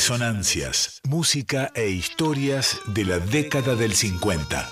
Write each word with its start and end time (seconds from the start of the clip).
Resonancias, 0.00 1.02
música 1.06 1.72
e 1.74 1.90
historias 1.90 2.80
de 2.86 3.04
la 3.04 3.18
década 3.18 3.76
del 3.76 3.92
50. 3.92 4.66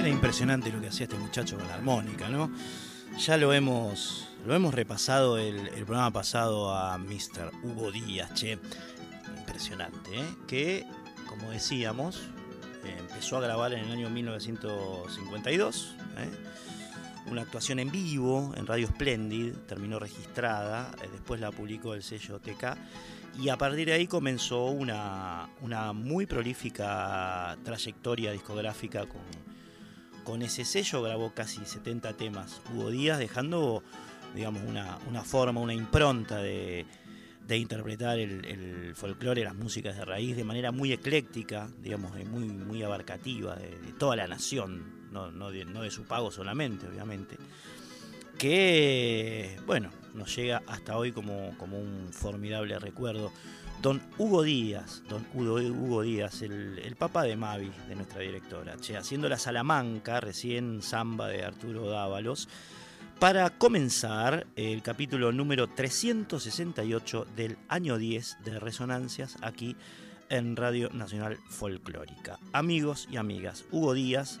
Era 0.00 0.08
impresionante 0.08 0.72
lo 0.72 0.80
que 0.80 0.88
hacía 0.88 1.04
este 1.04 1.16
muchacho 1.16 1.56
con 1.56 1.68
la 1.68 1.74
armónica, 1.74 2.28
¿no? 2.28 2.50
Ya 3.16 3.36
lo 3.36 3.52
hemos, 3.52 4.26
lo 4.44 4.52
hemos 4.52 4.74
repasado 4.74 5.38
el, 5.38 5.68
el 5.68 5.84
programa 5.84 6.10
pasado 6.12 6.74
a 6.74 6.98
Mr. 6.98 7.52
Hugo 7.62 7.92
Díaz, 7.92 8.34
che. 8.34 8.58
Impresionante, 9.38 10.10
¿eh? 10.12 10.26
Que, 10.48 10.84
como 11.28 11.52
decíamos, 11.52 12.30
empezó 12.98 13.38
a 13.38 13.40
grabar 13.40 13.72
en 13.72 13.84
el 13.84 13.92
año 13.92 14.10
1952. 14.10 15.94
¿eh? 16.18 16.28
Una 17.30 17.42
actuación 17.42 17.78
en 17.78 17.90
vivo 17.90 18.52
en 18.56 18.66
Radio 18.66 18.86
Splendid, 18.88 19.52
terminó 19.66 19.98
registrada, 19.98 20.92
eh, 21.02 21.08
después 21.10 21.40
la 21.40 21.50
publicó 21.50 21.94
el 21.94 22.02
sello 22.02 22.38
TK 22.38 22.76
y 23.38 23.48
a 23.48 23.58
partir 23.58 23.86
de 23.86 23.94
ahí 23.94 24.06
comenzó 24.06 24.66
una, 24.66 25.48
una 25.60 25.92
muy 25.92 26.26
prolífica 26.26 27.56
trayectoria 27.64 28.32
discográfica 28.32 29.06
con, 29.06 29.22
con 30.24 30.42
ese 30.42 30.64
sello, 30.64 31.02
grabó 31.02 31.34
casi 31.34 31.64
70 31.64 32.14
temas 32.14 32.60
Hugo 32.72 32.90
Díaz, 32.90 33.18
dejando 33.18 33.82
digamos, 34.34 34.62
una, 34.62 34.98
una 35.08 35.22
forma, 35.22 35.60
una 35.60 35.74
impronta 35.74 36.38
de, 36.38 36.86
de 37.46 37.58
interpretar 37.58 38.18
el, 38.18 38.94
folclore, 38.94 39.44
las 39.44 39.54
músicas 39.54 39.96
de 39.96 40.04
raíz 40.04 40.36
de 40.36 40.44
manera 40.44 40.72
muy 40.72 40.92
ecléctica, 40.92 41.68
digamos, 41.80 42.12
muy, 42.26 42.48
muy 42.48 42.82
abarcativa, 42.82 43.54
de, 43.56 43.92
toda 43.98 44.16
la 44.16 44.26
nación, 44.26 45.10
no, 45.12 45.30
no, 45.30 45.50
de, 45.50 45.90
su 45.90 46.04
pago 46.04 46.30
solamente, 46.30 46.88
obviamente, 46.88 47.36
que, 48.36 49.58
bueno, 49.66 49.90
nos 50.14 50.34
llega 50.34 50.62
hasta 50.66 50.96
hoy 50.96 51.12
como, 51.12 51.56
como 51.56 51.78
un 51.78 52.08
formidable 52.12 52.78
recuerdo. 52.78 53.32
don 53.80 54.02
Hugo 54.18 54.42
Díaz, 54.42 55.02
don 55.08 55.24
Hugo, 55.32 56.02
Díaz, 56.02 56.42
el, 56.42 56.80
el, 56.80 56.96
papá 56.96 57.22
de 57.22 57.36
Mavi, 57.36 57.70
de 57.88 57.94
nuestra 57.94 58.20
directora, 58.20 58.74
haciendo 58.98 59.28
la 59.28 59.38
Salamanca, 59.38 60.20
recién 60.20 60.82
samba 60.82 61.28
de 61.28 61.44
Arturo 61.44 61.88
Dávalos, 61.88 62.48
para 63.18 63.48
comenzar 63.50 64.46
el 64.56 64.82
capítulo 64.82 65.32
número 65.32 65.68
368 65.68 67.26
del 67.34 67.56
año 67.68 67.96
10 67.96 68.38
de 68.44 68.60
Resonancias 68.60 69.36
aquí 69.40 69.74
en 70.28 70.54
Radio 70.54 70.90
Nacional 70.90 71.38
Folclórica. 71.48 72.38
Amigos 72.52 73.08
y 73.10 73.16
amigas, 73.16 73.64
Hugo 73.70 73.94
Díaz 73.94 74.40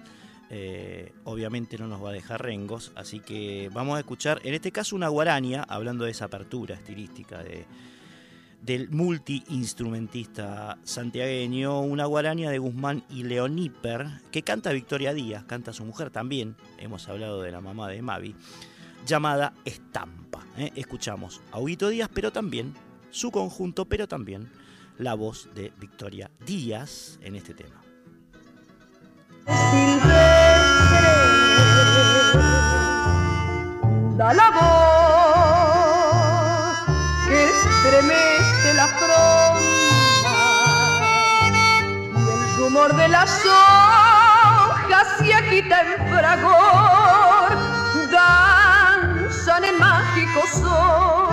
eh, 0.50 1.12
obviamente 1.24 1.78
no 1.78 1.88
nos 1.88 2.04
va 2.04 2.10
a 2.10 2.12
dejar 2.12 2.42
rengos, 2.42 2.92
así 2.94 3.20
que 3.20 3.70
vamos 3.72 3.96
a 3.96 4.00
escuchar 4.00 4.40
en 4.44 4.54
este 4.54 4.72
caso 4.72 4.94
una 4.94 5.08
guaraña, 5.08 5.64
hablando 5.66 6.04
de 6.04 6.10
esa 6.10 6.26
apertura 6.26 6.74
estilística 6.74 7.42
de, 7.42 7.64
del 8.66 8.90
multiinstrumentista 8.90 10.76
santiagueño, 10.82 11.80
una 11.82 12.04
guaraña 12.04 12.50
de 12.50 12.58
Guzmán 12.58 13.04
y 13.08 13.22
Leoníper, 13.22 14.08
que 14.32 14.42
canta 14.42 14.72
Victoria 14.72 15.14
Díaz, 15.14 15.44
canta 15.44 15.72
su 15.72 15.84
mujer 15.84 16.10
también, 16.10 16.56
hemos 16.76 17.08
hablado 17.08 17.42
de 17.42 17.52
la 17.52 17.60
mamá 17.60 17.88
de 17.88 18.02
Mavi, 18.02 18.34
llamada 19.06 19.54
Estampa. 19.64 20.44
¿eh? 20.58 20.72
Escuchamos 20.74 21.40
a 21.52 21.60
Huguito 21.60 21.88
Díaz, 21.88 22.10
pero 22.12 22.32
también 22.32 22.74
su 23.10 23.30
conjunto, 23.30 23.84
pero 23.84 24.08
también 24.08 24.50
la 24.98 25.14
voz 25.14 25.48
de 25.54 25.72
Victoria 25.78 26.28
Díaz 26.44 27.20
en 27.22 27.36
este 27.36 27.54
tema. 27.54 27.82
da 34.16 34.32
la 34.32 34.50
voz 34.50 34.95
estremece 37.86 38.74
la 38.74 38.86
fronda 38.88 39.62
y 42.14 42.28
el 42.30 42.56
rumor 42.56 42.94
de 42.96 43.08
las 43.08 43.30
hojas 43.46 45.06
se 45.18 45.32
agita 45.32 45.82
en 45.82 46.08
fragor, 46.08 47.56
danzan 48.10 49.64
en 49.64 49.78
mágico 49.78 50.42
sol 50.52 51.28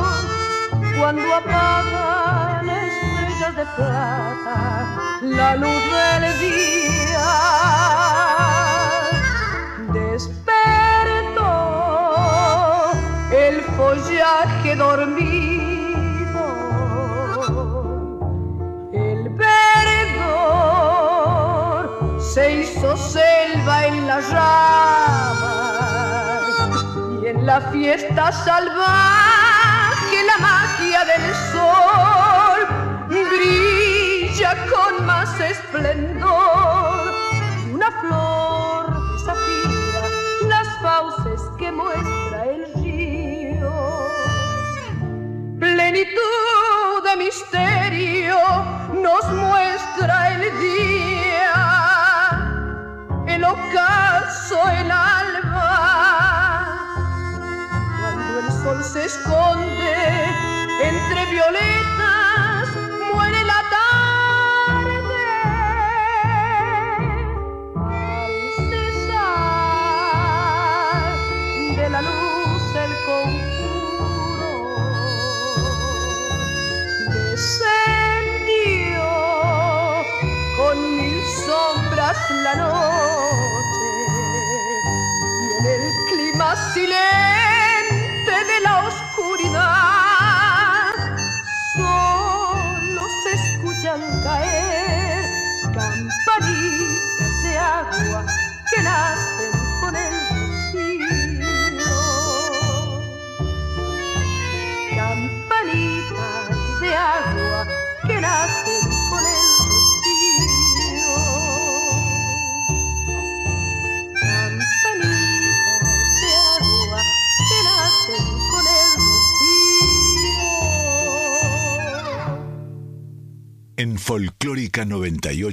cuando 1.00 1.36
apagan 1.36 2.70
estrellas 2.70 3.56
de 3.56 3.66
plata 3.76 5.20
la 5.22 5.56
luz 5.56 5.84
del 5.92 6.40
día. 6.40 7.30
Despertó 9.94 11.52
el 13.32 13.62
follaje 13.76 14.76
dormido, 14.76 15.53
se 22.34 22.62
hizo 22.62 22.98
selva 22.98 23.86
en 23.86 24.08
las 24.08 24.32
ramas 24.32 25.54
y 27.22 27.28
en 27.28 27.46
la 27.46 27.62
fiesta 27.62 28.32
salvaje 28.32 30.24
la 30.26 30.38
magia 30.40 31.06
del 31.06 31.36
sol 31.52 32.60
brilla 33.08 34.66
con 34.72 35.06
más 35.06 35.40
esplendor. 35.40 37.14
Una 37.72 37.92
flor 38.02 39.14
desafía 39.14 40.02
las 40.48 40.68
fauces 40.82 41.42
que 41.60 41.72
muestra 41.72 42.46
el 42.46 42.66
río. 42.82 43.74
Plenitud 45.60 47.04
de 47.04 47.16
misterio 47.18 48.38
nos 49.04 49.24
muestra 49.34 50.34
el 50.34 50.42
día, 50.60 51.73
el 53.44 53.50
ocaso, 53.50 54.70
el 54.70 54.92
alba. 54.92 56.70
Cuando 58.00 58.40
el 58.40 58.52
sol 58.52 58.84
se 58.84 59.06
esconde 59.06 60.28
entre 60.82 61.26
violetas, 61.32 61.93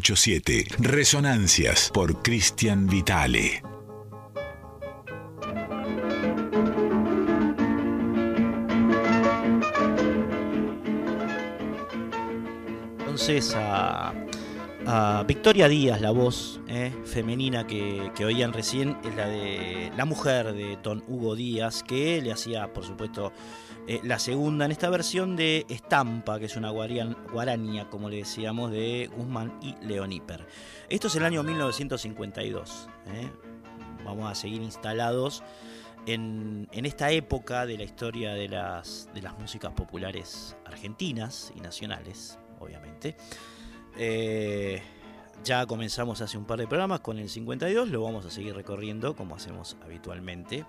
987, 0.01 0.65
Resonancias 0.79 1.91
por 1.93 2.23
Cristian 2.23 2.87
Vitale. 2.87 3.63
Entonces 13.01 13.55
a, 13.55 14.15
a 14.87 15.25
Victoria 15.29 15.69
Díaz, 15.69 16.01
la 16.01 16.13
voz 16.13 16.61
eh, 16.69 16.91
femenina 17.05 17.67
que, 17.67 18.11
que 18.15 18.25
oían 18.25 18.55
recién, 18.55 18.97
es 19.05 19.15
la 19.15 19.29
de 19.29 19.93
la 19.99 20.07
mujer 20.07 20.55
de 20.55 20.79
Don 20.83 21.05
Hugo 21.09 21.37
Díaz, 21.37 21.83
que 21.83 22.23
le 22.23 22.33
hacía, 22.33 22.73
por 22.73 22.85
supuesto, 22.85 23.33
eh, 23.93 24.01
la 24.05 24.21
segunda 24.21 24.67
en 24.67 24.71
esta 24.71 24.89
versión 24.89 25.35
de 25.35 25.67
Estampa, 25.69 26.39
que 26.39 26.45
es 26.45 26.55
una 26.57 26.71
guarian- 26.71 27.17
guaraña, 27.33 27.91
como 27.91 28.09
le 28.09 28.19
decíamos, 28.19 28.71
de 28.71 29.11
Guzmán 29.17 29.59
y 29.61 29.75
Leoníper. 29.85 30.47
Esto 30.89 31.09
es 31.09 31.17
el 31.17 31.25
año 31.25 31.43
1952. 31.43 32.89
eh. 33.09 33.29
Vamos 34.05 34.31
a 34.31 34.35
seguir 34.37 34.63
instalados 34.63 35.43
en, 36.07 36.69
en 36.71 36.87
esta 36.87 37.11
época 37.11 37.67
de 37.67 37.77
la 37.79 37.83
historia 37.83 38.33
de 38.35 38.49
las, 38.49 39.09
de 39.13 39.23
las 39.23 39.37
músicas 39.39 39.73
populares 39.73 40.57
argentinas 40.65 41.53
y 41.57 41.61
nacionales, 41.61 42.39
obviamente. 42.61 43.17
Eh, 43.99 44.81
ya 45.43 45.67
comenzamos 45.67 46.21
hace 46.21 46.39
un 46.39 46.45
par 46.45 46.61
de 46.61 46.67
programas 46.69 47.01
con 47.01 47.19
el 47.19 47.29
52, 47.29 47.89
lo 47.89 48.03
vamos 48.05 48.25
a 48.25 48.31
seguir 48.31 48.55
recorriendo 48.55 49.17
como 49.17 49.35
hacemos 49.35 49.77
habitualmente. 49.83 50.65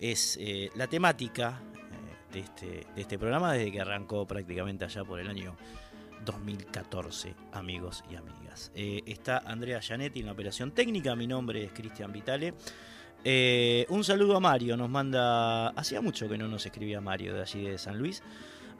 Es 0.00 0.38
la 0.74 0.86
temática 0.86 1.60
de, 2.32 2.40
este, 2.40 2.86
de 2.94 3.00
este 3.00 3.18
programa 3.18 3.52
desde 3.52 3.72
que 3.72 3.80
arrancó 3.80 4.26
prácticamente 4.26 4.84
allá 4.84 5.04
por 5.04 5.20
el 5.20 5.28
año 5.28 5.56
2014, 6.24 7.34
amigos 7.52 8.04
y 8.10 8.16
amigas. 8.16 8.70
Eh, 8.74 9.02
está 9.06 9.38
Andrea 9.38 9.80
Gianetti 9.80 10.20
en 10.20 10.26
la 10.26 10.32
operación 10.32 10.72
técnica, 10.72 11.14
mi 11.16 11.26
nombre 11.26 11.64
es 11.64 11.72
Cristian 11.72 12.12
Vitale. 12.12 12.54
Eh, 13.24 13.86
un 13.88 14.04
saludo 14.04 14.36
a 14.36 14.40
Mario, 14.40 14.76
nos 14.76 14.88
manda. 14.88 15.68
Hacía 15.70 16.00
mucho 16.00 16.28
que 16.28 16.38
no 16.38 16.48
nos 16.48 16.64
escribía 16.66 17.00
Mario 17.00 17.34
de 17.34 17.42
allí 17.42 17.62
de 17.62 17.78
San 17.78 17.98
Luis. 17.98 18.22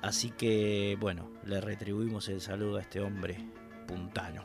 Así 0.00 0.30
que, 0.30 0.96
bueno, 1.00 1.30
le 1.44 1.60
retribuimos 1.60 2.28
el 2.28 2.40
saludo 2.40 2.76
a 2.76 2.82
este 2.82 3.00
hombre 3.00 3.36
puntano. 3.86 4.44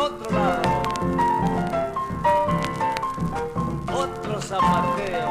Otro 0.05 0.29
lado. 0.29 0.61
Otro 3.91 4.39
zapateo. 4.39 5.29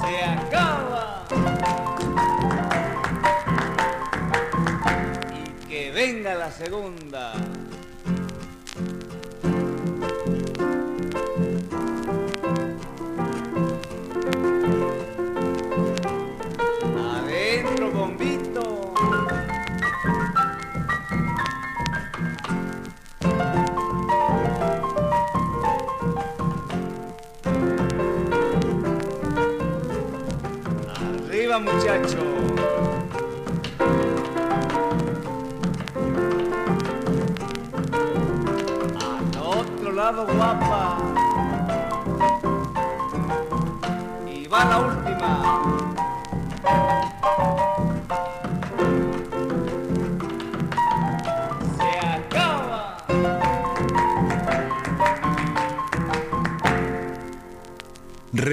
se 0.00 0.24
acaba. 0.24 1.24
Y 5.32 5.66
que 5.66 5.90
venga 5.92 6.34
la 6.34 6.50
segunda. 6.50 7.49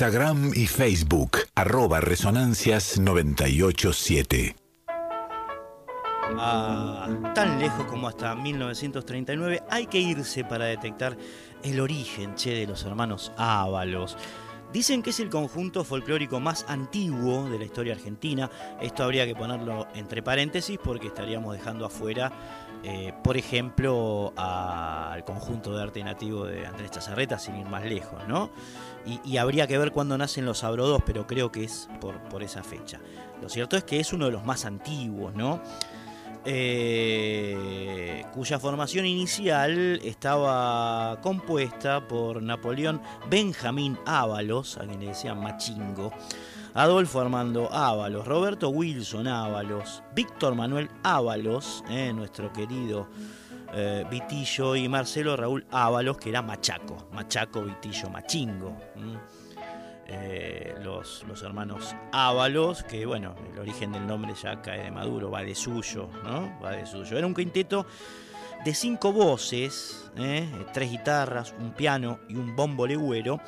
Instagram 0.00 0.52
y 0.54 0.66
Facebook, 0.66 1.40
arroba 1.54 2.00
Resonancias 2.00 2.98
987. 2.98 4.56
Ah, 6.38 7.06
tan 7.34 7.58
lejos 7.58 7.84
como 7.84 8.08
hasta 8.08 8.34
1939 8.34 9.62
hay 9.68 9.86
que 9.88 9.98
irse 9.98 10.42
para 10.42 10.64
detectar 10.64 11.18
el 11.62 11.80
origen 11.80 12.34
che, 12.34 12.54
de 12.54 12.66
los 12.66 12.82
hermanos 12.86 13.30
Ábalos. 13.36 14.16
Dicen 14.72 15.02
que 15.02 15.10
es 15.10 15.20
el 15.20 15.28
conjunto 15.28 15.84
folclórico 15.84 16.40
más 16.40 16.64
antiguo 16.66 17.50
de 17.50 17.58
la 17.58 17.66
historia 17.66 17.92
argentina. 17.92 18.48
Esto 18.80 19.04
habría 19.04 19.26
que 19.26 19.34
ponerlo 19.34 19.86
entre 19.94 20.22
paréntesis 20.22 20.78
porque 20.82 21.08
estaríamos 21.08 21.52
dejando 21.52 21.84
afuera, 21.84 22.32
eh, 22.82 23.12
por 23.22 23.36
ejemplo, 23.36 24.32
al 24.36 25.24
conjunto 25.24 25.76
de 25.76 25.82
arte 25.82 26.02
nativo 26.02 26.46
de 26.46 26.66
Andrés 26.66 26.90
Chazarreta, 26.92 27.38
sin 27.38 27.56
ir 27.56 27.66
más 27.66 27.84
lejos, 27.84 28.26
¿no? 28.26 28.50
Y, 29.06 29.38
habría 29.38 29.66
que 29.66 29.78
ver 29.78 29.92
cuándo 29.92 30.18
nacen 30.18 30.44
los 30.44 30.62
Abrodos, 30.62 31.02
pero 31.06 31.26
creo 31.26 31.50
que 31.50 31.64
es 31.64 31.88
por, 32.00 32.20
por 32.28 32.42
esa 32.42 32.62
fecha. 32.62 33.00
Lo 33.40 33.48
cierto 33.48 33.76
es 33.76 33.84
que 33.84 33.98
es 33.98 34.12
uno 34.12 34.26
de 34.26 34.32
los 34.32 34.44
más 34.44 34.66
antiguos, 34.66 35.34
¿no? 35.34 35.62
eh, 36.44 38.24
cuya 38.32 38.58
formación 38.58 39.06
inicial 39.06 40.00
estaba 40.04 41.20
compuesta 41.20 42.06
por 42.06 42.42
Napoleón 42.42 43.00
Benjamín 43.28 43.98
Ábalos, 44.06 44.78
a 44.78 44.86
quien 44.86 45.00
le 45.00 45.08
decían 45.08 45.40
Machingo, 45.40 46.12
Adolfo 46.74 47.20
Armando 47.20 47.68
Ábalos, 47.72 48.26
Roberto 48.26 48.68
Wilson 48.68 49.26
Ábalos, 49.26 50.04
Víctor 50.14 50.54
Manuel 50.54 50.88
Ábalos, 51.02 51.82
eh, 51.90 52.12
nuestro 52.12 52.52
querido 52.52 53.08
eh, 53.74 54.04
Vitillo, 54.08 54.76
y 54.76 54.88
Marcelo 54.88 55.36
Raúl 55.36 55.66
Ábalos, 55.72 56.18
que 56.18 56.28
era 56.28 56.42
Machaco, 56.42 57.08
Machaco, 57.12 57.62
Vitillo, 57.62 58.08
Machingo. 58.10 58.76
Eh, 60.12 60.76
los, 60.82 61.24
los, 61.28 61.42
hermanos 61.42 61.94
Ábalos, 62.12 62.84
que 62.84 63.04
bueno, 63.04 63.34
el 63.52 63.58
origen 63.58 63.92
del 63.92 64.06
nombre 64.06 64.34
ya 64.40 64.62
cae 64.62 64.84
de 64.84 64.90
Maduro, 64.92 65.30
va 65.30 65.42
de 65.42 65.54
suyo, 65.56 66.08
¿no? 66.24 66.56
Va 66.62 66.72
de 66.72 66.86
suyo. 66.86 67.18
Era 67.18 67.26
un 67.26 67.34
quinteto 67.34 67.86
de 68.64 68.74
cinco 68.74 69.12
voces, 69.12 70.10
tres 70.72 70.90
guitarras, 70.90 71.54
un 71.58 71.72
piano 71.72 72.20
y 72.28 72.36
un 72.36 72.54
bombo 72.54 72.86
legüero 72.86 73.40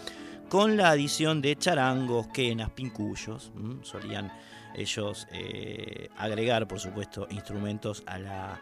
con 0.53 0.77
la 0.77 0.91
adición 0.91 1.41
de 1.41 1.57
charangos, 1.57 2.27
quenas, 2.27 2.69
pincuyos. 2.69 3.51
Solían 3.81 4.31
ellos 4.75 5.27
eh, 5.33 6.11
agregar, 6.19 6.69
por 6.69 6.79
supuesto, 6.79 7.27
instrumentos 7.31 8.03
a 8.05 8.19
la, 8.19 8.61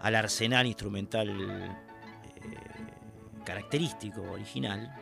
al 0.00 0.14
arsenal 0.14 0.64
instrumental 0.64 1.28
eh, 1.28 1.70
característico, 3.44 4.22
original. 4.30 4.94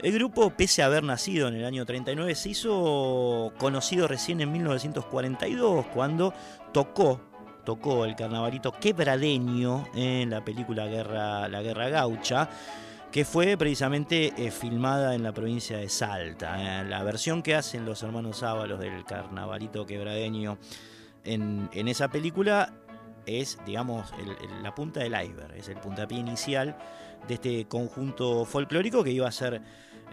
El 0.00 0.14
grupo, 0.14 0.48
pese 0.48 0.82
a 0.82 0.86
haber 0.86 1.02
nacido 1.02 1.48
en 1.48 1.56
el 1.56 1.66
año 1.66 1.84
39, 1.84 2.34
se 2.34 2.48
hizo 2.48 3.52
conocido 3.58 4.08
recién 4.08 4.40
en 4.40 4.50
1942, 4.50 5.84
cuando 5.88 6.32
tocó, 6.72 7.20
tocó 7.62 8.06
el 8.06 8.16
carnavalito 8.16 8.72
quebradeño 8.72 9.84
en 9.94 10.30
la 10.30 10.42
película 10.42 10.86
Guerra, 10.86 11.46
La 11.50 11.60
Guerra 11.60 11.90
Gaucha 11.90 12.48
que 13.10 13.24
fue 13.24 13.56
precisamente 13.56 14.32
eh, 14.36 14.50
filmada 14.50 15.14
en 15.14 15.22
la 15.22 15.32
provincia 15.32 15.78
de 15.78 15.88
Salta. 15.88 16.80
Eh, 16.80 16.84
la 16.84 17.02
versión 17.02 17.42
que 17.42 17.54
hacen 17.54 17.84
los 17.84 18.02
hermanos 18.02 18.42
Ábalos 18.42 18.80
del 18.80 19.04
carnavalito 19.04 19.86
quebradeño 19.86 20.58
en, 21.24 21.68
esa 21.72 22.08
película 22.08 22.72
es, 23.24 23.58
digamos, 23.66 24.12
la 24.62 24.74
punta 24.74 25.00
del 25.00 25.14
iceberg, 25.20 25.54
es 25.56 25.68
el 25.68 25.76
puntapié 25.76 26.18
inicial 26.18 26.76
de 27.26 27.34
este 27.34 27.64
conjunto 27.66 28.44
folclórico 28.44 29.02
que 29.02 29.10
iba 29.10 29.26
a 29.26 29.32
ser 29.32 29.60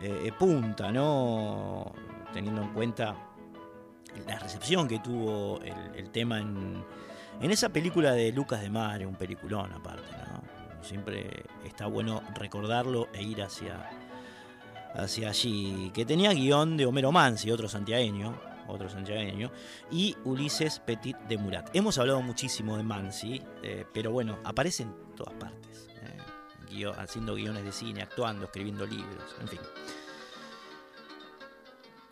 eh, 0.01 0.31
punta, 0.39 0.91
¿no? 0.91 1.93
Teniendo 2.33 2.63
en 2.63 2.69
cuenta 2.69 3.15
la 4.25 4.39
recepción 4.39 4.88
que 4.88 5.00
tuvo 5.00 5.59
el, 5.95 6.09
tema 6.09 6.39
en, 6.39 6.83
en, 7.41 7.51
esa 7.51 7.69
película 7.69 8.13
de 8.13 8.31
Lucas 8.31 8.62
de 8.62 8.71
Mar, 8.71 9.05
un 9.05 9.15
peliculón 9.15 9.71
aparte, 9.71 10.09
¿no? 10.17 10.22
Siempre 10.83 11.45
está 11.65 11.87
bueno 11.87 12.21
recordarlo 12.35 13.07
e 13.13 13.23
ir 13.23 13.41
hacia, 13.41 13.89
hacia 14.93 15.29
allí. 15.29 15.91
Que 15.93 16.05
tenía 16.05 16.33
guion 16.33 16.77
de 16.77 16.85
Homero 16.85 17.11
Mansi, 17.11 17.51
otro 17.51 17.67
santiagueño, 17.67 18.39
otro 18.67 18.89
santiagueño, 18.89 19.51
y 19.91 20.15
Ulises 20.23 20.79
Petit 20.79 21.17
de 21.27 21.37
Murat. 21.37 21.69
Hemos 21.73 21.97
hablado 21.97 22.21
muchísimo 22.21 22.77
de 22.77 22.83
Mansi, 22.83 23.41
eh, 23.61 23.85
pero 23.93 24.11
bueno, 24.11 24.39
aparece 24.43 24.83
en 24.83 24.93
todas 25.15 25.33
partes. 25.35 25.87
Eh, 26.01 26.85
haciendo 26.97 27.35
guiones 27.35 27.63
de 27.63 27.71
cine, 27.71 28.01
actuando, 28.01 28.45
escribiendo 28.45 28.85
libros, 28.85 29.35
en 29.39 29.47
fin. 29.47 29.59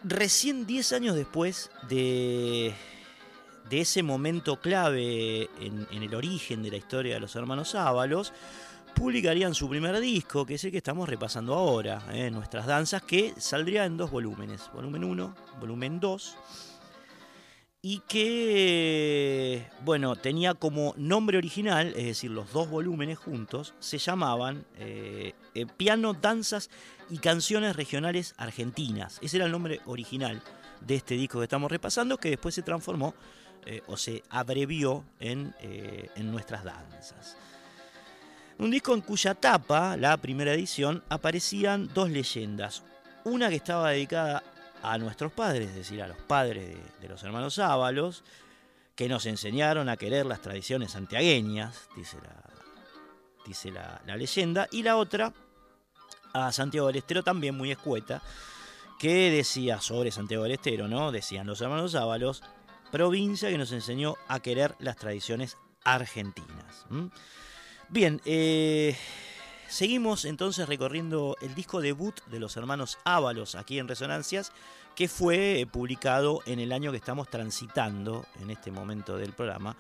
Recién 0.04 0.66
10 0.66 0.94
años 0.94 1.16
después 1.16 1.70
de, 1.88 2.74
de 3.72 3.80
ese 3.80 4.04
momento 4.04 4.60
clave 4.60 5.50
en, 5.62 5.88
el 5.92 6.14
origen 6.14 6.62
de 6.62 6.72
la 6.72 6.78
historia 6.78 7.14
de 7.14 7.22
los 7.22 7.36
hermanos 7.38 7.74
Ábalos, 7.74 8.34
publicarían 8.94 9.56
su 9.56 9.70
primer 9.70 9.98
disco, 10.02 10.46
que 10.46 10.56
es 10.56 10.64
el 10.66 10.72
que 10.72 10.78
estamos 10.78 11.08
repasando 11.08 11.54
ahora, 11.54 12.04
¿eh? 12.12 12.30
Nuestras 12.30 12.66
Danzas, 12.66 13.02
que 13.02 13.34
saldría 13.38 13.86
en 13.86 13.96
dos 13.96 14.12
volúmenes, 14.12 14.70
volumen 14.74 15.06
1, 15.06 15.36
volumen 15.62 16.02
2, 16.02 16.38
y 17.82 18.00
que, 18.10 19.66
bueno, 19.86 20.18
tenía 20.18 20.54
como 20.54 20.94
nombre 20.98 21.38
original, 21.38 21.94
es 21.96 22.06
decir, 22.06 22.30
los 22.30 22.52
dos 22.52 22.70
volúmenes 22.70 23.20
juntos, 23.20 23.74
se 23.80 24.00
llamaban 24.00 24.66
eh, 24.80 25.34
eh, 25.56 25.66
Piano, 25.78 26.14
Danzas 26.14 26.70
y 27.10 27.20
Canciones 27.20 27.78
Regionales 27.78 28.36
Argentinas. 28.36 29.18
Ese 29.22 29.38
era 29.38 29.46
el 29.46 29.54
nombre 29.54 29.80
original 29.86 30.44
de 30.82 30.96
este 30.96 31.16
disco 31.16 31.40
que 31.40 31.46
estamos 31.46 31.72
repasando, 31.72 32.18
que 32.18 32.32
después 32.32 32.54
se 32.54 32.64
transformó 32.64 33.14
o 33.88 33.98
se 33.98 34.24
abrevió 34.30 35.04
en, 35.20 35.56
en 35.62 36.32
Nuestras 36.32 36.64
Danzas. 36.64 37.38
Un 38.58 38.70
disco 38.70 38.94
en 38.94 39.02
cuya 39.02 39.34
tapa, 39.34 39.98
la 39.98 40.18
primera 40.18 40.54
edición, 40.54 41.04
aparecían 41.10 41.90
dos 41.94 42.10
leyendas. 42.10 42.84
Una 43.24 43.50
que 43.50 43.56
estaba 43.56 43.90
dedicada 43.90 44.44
a 44.84 44.98
nuestros 44.98 45.32
padres, 45.32 45.70
es 45.70 45.76
decir, 45.76 46.02
a 46.02 46.08
los 46.08 46.18
padres 46.18 46.78
de, 47.00 47.10
los 47.10 47.24
hermanos 47.24 47.60
Ábalos, 47.60 48.24
que 48.96 49.10
nos 49.10 49.26
enseñaron 49.26 49.90
a 49.90 49.98
querer 49.98 50.26
las 50.26 50.42
tradiciones 50.42 50.92
santiagueñas, 50.92 51.90
dice 51.96 52.18
la, 52.22 52.44
dice 53.46 53.72
la, 53.72 54.16
leyenda, 54.16 54.68
y 54.72 54.84
la 54.84 54.98
otra 54.98 55.34
a 56.34 56.52
Santiago 56.52 56.88
del 56.88 56.98
Estero, 56.98 57.24
también 57.24 57.56
muy 57.56 57.72
escueta, 57.72 58.22
que 59.00 59.32
decía 59.32 59.82
sobre 59.82 60.12
Santiago 60.12 60.44
del 60.44 60.54
Estero, 60.54 60.88
¿no? 60.88 61.12
Decían 61.12 61.48
los 61.48 61.62
hermanos 61.62 61.96
Ábalos, 61.96 62.44
provincia 62.92 63.50
que 63.50 63.58
nos 63.58 63.72
enseñó 63.72 64.18
a 64.28 64.40
querer 64.40 64.76
las 64.80 64.98
tradiciones 64.98 65.58
argentinas. 65.84 66.86
Bien, 67.90 68.22
eh, 68.26 68.96
seguimos 69.68 70.26
entonces 70.26 70.68
recorriendo 70.68 71.36
el 71.42 71.56
disco 71.56 71.82
debut 71.82 72.20
de 72.28 72.40
los 72.40 72.56
hermanos 72.58 73.00
Ábalos 73.04 73.56
aquí 73.56 73.80
en 73.80 73.88
Resonancias, 73.88 74.52
que 74.96 75.08
fue 75.08 75.62
eh, 75.62 75.68
publicado 75.68 76.42
en 76.46 76.60
el 76.60 76.74
año 76.74 76.92
que 76.92 76.98
estamos 76.98 77.30
transitando 77.30 78.26
en 78.42 78.52
este 78.52 78.72
momento 78.72 79.18
del 79.18 79.34
programa, 79.34 79.76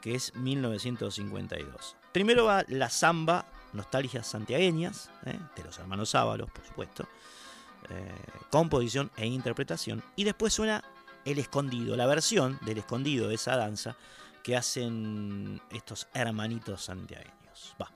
que 0.00 0.14
es 0.14 0.34
1952. 0.36 1.96
Primero 2.12 2.44
va 2.44 2.64
la 2.68 2.88
samba 2.88 3.46
Nostalgias 3.72 4.26
Santiagueñas, 4.28 5.10
eh, 5.26 5.38
de 5.56 5.64
los 5.64 5.78
hermanos 5.78 6.14
Ábalos, 6.14 6.50
por 6.50 6.64
supuesto, 6.64 7.08
composición 8.48 9.10
e 9.14 9.26
interpretación, 9.26 10.02
y 10.16 10.24
después 10.24 10.54
suena 10.54 10.82
El 11.24 11.38
Escondido, 11.38 11.96
la 11.96 12.06
versión 12.06 12.58
del 12.62 12.78
Escondido 12.78 13.28
de 13.28 13.34
esa 13.34 13.56
danza 13.56 13.96
que 14.42 14.56
hacen 14.56 15.60
estos 15.70 16.06
hermanitos 16.12 16.84
santiagueños. 16.84 17.74
Va. 17.80 17.90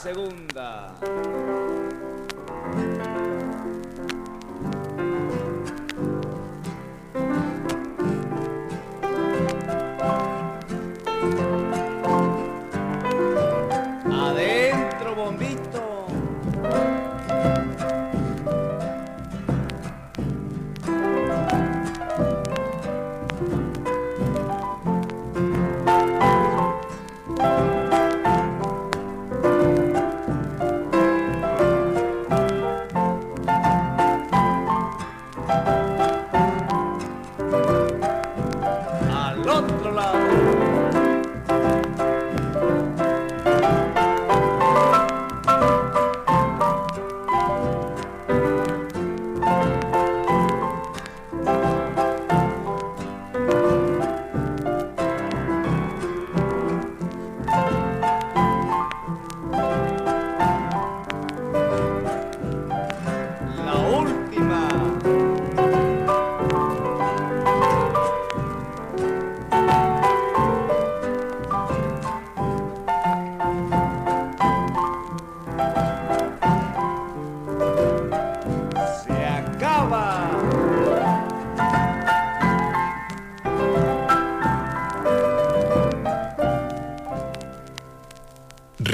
Segunda. 0.00 0.39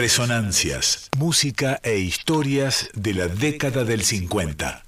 Resonancias, 0.07 1.11
música 1.17 1.81
e 1.83 1.99
historias 1.99 2.89
de 2.95 3.13
la 3.13 3.27
década 3.27 3.85
del 3.85 4.05
50. 4.05 4.86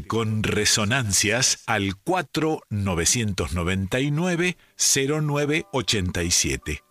Con 0.00 0.42
Resonancias 0.42 1.62
al 1.66 1.96
4999 1.96 4.56
0987. 4.76 6.82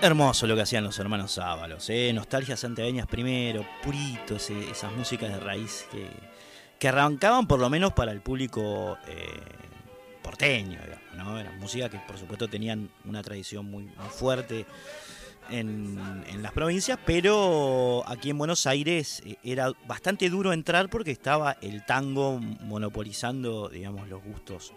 Hermoso 0.00 0.46
lo 0.46 0.56
que 0.56 0.62
hacían 0.62 0.84
los 0.84 0.98
hermanos 0.98 1.36
Ábalos, 1.36 1.90
¿eh? 1.90 2.10
nostalgias 2.14 2.60
santiagueñas 2.60 3.06
primero, 3.08 3.66
puritos, 3.82 4.48
eh, 4.48 4.70
esas 4.70 4.90
músicas 4.92 5.30
de 5.30 5.40
raíz 5.40 5.86
que, 5.90 6.08
arrancaban 6.88 7.46
por 7.46 7.60
lo 7.60 7.68
menos 7.68 7.92
para 7.92 8.12
el 8.12 8.22
público 8.22 8.96
eh, 9.06 9.42
porteño, 10.22 10.80
digamos, 10.80 11.14
¿no? 11.14 11.38
Eran 11.38 11.58
músicas 11.58 11.90
que 11.90 11.98
por 11.98 12.16
supuesto 12.16 12.48
tenían 12.48 12.88
una 13.04 13.22
tradición 13.22 13.70
muy 13.70 13.90
fuerte 14.10 14.64
en, 15.50 16.42
las 16.42 16.52
provincias, 16.52 16.98
pero 17.04 18.02
aquí 18.06 18.30
en 18.30 18.38
Buenos 18.38 18.66
Aires 18.66 19.22
eh, 19.24 19.36
era 19.42 19.72
bastante 19.86 20.30
duro 20.30 20.52
entrar 20.52 20.88
porque 20.88 21.10
estaba 21.10 21.56
el 21.60 21.84
tango 21.84 22.38
monopolizando, 22.38 23.68
digamos, 23.68 24.08
los 24.08 24.22
gustos 24.22 24.72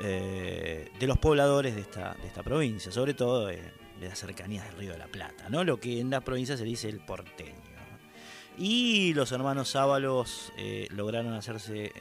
eh, 0.00 0.90
de 0.98 1.06
los 1.06 1.18
pobladores 1.18 1.74
de 1.74 1.82
esta, 1.82 2.14
de 2.14 2.26
esta 2.26 2.42
provincia, 2.42 2.90
sobre 2.90 3.14
todo 3.14 3.46
de, 3.46 3.60
las 4.00 4.18
cercanías 4.18 4.66
del 4.66 4.76
Río 4.76 4.92
de 4.92 4.98
la 4.98 5.06
Plata, 5.06 5.48
¿no? 5.48 5.64
Lo 5.64 5.78
que 5.78 6.00
en 6.00 6.10
la 6.10 6.20
provincia 6.20 6.56
se 6.56 6.64
dice 6.64 6.88
el 6.88 7.00
porteño. 7.00 7.62
Y 8.56 9.14
los 9.14 9.32
hermanos 9.32 9.74
Ábalos 9.74 10.52
eh, 10.56 10.86
lograron 10.90 11.32
hacerse 11.32 11.92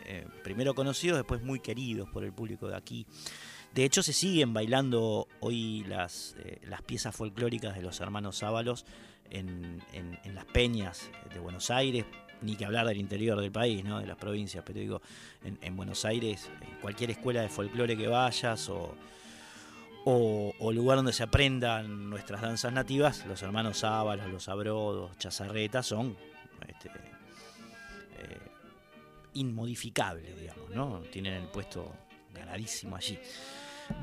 primero 0.43 0.76
conocidos, 0.76 1.17
después 1.17 1.41
muy 1.41 1.60
queridos 1.60 2.10
por 2.10 2.24
el 2.24 2.34
público 2.34 2.67
de 2.67 2.76
aquí. 2.76 3.08
De 3.74 3.84
hecho, 3.84 4.04
se 4.04 4.14
siguen 4.14 4.54
bailando 4.54 5.28
hoy 5.40 5.84
las, 5.88 6.36
eh, 6.44 6.62
piezas 6.86 7.16
folclóricas 7.16 7.76
de 7.76 7.82
los 7.82 8.00
hermanos 8.02 8.44
Ábalos 8.44 8.86
en, 9.32 9.82
las 10.32 10.46
peñas 10.46 11.10
de 11.34 11.40
Buenos 11.40 11.72
Aires, 11.72 12.06
ni 12.42 12.56
que 12.56 12.66
hablar 12.66 12.86
del 12.86 12.98
interior 12.98 13.40
del 13.40 13.52
país, 13.52 13.84
¿no? 13.84 14.00
de 14.00 14.06
las 14.06 14.18
provincias, 14.18 14.64
pero 14.66 14.80
digo, 14.80 15.02
en, 15.44 15.58
en 15.62 15.76
Buenos 15.76 16.06
Aires, 16.06 16.52
en 16.62 16.80
cualquier 16.82 17.12
escuela 17.12 17.42
de 17.42 17.50
folclore 17.50 17.98
que 17.98 18.08
vayas 18.08 18.70
o, 18.70 18.96
lugar 20.72 20.98
donde 20.98 21.14
se 21.14 21.24
aprendan 21.24 22.12
nuestras 22.12 22.42
danzas 22.42 22.74
nativas, 22.74 23.26
los 23.26 23.42
hermanos 23.42 23.84
Ábalos, 23.84 24.28
los 24.28 24.50
Abrodos, 24.50 25.18
Chazarretas 25.18 25.88
son 25.88 26.16
este, 26.68 26.90
eh, 26.90 28.40
inmodificables, 29.34 30.40
digamos, 30.40 30.70
¿no? 30.72 31.00
Tienen 31.12 31.34
el 31.34 31.48
puesto 31.48 31.92
ganadísimo 32.34 32.96
allí. 32.96 33.19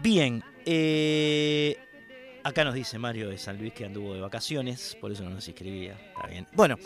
Bien, 0.02 0.42
eh, 0.64 1.76
acá 2.44 2.64
nos 2.64 2.74
dice 2.74 2.98
Mario 2.98 3.30
de 3.30 3.38
San 3.38 3.58
Luis 3.58 3.72
que 3.72 3.84
anduvo 3.84 4.14
de 4.14 4.20
vacaciones, 4.20 4.96
por 5.00 5.12
eso 5.12 5.22
no 5.24 5.30
nos 5.30 5.48
escribía. 5.48 5.94
Está 6.14 6.26
bien. 6.26 6.46
Bueno, 6.52 6.76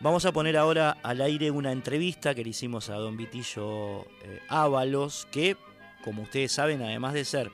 vamos 0.00 0.24
a 0.24 0.32
poner 0.32 0.56
ahora 0.56 0.96
al 1.02 1.20
aire 1.20 1.50
una 1.50 1.72
entrevista 1.72 2.34
que 2.34 2.42
le 2.42 2.50
hicimos 2.50 2.90
a 2.90 2.94
don 2.94 3.16
Vitillo 3.16 4.02
eh, 4.22 4.40
Ábalos, 4.48 5.28
que, 5.30 5.56
como 6.02 6.22
ustedes 6.22 6.52
saben, 6.52 6.82
además 6.82 7.14
de 7.14 7.24
ser 7.24 7.50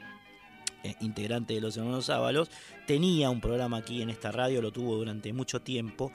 eh, 0.83 0.95
integrante 1.01 1.55
de 1.55 1.61
los 1.61 1.77
hermanos 1.77 2.09
Ábalos, 2.11 2.51
tenía 2.87 3.31
un 3.31 3.41
programa 3.41 3.79
aquí 3.79 4.03
en 4.03 4.11
esta 4.11 4.33
radio, 4.33 4.63
lo 4.63 4.73
tuvo 4.73 4.97
durante 4.97 5.33
mucho 5.33 5.61
tiempo. 5.61 6.13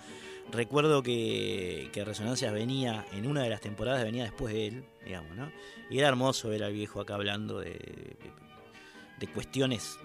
Recuerdo 0.52 1.04
que, 1.04 1.90
que 1.94 2.04
Resonancias 2.04 2.54
venía, 2.54 3.06
en 3.14 3.28
una 3.28 3.44
de 3.44 3.50
las 3.50 3.62
temporadas 3.62 4.04
venía 4.04 4.24
después 4.24 4.54
de 4.54 4.68
él, 4.68 4.86
digamos, 5.06 5.36
¿no? 5.36 5.52
Y 5.90 6.00
era 6.00 6.08
hermoso 6.08 6.50
ver 6.50 6.64
al 6.64 6.74
viejo 6.74 7.00
acá 7.00 7.16
hablando 7.16 7.60
de, 7.60 7.72
de, 7.72 8.18
de 9.20 9.28
cuestiones 9.28 9.98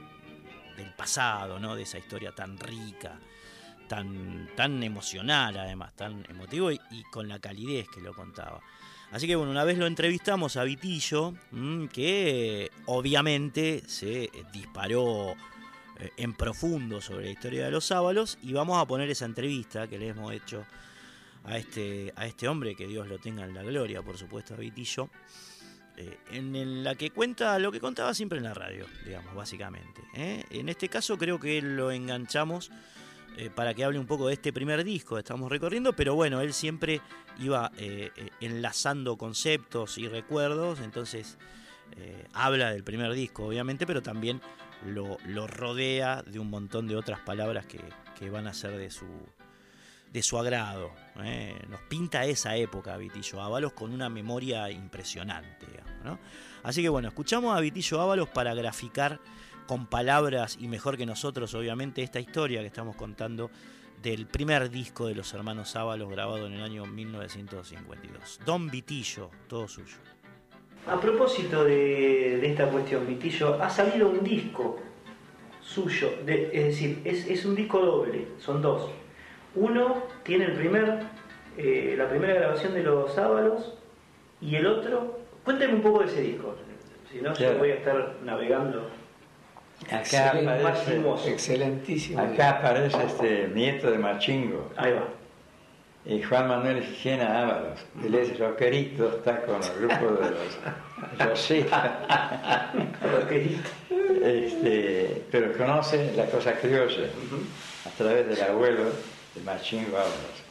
del 0.76 0.92
pasado, 0.94 1.58
¿no? 1.58 1.74
De 1.74 1.82
esa 1.82 1.98
historia 1.98 2.32
tan 2.32 2.58
rica, 2.58 3.18
tan, 3.88 4.48
tan 4.56 4.82
emocional 4.82 5.56
además, 5.58 5.94
tan 5.96 6.24
emotivo 6.28 6.70
y, 6.72 6.78
con 7.10 7.28
la 7.28 7.38
calidez 7.38 7.88
que 7.88 8.00
lo 8.00 8.14
contaba. 8.14 8.60
Así 9.12 9.26
que 9.26 9.36
bueno, 9.36 9.52
una 9.52 9.64
vez 9.64 9.78
lo 9.78 9.86
entrevistamos 9.86 10.56
a 10.56 10.64
Vitillo, 10.64 11.34
mm, 11.52 11.86
que 11.86 12.70
obviamente 12.86 13.82
se 13.86 14.30
disparó 14.52 15.34
eh, 15.98 16.10
en 16.16 16.34
profundo 16.34 17.00
sobre 17.00 17.26
la 17.26 17.30
historia 17.30 17.64
de 17.64 17.70
los 17.70 17.84
sábalos 17.84 18.38
y 18.42 18.52
vamos 18.52 18.82
a 18.82 18.86
poner 18.86 19.08
esa 19.08 19.24
entrevista 19.24 19.86
que 19.86 19.98
le 19.98 20.08
hemos 20.08 20.32
hecho 20.32 20.66
a 21.44 21.56
este, 21.56 22.12
a 22.16 22.26
este 22.26 22.48
hombre, 22.48 22.74
que 22.74 22.86
Dios 22.86 23.06
lo 23.06 23.18
tenga 23.18 23.44
en 23.44 23.54
la 23.54 23.62
gloria, 23.62 24.02
por 24.02 24.18
supuesto, 24.18 24.54
a 24.54 24.56
Vitillo, 24.56 25.08
eh, 25.96 26.18
en 26.32 26.84
la 26.84 26.94
que 26.94 27.10
cuenta 27.10 27.58
lo 27.58 27.72
que 27.72 27.80
contaba 27.80 28.12
siempre 28.12 28.38
en 28.38 28.44
la 28.44 28.52
radio, 28.52 28.86
digamos, 29.04 29.34
básicamente. 29.34 30.02
¿eh? 30.14 30.44
En 30.50 30.68
este 30.68 30.88
caso 30.88 31.16
creo 31.16 31.40
que 31.40 31.62
lo 31.62 31.90
enganchamos 31.90 32.70
eh, 33.38 33.50
para 33.54 33.74
que 33.74 33.84
hable 33.84 33.98
un 33.98 34.06
poco 34.06 34.28
de 34.28 34.34
este 34.34 34.50
primer 34.50 34.82
disco 34.82 35.14
que 35.16 35.18
estamos 35.20 35.50
recorriendo, 35.50 35.92
pero 35.92 36.14
bueno, 36.14 36.40
él 36.40 36.54
siempre 36.54 37.02
iba 37.38 37.70
eh, 37.76 38.10
eh, 38.16 38.30
enlazando 38.40 39.18
conceptos 39.18 39.98
y 39.98 40.08
recuerdos, 40.08 40.80
entonces 40.80 41.38
habla 42.32 42.72
del 42.72 42.82
primer 42.82 43.12
disco, 43.12 43.46
obviamente, 43.46 43.86
pero 43.86 44.02
también 44.02 44.40
lo, 44.84 45.18
rodea 45.46 46.22
de 46.22 46.38
un 46.38 46.50
montón 46.50 46.88
de 46.88 46.96
otras 46.96 47.20
palabras 47.20 47.64
que, 47.66 48.28
van 48.28 48.48
a 48.48 48.54
ser 48.54 48.76
de 48.76 48.90
su, 48.90 49.06
de 50.12 50.22
su 50.22 50.36
agrado. 50.36 50.90
Nos 51.68 51.80
pinta 51.82 52.24
esa 52.24 52.56
época 52.56 52.96
Vitillo 52.96 53.40
Ábalos 53.40 53.72
con 53.72 53.92
una 53.92 54.08
memoria 54.08 54.68
impresionante. 54.68 55.66
¿no? 56.04 56.18
Así 56.64 56.82
que 56.82 56.88
bueno, 56.88 57.08
escuchamos 57.08 57.56
a 57.56 57.60
Vitillo 57.60 58.00
Ábalos 58.00 58.28
para 58.28 58.52
graficar 58.52 59.20
con 59.66 59.86
palabras 59.86 60.56
y 60.60 60.68
mejor 60.68 60.96
que 60.96 61.06
nosotros, 61.06 61.54
obviamente, 61.54 62.02
esta 62.02 62.20
historia 62.20 62.60
que 62.60 62.66
estamos 62.66 62.96
contando 62.96 63.50
del 64.02 64.26
primer 64.26 64.70
disco 64.70 65.06
de 65.06 65.14
los 65.14 65.32
hermanos 65.34 65.74
Ábalos 65.74 66.08
grabado 66.10 66.46
en 66.46 66.54
el 66.54 66.62
año 66.62 66.86
1952. 66.86 68.40
Don 68.44 68.70
Vitillo, 68.70 69.30
todo 69.48 69.66
suyo. 69.66 69.96
A 70.86 71.00
propósito 71.00 71.64
de, 71.64 72.38
de 72.40 72.46
esta 72.46 72.68
cuestión, 72.70 73.06
Vitillo, 73.06 73.60
ha 73.60 73.68
salido 73.68 74.08
un 74.08 74.22
disco 74.22 74.78
suyo, 75.60 76.10
de- 76.24 76.50
es 76.52 76.64
decir, 76.66 77.00
es, 77.04 77.26
es 77.26 77.44
un 77.44 77.56
disco 77.56 77.80
doble, 77.80 78.28
son 78.38 78.62
dos. 78.62 78.88
Uno 79.56 80.04
tiene 80.22 80.44
el 80.44 80.52
primer, 80.52 81.02
eh, 81.56 81.94
la 81.98 82.08
primera 82.08 82.34
grabación 82.34 82.74
de 82.74 82.84
los 82.84 83.16
Ábalos 83.18 83.74
y 84.40 84.54
el 84.54 84.66
otro, 84.66 85.18
cuénteme 85.44 85.74
un 85.74 85.82
poco 85.82 86.00
de 86.00 86.06
ese 86.06 86.20
disco, 86.20 86.54
si 87.10 87.18
no 87.20 87.30
yo 87.30 87.34
Claro. 87.34 87.58
voy 87.58 87.70
a 87.70 87.74
estar 87.74 88.16
navegando. 88.22 88.88
Acá 89.90 90.30
aparece. 90.30 91.30
Excelentísimo. 91.30 92.20
acá 92.20 92.50
aparece 92.58 92.96
este 93.04 93.48
nieto 93.54 93.90
de 93.90 93.98
Machingo, 93.98 94.70
Ahí 94.76 94.92
va. 94.92 95.08
y 96.06 96.22
Juan 96.22 96.48
Manuel 96.48 96.82
Gena 96.82 97.42
Ábalos. 97.42 97.80
Él 98.04 98.14
es 98.14 98.38
rockerito, 98.38 99.16
está 99.18 99.42
con 99.42 99.62
el 99.62 99.78
grupo 99.78 100.22
de 100.22 100.30
los 100.30 100.58
Rockerito. 103.12 103.68
este, 104.24 105.22
pero 105.30 105.52
conoce 105.56 106.12
la 106.16 106.26
cosa 106.26 106.52
criolla 106.54 107.08
a 107.84 107.90
través 107.96 108.26
del 108.28 108.40
abuelo 108.42 108.84
de 109.34 109.40
Machingo 109.44 109.96
Ábalos. 109.96 110.42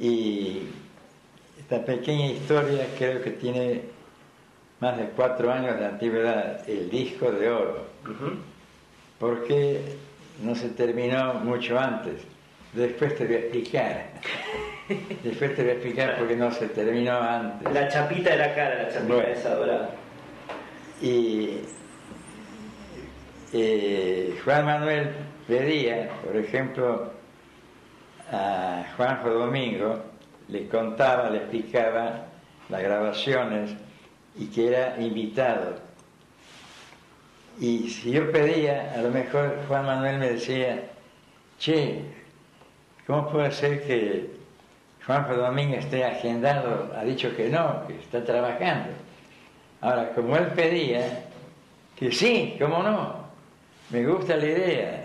Y 0.00 0.62
esta 1.58 1.84
pequeña 1.84 2.26
historia 2.26 2.86
creo 2.98 3.22
que 3.22 3.30
tiene 3.30 3.82
más 4.80 4.96
de 4.98 5.04
cuatro 5.16 5.50
años 5.52 5.78
de 5.78 5.86
antigüedad, 5.86 6.68
el 6.68 6.90
disco 6.90 7.30
de 7.32 7.50
oro. 7.50 7.86
Ujú. 8.04 8.36
porque 9.18 9.80
no 10.42 10.54
se 10.54 10.68
terminó 10.68 11.34
mucho 11.34 11.78
antes. 11.78 12.20
Después 12.74 13.16
te 13.16 13.24
voy 13.24 13.34
a 13.36 13.38
explicar. 13.38 14.06
Después 15.24 15.56
te 15.56 15.62
voy 15.62 15.70
a 15.70 15.74
explicar 15.74 16.18
por 16.18 16.28
qué 16.28 16.36
no 16.36 16.50
se 16.52 16.68
terminó 16.68 17.18
antes. 17.18 17.72
La 17.72 17.88
chapita 17.88 18.30
de 18.30 18.36
la 18.36 18.54
cara, 18.54 18.82
la 18.82 18.88
chapita 18.92 19.14
Bueno. 19.14 19.28
esa 19.28 19.54
dorada. 19.54 19.90
Y 21.00 21.60
eh, 23.52 24.38
Juan 24.44 24.64
Manuel 24.66 25.08
pedía, 25.48 26.10
por 26.24 26.36
ejemplo, 26.36 27.10
a 28.30 28.84
Juanjo 28.96 29.30
Domingo, 29.30 30.02
le 30.48 30.68
contaba, 30.68 31.30
le 31.30 31.38
explicaba 31.38 32.26
las 32.68 32.82
grabaciones 32.82 33.70
y 34.38 34.46
que 34.46 34.68
era 34.68 34.96
invitado. 35.00 35.76
Y 37.58 37.88
si 37.88 38.12
yo 38.12 38.30
pedía, 38.30 38.92
a 38.94 38.98
lo 38.98 39.10
mejor 39.10 39.58
Juan 39.66 39.86
Manuel 39.86 40.18
me 40.18 40.30
decía, 40.30 40.82
che, 41.58 42.02
¿cómo 43.06 43.30
puede 43.30 43.50
ser 43.50 43.86
que 43.86 44.30
Juanjo 45.06 45.34
Domingo 45.34 45.76
esté 45.76 46.04
agendado? 46.04 46.92
Ha 46.96 47.04
dicho 47.04 47.34
que 47.34 47.48
no, 47.48 47.86
que 47.86 47.94
está 47.94 48.22
trabajando. 48.24 48.90
Ahora, 49.80 50.10
como 50.14 50.36
él 50.36 50.48
pedía, 50.48 51.24
que 51.96 52.12
sí, 52.12 52.56
cómo 52.60 52.82
no, 52.82 53.14
me 53.90 54.04
gusta 54.04 54.36
la 54.36 54.46
idea. 54.46 55.04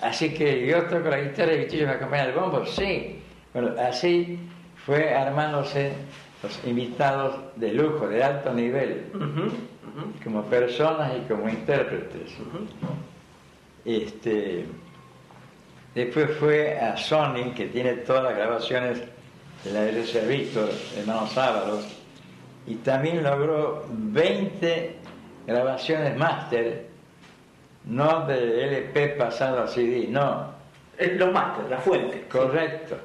Así 0.00 0.32
que 0.32 0.66
yo 0.66 0.84
toco 0.84 1.08
la 1.08 1.20
guitarra 1.20 1.54
y 1.54 1.58
Vitillo 1.58 1.86
me 1.86 1.94
acompaña 1.94 2.24
el 2.24 2.32
bombo, 2.32 2.64
sí. 2.64 3.20
Bueno, 3.52 3.74
así 3.80 4.38
fue 4.86 5.12
armándose 5.12 5.92
los 6.42 6.60
invitados 6.64 7.36
de 7.56 7.72
lujo, 7.72 8.08
de 8.08 8.22
alto 8.22 8.52
nivel, 8.52 9.04
como 10.24 10.42
personas 10.44 11.12
y 11.16 11.28
como 11.28 11.48
intérpretes. 11.48 12.32
Este, 13.84 14.66
después 15.94 16.30
fue 16.38 16.78
a 16.78 16.96
Sony, 16.96 17.52
que 17.54 17.66
tiene 17.66 17.94
todas 17.94 18.24
las 18.24 18.36
grabaciones 18.36 19.02
de 19.64 19.72
la 19.72 19.86
iglesia 19.88 20.22
Víctor, 20.22 20.70
hermanos 20.96 21.36
Ábalos, 21.36 21.86
y 22.66 22.76
también 22.76 23.22
logró 23.22 23.84
20 23.90 24.96
grabaciones 25.46 26.16
máster, 26.16 26.88
no 27.84 28.26
de 28.26 28.64
LP 28.64 29.08
pasado 29.16 29.62
a 29.62 29.66
CD, 29.66 30.06
no, 30.08 30.46
Los 30.98 31.32
máster, 31.32 31.64
la 31.70 31.78
fuente. 31.78 32.26
correcto. 32.30 32.96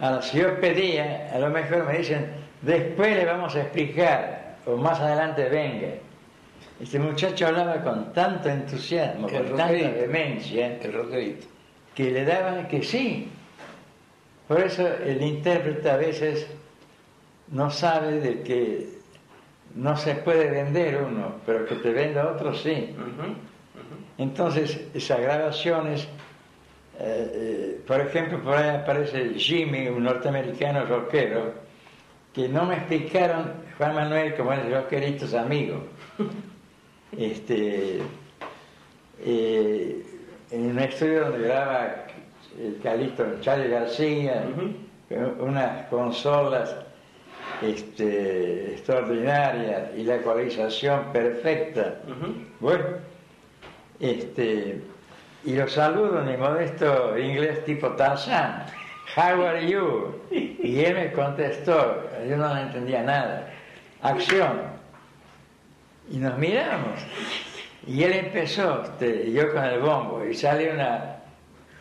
Ahora, 0.00 0.22
si 0.22 0.38
yo 0.38 0.60
pedía, 0.60 1.30
a 1.32 1.38
lo 1.38 1.50
mejor 1.50 1.86
me 1.86 1.98
dicen, 1.98 2.26
después 2.62 3.16
le 3.16 3.24
vamos 3.24 3.54
a 3.54 3.62
explicar, 3.62 4.56
o 4.66 4.76
más 4.76 5.00
adelante 5.00 5.48
venga. 5.48 5.88
Este 6.80 6.98
muchacho 6.98 7.46
hablaba 7.46 7.82
con 7.82 8.12
tanto 8.12 8.48
entusiasmo, 8.48 9.28
El 9.28 9.34
con 9.34 9.56
tanta 9.56 9.72
vehemencia, 9.72 10.78
El 10.80 11.36
que 11.94 12.10
le 12.10 12.24
daban 12.24 12.66
que 12.68 12.82
sí. 12.82 13.28
Por 14.48 14.60
eso 14.60 14.86
el 14.86 15.22
intérprete 15.22 15.88
a 15.88 15.96
veces 15.96 16.46
no 17.48 17.70
sabe 17.70 18.20
de 18.20 18.42
que 18.42 18.88
no 19.74 19.96
se 19.96 20.14
puede 20.16 20.50
vender 20.50 21.02
uno, 21.02 21.36
pero 21.46 21.66
que 21.66 21.76
te 21.76 21.92
venda 21.92 22.30
otro 22.30 22.54
sí. 22.54 22.94
Ujú. 22.96 23.34
Entonces, 24.18 24.80
esas 24.94 25.20
grabaciones, 25.20 26.06
eh, 26.98 27.30
eh, 27.34 27.80
por 27.86 28.00
ejemplo, 28.00 28.42
por 28.42 28.56
ahí 28.56 28.68
aparece 28.76 29.34
Jimmy, 29.34 29.88
un 29.88 30.04
norteamericano 30.04 30.84
rockero, 30.84 31.54
que 32.32 32.48
no 32.48 32.64
me 32.64 32.76
explicaron, 32.76 33.52
Juan 33.78 33.94
Manuel, 33.94 34.34
como 34.34 34.52
es 34.52 34.70
rockerito, 34.70 35.24
es 35.24 35.34
amigo. 35.34 35.84
Este, 37.14 37.98
eh, 39.20 40.02
en 40.50 40.66
un 40.70 40.78
estudio 40.78 41.26
donde 41.26 41.46
graba 41.46 42.06
el 42.58 42.78
Calixto 42.82 43.38
Charlie 43.42 43.68
García, 43.68 44.46
unas 45.38 45.88
consolas 45.88 46.74
este, 47.60 48.72
extraordinarias 48.72 49.90
y 49.96 50.04
la 50.04 50.16
ecualización 50.16 51.12
perfecta. 51.12 52.00
Bueno, 52.60 52.84
este, 54.00 54.80
y 55.44 55.54
lo 55.54 55.68
saludo 55.68 56.20
en 56.20 56.26
mi 56.26 56.36
modesto 56.36 57.18
inglés 57.18 57.64
tipo 57.64 57.88
Tarzan. 57.92 58.66
How 59.16 59.44
are 59.44 59.66
you? 59.66 60.20
Y 60.30 60.84
él 60.84 60.94
me 60.94 61.12
contestó, 61.12 62.08
yo 62.28 62.36
no 62.36 62.56
entendía 62.56 63.02
nada. 63.02 63.52
Acción. 64.00 64.62
Y 66.10 66.16
nos 66.18 66.38
miramos. 66.38 67.00
Y 67.86 68.04
él 68.04 68.12
empezó, 68.12 68.82
este, 68.84 69.32
yo 69.32 69.52
con 69.52 69.64
el 69.64 69.80
bombo, 69.80 70.24
y 70.24 70.34
sale 70.34 70.72
una 70.72 71.16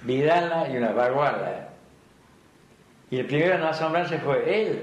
vidala 0.02 0.68
y 0.70 0.78
una 0.78 0.92
baguala. 0.92 1.70
Y 3.12 3.20
el 3.20 3.28
primero 3.28 3.56
en 3.56 3.64
asombrarse 3.64 4.18
fue 4.20 4.64
él. 4.64 4.82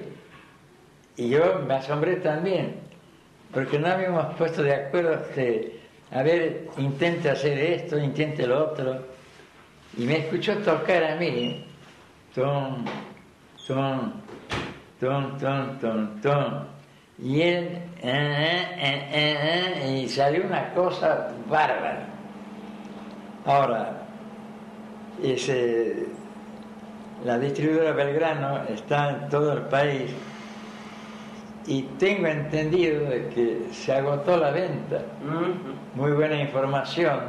Y 1.17 1.31
yo 1.31 1.63
me 1.67 1.75
asombré 1.75 2.17
también, 2.17 2.77
porque 3.53 3.79
no 3.79 3.89
habíamos 3.89 4.37
puesto 4.37 4.63
de 4.63 4.75
acuerdo 4.75 5.17
de, 5.35 5.78
a 6.11 6.23
ver, 6.23 6.69
intente 6.79 7.31
hacer 7.31 7.59
esto, 7.59 7.99
intente 7.99 8.47
lo 8.47 8.71
otro. 8.71 8.99
Y 9.97 10.05
me 10.05 10.19
escuchó 10.19 10.57
tocar 10.59 11.05
a 11.05 11.17
mí, 11.17 11.65
ton, 12.35 12.85
ton, 13.67 14.13
ton, 15.01 15.39
ton, 15.39 15.79
ton, 15.79 16.21
ton. 16.21 16.67
Y 17.19 17.43
él, 17.43 17.65
eh, 18.01 18.03
eh, 18.03 18.67
eh, 18.79 19.09
eh, 19.13 19.73
eh, 19.83 20.03
y 20.03 20.09
salió 20.09 20.45
una 20.47 20.73
cosa 20.73 21.31
bárbara. 21.49 22.07
Ahora, 23.45 24.03
ese, 25.23 26.07
la 27.25 27.39
distribuidora 27.39 27.93
Belgrano 27.93 28.63
está 28.69 29.11
en 29.11 29.29
todo 29.29 29.53
el 29.55 29.63
país 29.63 30.13
y 31.69 31.83
tengo 31.99 32.27
entendido 32.29 33.05
de 33.11 33.29
que 33.29 33.69
se 33.73 33.93
agotó 33.93 34.39
la 34.39 34.51
venta. 34.51 35.03
Muy 35.95 36.13
buena 36.13 36.41
información. 36.41 37.21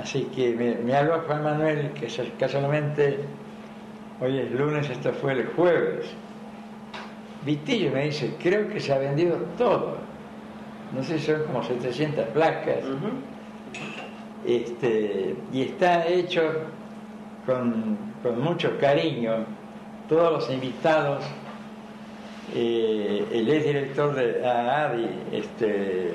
Así 0.00 0.24
que 0.34 0.52
me, 0.54 0.74
me 0.74 0.96
habló 0.96 1.20
Juan 1.20 1.44
Manuel, 1.44 1.92
que 1.92 2.08
casualmente 2.38 3.20
hoy 4.20 4.38
es 4.40 4.50
lunes, 4.50 4.90
esto 4.90 5.12
fue 5.12 5.34
el 5.34 5.46
jueves. 5.48 6.06
Vitillo 7.46 7.92
me 7.92 8.06
dice, 8.06 8.34
creo 8.42 8.68
que 8.68 8.80
se 8.80 8.92
ha 8.92 8.98
vendido 8.98 9.36
todo. 9.56 9.98
No 10.92 11.04
sé 11.04 11.20
si 11.20 11.26
son 11.26 11.44
como 11.44 11.62
700 11.62 12.26
placas. 12.28 12.78
Este, 14.44 15.36
y 15.52 15.62
está 15.62 16.06
hecho 16.08 16.42
con, 17.46 17.96
con 18.24 18.40
mucho 18.40 18.76
cariño. 18.78 19.46
Todos 20.08 20.32
los 20.32 20.50
invitados, 20.50 21.24
eh, 22.54 23.26
el 23.32 23.50
ex 23.50 23.64
director 23.64 24.14
de 24.14 24.46
AADI, 24.46 25.08
este, 25.32 26.14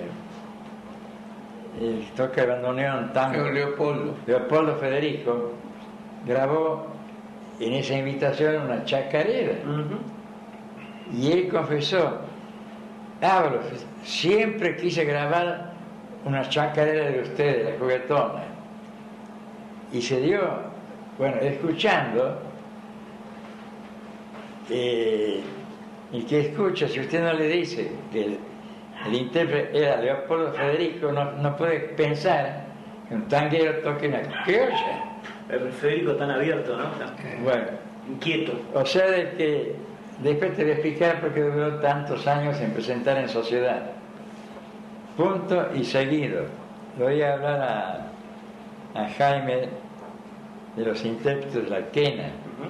el 1.82 2.06
toca 2.16 2.42
de 2.42 2.48
bandoneón 2.48 3.14
tango, 3.14 3.50
Leopoldo. 3.50 4.16
Leopoldo 4.26 4.76
Federico, 4.76 5.54
grabó 6.26 6.88
en 7.60 7.74
esa 7.74 7.96
invitación 7.96 8.64
una 8.64 8.84
chacarera. 8.86 9.54
Ujú. 9.64 11.18
Y 11.18 11.32
él 11.32 11.50
confesó, 11.50 12.20
Pablo, 13.22 13.62
siempre 14.04 14.76
quise 14.76 15.06
grabar 15.06 15.74
una 16.26 16.48
chacarera 16.50 17.10
de 17.10 17.22
ustedes, 17.22 17.72
la 17.72 17.80
juguetona. 17.80 18.44
Y 19.92 20.02
se 20.02 20.20
dio, 20.22 20.42
bueno, 21.18 21.38
escuchando, 21.38 22.42
eh, 24.70 25.42
el 26.14 26.26
que 26.26 26.40
escucha, 26.42 26.88
si 26.88 27.00
usted 27.00 27.22
no 27.24 27.34
le 27.34 27.48
dice 27.48 27.92
que 28.12 28.26
el, 28.26 28.38
el 29.08 29.14
intérprete 29.14 29.78
era 29.78 30.02
Leopoldo 30.02 30.54
Federico, 30.54 31.12
no, 31.12 31.32
no 31.34 31.56
puede 31.58 31.80
pensar 31.80 32.66
que 33.08 33.16
un 33.16 33.28
tanguero 33.28 33.76
toque 33.82 34.08
una 34.08 34.22
criolla. 34.44 35.04
El 35.50 35.72
Federico 35.72 36.14
tan 36.16 36.32
abierto, 36.32 36.76
¿no? 36.78 36.84
Tan 36.92 37.16
Bueno, 37.44 37.64
inquieto. 38.10 38.54
o 38.74 38.86
sea, 38.86 39.10
de 39.10 39.32
que 39.38 39.76
después 40.24 40.56
te 40.56 40.64
voy 40.64 40.72
a 40.72 40.74
explicar 40.76 41.20
por 41.22 41.34
qué 41.34 41.42
duró 41.42 41.76
tantos 41.80 42.26
años 42.28 42.60
en 42.60 42.72
presentar 42.72 43.18
en 43.18 43.30
sociedad. 43.30 43.92
Punto 45.16 45.70
y 45.74 45.84
seguido. 45.84 46.44
Le 46.98 47.04
voy 47.04 47.22
a 47.22 47.34
hablar 47.34 47.62
a, 48.96 49.00
a 49.02 49.10
Jaime 49.18 49.70
de 50.76 50.86
los 50.86 51.04
intérpretes 51.06 51.54
de 51.64 51.70
la 51.70 51.88
quena. 51.92 52.24
Ujú. 52.26 52.70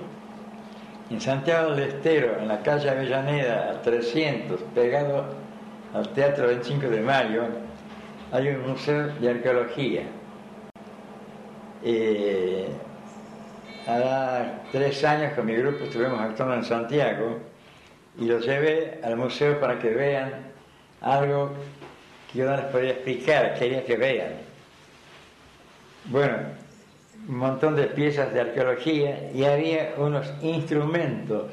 En 1.10 1.22
Santiago 1.22 1.72
del 1.72 1.88
Estero, 1.88 2.38
en 2.38 2.50
la 2.50 2.62
calle 2.62 2.90
Avellaneda, 2.90 3.70
al 3.70 3.82
300, 3.82 4.60
pegado 4.76 5.26
al 5.94 6.10
Teatro 6.10 6.48
25 6.48 6.90
de 6.90 7.00
Mayo, 7.00 7.44
hay 8.34 8.50
un 8.50 8.68
museo 8.72 9.08
de 9.08 9.30
arqueología. 9.30 10.02
Eh, 11.82 12.68
tres 14.74 15.04
años 15.06 15.32
con 15.34 15.46
mi 15.46 15.56
grupo 15.56 15.86
estuvimos 15.86 16.20
actuando 16.20 16.56
en 16.56 16.66
Santiago 16.66 17.40
y 18.20 18.26
los 18.26 18.46
llevé 18.46 19.00
al 19.02 19.16
museo 19.16 19.62
para 19.62 19.80
que 19.80 19.92
vean 19.92 20.34
algo 21.00 21.52
que 22.30 22.40
yo 22.40 22.50
no 22.50 22.58
les 22.58 22.66
podía 22.66 22.92
explicar, 22.92 23.54
quería 23.58 23.86
que 23.86 23.96
vean. 23.96 24.34
Bueno, 26.06 26.38
un 27.28 27.38
montón 27.38 27.76
de 27.76 27.88
piezas 27.88 28.34
de 28.34 28.42
arqueología 28.42 29.32
y 29.34 29.44
había 29.44 29.94
unos 29.98 30.32
instrumentos 30.42 31.52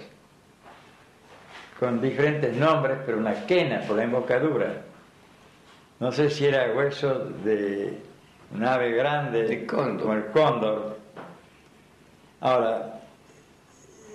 con 1.79 2.01
diferentes 2.01 2.57
nombres, 2.57 2.99
pero 3.05 3.19
una 3.19 3.47
quena 3.47 3.81
por 3.81 3.97
la 3.97 4.05
embocadura. 4.05 4.83
No 5.99 6.13
sé 6.13 6.31
si 6.31 6.47
era 6.47 6.73
hueso 6.73 7.31
de 7.45 7.99
un 8.55 8.65
ave 8.65 8.93
grande, 8.93 9.45
De 9.45 9.67
cóndor. 9.67 10.01
como 10.01 10.15
el 10.15 10.27
cóndor. 10.27 10.99
Ahora, 12.41 13.01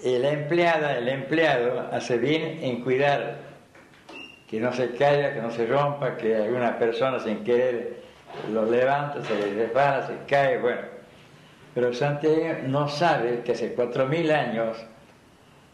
la 0.04 0.32
empleada, 0.32 0.98
el 0.98 1.10
empleado 1.10 1.90
hace 1.92 2.18
bien 2.18 2.60
en 2.62 2.82
cuidar 2.82 3.38
que 4.48 4.60
no 4.60 4.72
se 4.72 4.96
caiga, 4.96 5.34
que 5.34 5.42
no 5.42 5.52
se 5.52 5.66
rompa, 5.68 6.16
que 6.16 6.36
alguna 6.36 6.80
persona 6.80 7.20
sin 7.20 7.44
querer 7.44 8.02
lo 8.52 8.66
levanta, 8.66 9.22
se 9.24 9.36
le 9.36 9.66
resbala, 9.66 10.08
se 10.08 10.14
cae, 10.28 10.58
bueno. 10.60 10.99
Pero 11.74 11.94
Santiago 11.94 12.62
no 12.68 12.88
sabe 12.88 13.42
que 13.44 13.52
hace 13.54 13.74
cuatro 13.74 14.08
mil 14.08 14.32
años 14.32 14.78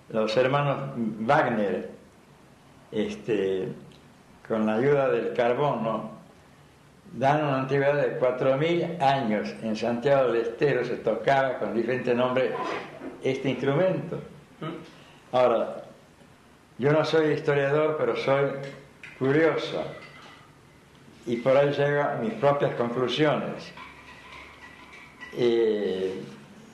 los 0.10 0.36
hermanos 0.38 0.92
Wagner, 0.96 1.90
este, 2.92 3.70
con 4.48 4.66
la 4.66 4.76
ayuda 4.76 5.10
del 5.10 5.34
carbono, 5.34 6.12
dan 7.14 7.44
una 7.44 7.60
antigüedad 7.62 7.96
de 7.96 8.18
cuatro 8.18 8.58
mil 8.58 8.98
años. 9.02 9.54
En 9.64 9.76
Santiago 9.76 10.32
del 10.32 10.42
Estero 10.42 10.84
se 10.84 10.98
tocaba 10.98 11.58
con 11.58 11.74
diferente 11.74 12.14
nombre 12.14 12.52
este 13.24 13.50
instrumento. 13.50 14.20
Ahora, 15.32 15.84
yo 16.78 16.92
no 16.92 17.04
soy 17.06 17.32
historiador, 17.32 17.96
pero 17.98 18.16
soy 18.16 18.52
curioso 19.18 19.84
y 21.26 21.38
por 21.38 21.58
ahí 21.58 21.72
llego 21.72 22.02
a 22.04 22.16
mis 22.16 22.34
propias 22.34 22.76
conclusiones. 22.76 23.74
Eh, 25.38 26.22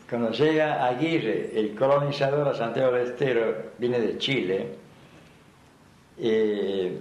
cuando 0.10 0.32
llega 0.32 0.86
Aguirre, 0.86 1.52
el 1.56 1.74
colonizador 1.74 2.48
a 2.50 2.54
Santiago 2.54 2.92
del 2.92 3.08
Estero, 3.08 3.72
viene 3.78 4.00
de 4.00 4.18
Chile, 4.18 4.68
eh, 6.20 7.00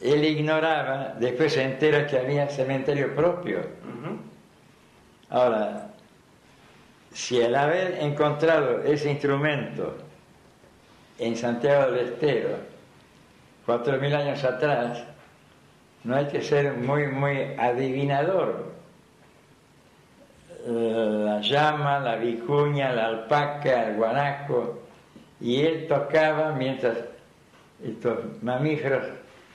él 0.00 0.24
ignoraba, 0.24 1.14
después 1.18 1.52
se 1.52 1.62
entera 1.62 2.06
que 2.06 2.18
había 2.18 2.48
cementerio 2.48 3.14
propio. 3.14 3.60
Ahora, 5.30 5.88
si 7.12 7.40
al 7.42 7.54
haber 7.54 7.98
encontrado 8.00 8.82
ese 8.82 9.10
instrumento 9.10 9.96
en 11.18 11.36
Santiago 11.36 11.92
del 11.92 12.08
Estero, 12.08 12.58
cuatro 13.64 13.98
mil 13.98 14.14
años 14.14 14.44
atrás, 14.44 15.04
no 16.04 16.16
hay 16.16 16.26
que 16.26 16.42
ser 16.42 16.74
muy, 16.74 17.06
muy 17.06 17.54
adivinador. 17.56 18.73
La 20.66 21.40
llama, 21.40 21.98
la 21.98 22.16
vicuña, 22.16 22.92
la 22.92 23.06
alpaca, 23.06 23.88
el 23.88 23.96
guanaco, 23.96 24.82
y 25.40 25.60
él 25.60 25.86
tocaba 25.86 26.52
mientras 26.52 26.96
estos 27.84 28.42
mamíferos 28.42 29.04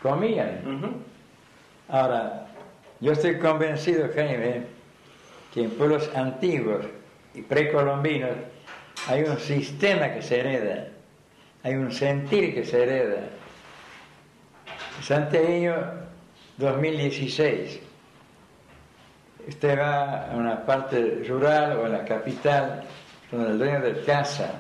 comían. 0.02 0.62
Ujú. 0.66 0.92
Ahora, 1.88 2.48
yo 3.00 3.14
estoy 3.14 3.40
convencido, 3.40 4.08
Jaime, 4.14 4.64
que 5.54 5.64
en 5.64 5.72
pueblos 5.72 6.12
antiguos 6.16 6.86
y 7.34 7.42
precolombinos 7.42 8.32
hay 9.08 9.24
un 9.24 9.40
sistema 9.40 10.14
que 10.14 10.22
se 10.22 10.42
hereda, 10.42 10.88
hay 11.64 11.76
un 11.76 11.92
sentir 11.92 12.54
que 12.54 12.64
se 12.64 12.84
hereda. 12.84 13.22
Santiago 15.02 15.76
2016. 16.58 17.89
Usted 19.50 19.80
va 19.80 20.32
a 20.32 20.36
una 20.36 20.64
parte 20.64 21.24
rural 21.28 21.78
o 21.78 21.88
en 21.88 21.94
la 21.94 22.06
capital, 22.06 22.84
donde 23.32 23.50
el 23.50 23.58
dueño 23.58 23.82
de 23.82 24.04
casa 24.04 24.52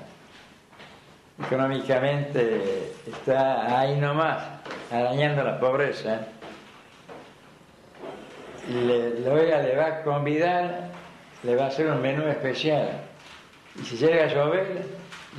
económicamente 1.45 2.91
está 3.07 3.79
ahí 3.79 3.99
nomás, 3.99 4.43
arañando 4.91 5.43
la 5.43 5.59
pobreza, 5.59 6.21
le, 8.67 9.19
le, 9.19 9.29
oiga, 9.29 9.61
le 9.61 9.75
va 9.75 9.85
a 9.85 10.01
convidar, 10.01 10.89
le 11.43 11.55
va 11.55 11.65
a 11.65 11.67
hacer 11.67 11.87
un 11.87 12.01
menú 12.01 12.27
especial. 12.27 12.89
Y 13.79 13.85
si 13.85 13.95
llega 13.95 14.25
a 14.25 14.27
llover, 14.27 14.85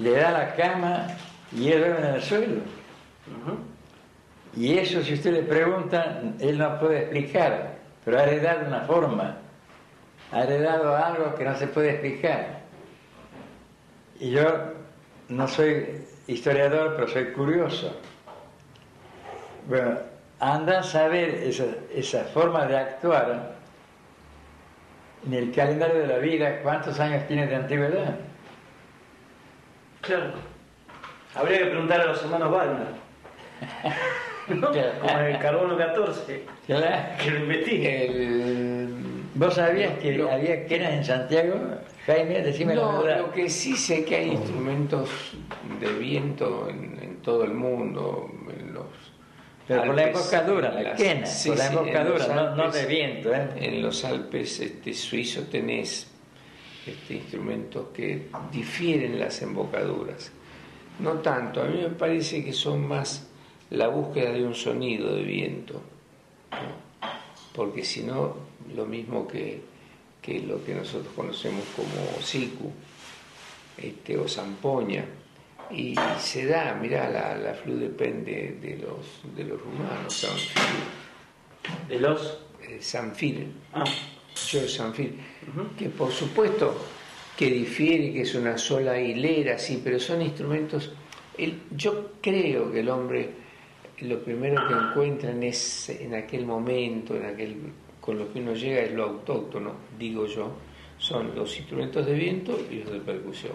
le 0.00 0.12
da 0.12 0.30
la 0.30 0.54
cama 0.54 1.08
y 1.52 1.72
él 1.72 1.80
duerme 1.80 2.08
en 2.08 2.14
el 2.14 2.22
suelo. 2.22 2.60
Y 4.56 4.78
eso, 4.78 5.02
si 5.02 5.14
usted 5.14 5.32
le 5.32 5.42
pregunta, 5.42 6.22
él 6.38 6.56
no 6.56 6.78
puede 6.78 7.00
explicar, 7.00 7.72
pero 8.04 8.18
ha 8.18 8.22
heredado 8.22 8.66
una 8.66 8.80
forma, 8.80 9.36
ha 10.32 10.42
heredado 10.42 10.96
algo 10.96 11.34
que 11.34 11.44
no 11.44 11.56
se 11.56 11.66
puede 11.66 11.90
explicar. 11.90 12.60
Y 14.18 14.30
yo 14.30 14.44
no 15.28 15.48
soy 15.48 16.04
historiador, 16.26 16.94
pero 16.96 17.08
soy 17.08 17.32
curioso. 17.32 17.96
Bueno, 19.66 19.98
anda 20.38 20.80
a 20.80 20.82
saber 20.82 21.28
esa, 21.44 21.64
esa 21.94 22.24
forma 22.24 22.66
de 22.66 22.76
actuar 22.78 23.54
en 25.26 25.34
el 25.34 25.52
calendario 25.52 26.00
de 26.00 26.06
la 26.06 26.18
vida, 26.18 26.60
cuántos 26.62 26.98
años 27.00 27.26
tiene 27.26 27.46
de 27.46 27.56
antigüedad. 27.56 28.16
Claro. 30.00 30.32
Habría 31.34 31.58
que 31.58 31.66
preguntar 31.66 32.00
a 32.00 32.06
los 32.06 32.22
hermanos 32.22 32.50
Wagner. 32.50 32.86
¿No? 34.48 34.68
Como 34.68 35.18
en 35.18 35.26
el 35.26 35.38
carbono 35.38 35.76
14. 35.76 36.44
Claro. 36.66 36.96
Que 37.22 37.30
lo 37.30 37.38
investigue. 37.40 38.06
El- 38.06 39.09
¿Vos 39.34 39.54
sabías 39.54 39.98
que 39.98 40.12
Lo- 40.12 40.30
había 40.30 40.66
quenas 40.66 40.92
en 40.94 41.04
Santiago? 41.04 41.54
Jaime, 42.06 42.42
decime 42.42 42.74
la 42.74 42.82
No, 42.82 43.02
verdad. 43.02 43.18
lo 43.26 43.32
que 43.32 43.48
sí 43.48 43.76
sé 43.76 44.04
que 44.04 44.16
hay 44.16 44.30
instrumentos 44.30 45.08
de 45.80 45.92
viento 45.92 46.68
en, 46.68 46.98
en 47.00 47.16
todo 47.16 47.44
el 47.44 47.52
mundo, 47.54 48.28
en 48.58 48.74
los 48.74 48.86
Pero 49.68 49.84
por 49.84 49.94
la 49.94 50.02
Alpes, 50.04 50.18
embocadura, 50.32 50.72
la 50.72 50.82
las- 50.82 51.00
quena, 51.00 51.26
sí, 51.26 51.48
por 51.50 51.58
la 51.58 51.68
sí, 51.68 51.76
embocadura, 51.76 52.26
no, 52.28 52.56
no 52.56 52.62
Alpes- 52.64 52.72
de 52.74 52.86
viento. 52.86 53.32
¿eh? 53.34 53.48
En 53.56 53.82
los 53.82 54.04
Alpes 54.04 54.60
este, 54.60 54.92
suizos 54.94 55.48
tenés 55.48 56.08
este, 56.86 57.14
instrumentos 57.14 57.88
que 57.94 58.26
difieren 58.50 59.20
las 59.20 59.40
embocaduras. 59.42 60.32
No 60.98 61.12
tanto, 61.14 61.62
a 61.62 61.66
mí 61.66 61.78
me 61.82 61.90
parece 61.90 62.44
que 62.44 62.52
son 62.52 62.86
más 62.88 63.28
la 63.70 63.86
búsqueda 63.88 64.32
de 64.32 64.44
un 64.44 64.54
sonido 64.54 65.14
de 65.14 65.22
viento, 65.22 65.74
¿no? 66.50 67.08
porque 67.54 67.84
si 67.84 68.02
no, 68.02 68.34
lo 68.74 68.86
mismo 68.86 69.26
que, 69.26 69.60
que 70.22 70.40
lo 70.40 70.64
que 70.64 70.74
nosotros 70.74 71.12
conocemos 71.14 71.64
como 71.76 72.20
siku 72.22 72.70
este, 73.78 74.18
o 74.18 74.28
zampoña, 74.28 75.04
y 75.70 75.94
se 76.18 76.46
da, 76.46 76.74
mirá, 76.74 77.08
la, 77.08 77.36
la 77.38 77.54
flu 77.54 77.76
depende 77.76 78.58
de 78.60 78.76
los, 78.78 79.22
de 79.36 79.44
los 79.44 79.60
rumanos, 79.60 80.26
De 81.88 81.98
los. 82.00 82.38
eh, 82.68 82.78
Sanfil, 82.80 83.52
Ah, 83.72 83.84
George 84.34 84.68
Sanfil, 84.68 85.14
que 85.78 85.88
por 85.88 86.10
supuesto 86.12 86.74
que 87.36 87.46
difiere, 87.50 88.12
que 88.12 88.22
es 88.22 88.34
una 88.34 88.58
sola 88.58 89.00
hilera, 89.00 89.58
sí, 89.58 89.80
pero 89.82 89.98
son 90.00 90.22
instrumentos. 90.22 90.92
el- 91.38 91.62
yo 91.74 92.12
creo 92.20 92.70
que 92.70 92.80
el 92.80 92.88
hombre 92.90 93.30
lo 94.00 94.22
primero 94.22 94.66
que 94.66 94.74
encuentra 94.74 95.30
en, 95.30 95.42
ese- 95.44 96.02
en 96.04 96.14
aquel 96.14 96.44
momento, 96.46 97.14
en 97.16 97.24
aquel, 97.26 97.56
con 98.10 98.18
lo 98.18 98.32
que 98.32 98.40
uno 98.40 98.54
llega 98.54 98.80
es 98.80 98.90
lo 98.90 99.04
autóctono, 99.04 99.72
digo 99.96 100.26
yo, 100.26 100.50
son 100.98 101.32
los 101.36 101.56
instrumentos 101.56 102.04
de 102.04 102.14
viento 102.14 102.58
y 102.68 102.80
los 102.80 102.92
de 102.92 102.98
percusión, 102.98 103.52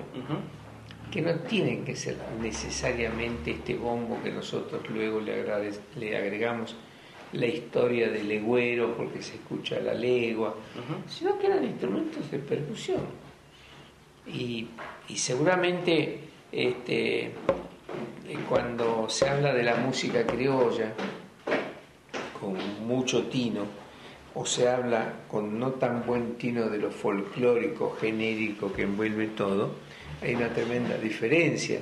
que 1.11 1.21
no 1.21 1.35
tienen 1.41 1.83
que 1.83 1.93
ser 1.93 2.15
necesariamente 2.41 3.51
este 3.51 3.75
bombo 3.75 4.17
que 4.23 4.31
nosotros 4.31 4.81
luego 4.89 5.19
le, 5.19 6.15
agregamos 6.15 6.73
la 7.33 7.47
historia 7.47 8.09
del 8.09 8.29
legüero 8.29 8.95
porque 8.95 9.21
se 9.21 9.35
escucha 9.35 9.77
la 9.81 9.93
legua, 9.93 10.55
sino 11.05 11.37
que 11.37 11.47
eran 11.47 11.65
instrumentos 11.65 12.31
de 12.31 12.39
percusión. 12.39 13.01
Y, 14.25 14.69
y 15.09 15.17
seguramente 15.17 16.19
este, 16.49 17.33
cuando 18.47 19.09
se 19.09 19.27
habla 19.27 19.53
de 19.53 19.63
la 19.63 19.75
música 19.75 20.25
criolla, 20.25 20.93
con 22.39 22.87
mucho 22.87 23.23
tino, 23.23 23.84
o 24.35 24.45
se 24.45 24.67
habla 24.67 25.13
con 25.29 25.57
no 25.59 25.71
tan 25.71 26.05
buen 26.05 26.35
tino 26.35 26.69
de 26.69 26.77
lo 26.77 26.91
folclórico, 26.91 27.97
genérico 27.99 28.71
que 28.73 28.83
envuelve 28.83 29.27
todo, 29.27 29.71
hay 30.21 30.35
una 30.35 30.49
tremenda 30.49 30.97
diferencia. 30.97 31.79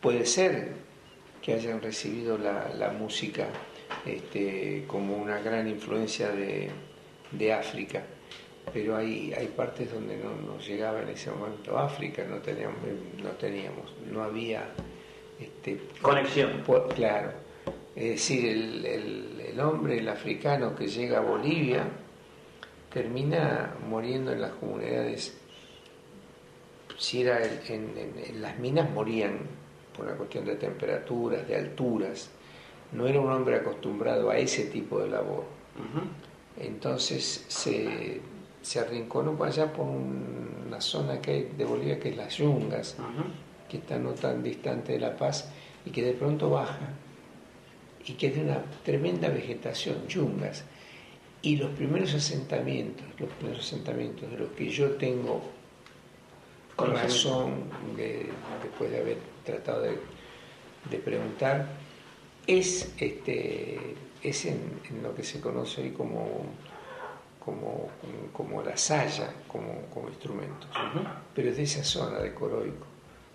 Puede 0.00 0.24
ser 0.24 0.72
que 1.42 1.52
hayan 1.52 1.80
recibido 1.82 2.38
la, 2.38 2.70
la 2.74 2.90
música 2.90 3.48
este, 4.06 4.84
como 4.86 5.16
una 5.16 5.38
gran 5.40 5.68
influencia 5.68 6.30
de, 6.30 6.70
de 7.30 7.52
África, 7.52 8.02
pero 8.72 8.96
hay, 8.96 9.34
hay 9.36 9.48
partes 9.48 9.92
donde 9.92 10.16
no 10.16 10.34
nos 10.34 10.66
llegaba 10.66 11.02
en 11.02 11.10
ese 11.10 11.30
momento 11.30 11.78
África, 11.78 12.24
no 12.24 12.38
teníamos, 12.38 12.78
no, 13.22 13.30
teníamos, 13.30 13.92
no 14.10 14.22
había 14.22 14.64
este, 15.38 15.80
Conexión. 16.00 16.62
claro. 16.94 17.43
Es 17.96 18.04
decir, 18.10 18.46
el, 18.46 18.84
el- 18.84 19.40
el 19.52 19.60
hombre, 19.60 19.98
el 19.98 20.08
africano 20.08 20.74
que 20.74 20.88
llega 20.88 21.18
a 21.18 21.20
Bolivia, 21.20 21.86
termina 22.92 23.74
muriendo 23.88 24.32
en 24.32 24.40
las 24.40 24.52
comunidades. 24.52 25.36
Si 26.98 27.22
era 27.22 27.40
en, 27.68 27.92
en- 27.96 28.42
las 28.42 28.58
minas, 28.58 28.90
morían 28.90 29.38
por 29.96 30.06
una 30.06 30.14
cuestión 30.16 30.44
de 30.44 30.56
temperaturas, 30.56 31.46
de 31.46 31.56
alturas. 31.56 32.30
No 32.92 33.06
era 33.06 33.20
un 33.20 33.30
hombre 33.30 33.56
acostumbrado 33.56 34.30
a 34.30 34.38
ese 34.38 34.64
tipo 34.64 34.98
de 35.00 35.08
labor. 35.08 35.44
Entonces 36.60 37.44
se, 37.48 38.20
se 38.62 38.78
arrinconó 38.80 39.32
para 39.36 39.50
allá 39.50 39.72
por 39.72 39.86
un- 39.86 40.64
una 40.66 40.80
zona 40.80 41.20
que 41.20 41.30
hay 41.30 41.42
de 41.56 41.64
Bolivia 41.64 41.98
que 41.98 42.10
es 42.10 42.16
las 42.16 42.36
Yungas, 42.36 42.96
que 43.68 43.78
está 43.78 43.98
no 43.98 44.10
tan 44.12 44.42
distante 44.42 44.92
de 44.92 45.00
La 45.00 45.16
Paz 45.16 45.50
y 45.84 45.90
que 45.90 46.02
de 46.02 46.12
pronto 46.12 46.50
baja 46.50 46.78
y 48.06 48.12
que 48.14 48.28
es 48.28 48.34
de 48.36 48.42
una 48.42 48.62
tremenda 48.84 49.28
vegetación, 49.28 50.06
yungas. 50.08 50.64
Y 51.42 51.56
los 51.56 51.70
primeros 51.72 52.14
asentamientos, 52.14 53.04
los 53.18 53.30
primeros 53.34 53.64
asentamientos 53.64 54.30
de 54.30 54.38
los 54.38 54.50
que 54.52 54.68
yo 54.70 54.90
tengo 54.92 55.42
razón, 56.76 57.64
de- 57.96 58.26
después 58.62 58.90
de 58.90 58.98
haber 58.98 59.18
tratado 59.44 59.82
de, 59.82 59.98
de 60.90 60.98
preguntar, 60.98 61.68
es, 62.46 62.92
este, 62.98 63.78
es 64.22 64.44
en, 64.46 64.80
en 64.90 65.02
lo 65.02 65.14
que 65.14 65.22
se 65.22 65.40
conoce 65.40 65.82
hoy 65.82 65.90
como, 65.90 66.46
como, 67.44 67.88
como 68.32 68.62
la 68.62 68.76
saya, 68.76 69.32
como, 69.48 69.82
como 69.92 70.08
instrumentos. 70.08 70.68
Pero 71.34 71.50
es 71.50 71.56
de 71.58 71.62
esa 71.62 71.84
zona 71.84 72.18
de 72.18 72.34
Coroico, 72.34 72.86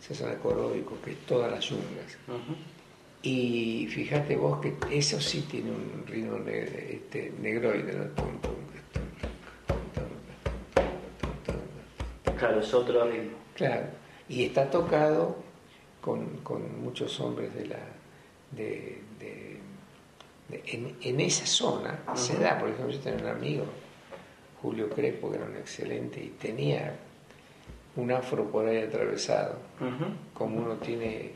esa 0.01 0.13
zona 0.15 0.31
de 0.31 0.37
Coroico, 0.39 0.97
que 1.03 1.11
es 1.11 1.17
todas 1.25 1.51
las 1.51 1.63
yungas. 1.65 2.17
Y 3.21 3.87
fíjate 3.91 4.35
vos 4.37 4.59
que 4.61 4.75
eso 4.91 5.19
sí 5.19 5.41
tiene 5.49 5.71
un 5.71 6.05
ritmo 6.07 6.37
ne- 6.39 6.93
este, 6.93 7.33
negroide, 7.41 7.93
¿no? 7.93 8.05
Claro, 12.37 12.61
es 12.61 12.73
otro 12.73 13.09
ritmo. 13.09 13.37
Claro, 13.55 13.87
y 14.29 14.45
está 14.45 14.69
tocado 14.69 15.35
con, 16.01 16.25
con 16.43 16.81
muchos 16.81 17.19
hombres 17.19 17.53
de 17.53 17.65
la 17.67 17.79
de, 18.51 19.01
de- 19.19 19.57
de- 20.47 20.63
en, 20.67 20.95
en 21.01 21.19
esa 21.19 21.45
zona 21.45 21.99
se 22.15 22.37
da, 22.37 22.57
por 22.57 22.69
ejemplo, 22.69 22.91
yo 22.93 22.99
tenía 22.99 23.19
un 23.23 23.27
amigo, 23.29 23.65
Julio 24.61 24.89
Crespo, 24.89 25.29
que 25.29 25.37
era 25.37 25.45
un 25.45 25.55
excelente, 25.57 26.23
y 26.23 26.29
tenía 26.29 26.95
un 27.97 28.11
afro 28.11 28.45
por 28.49 28.65
ahí 28.65 28.77
atravesado, 28.77 29.57
como 30.33 30.57
uno 30.59 30.75
tiene 30.75 31.31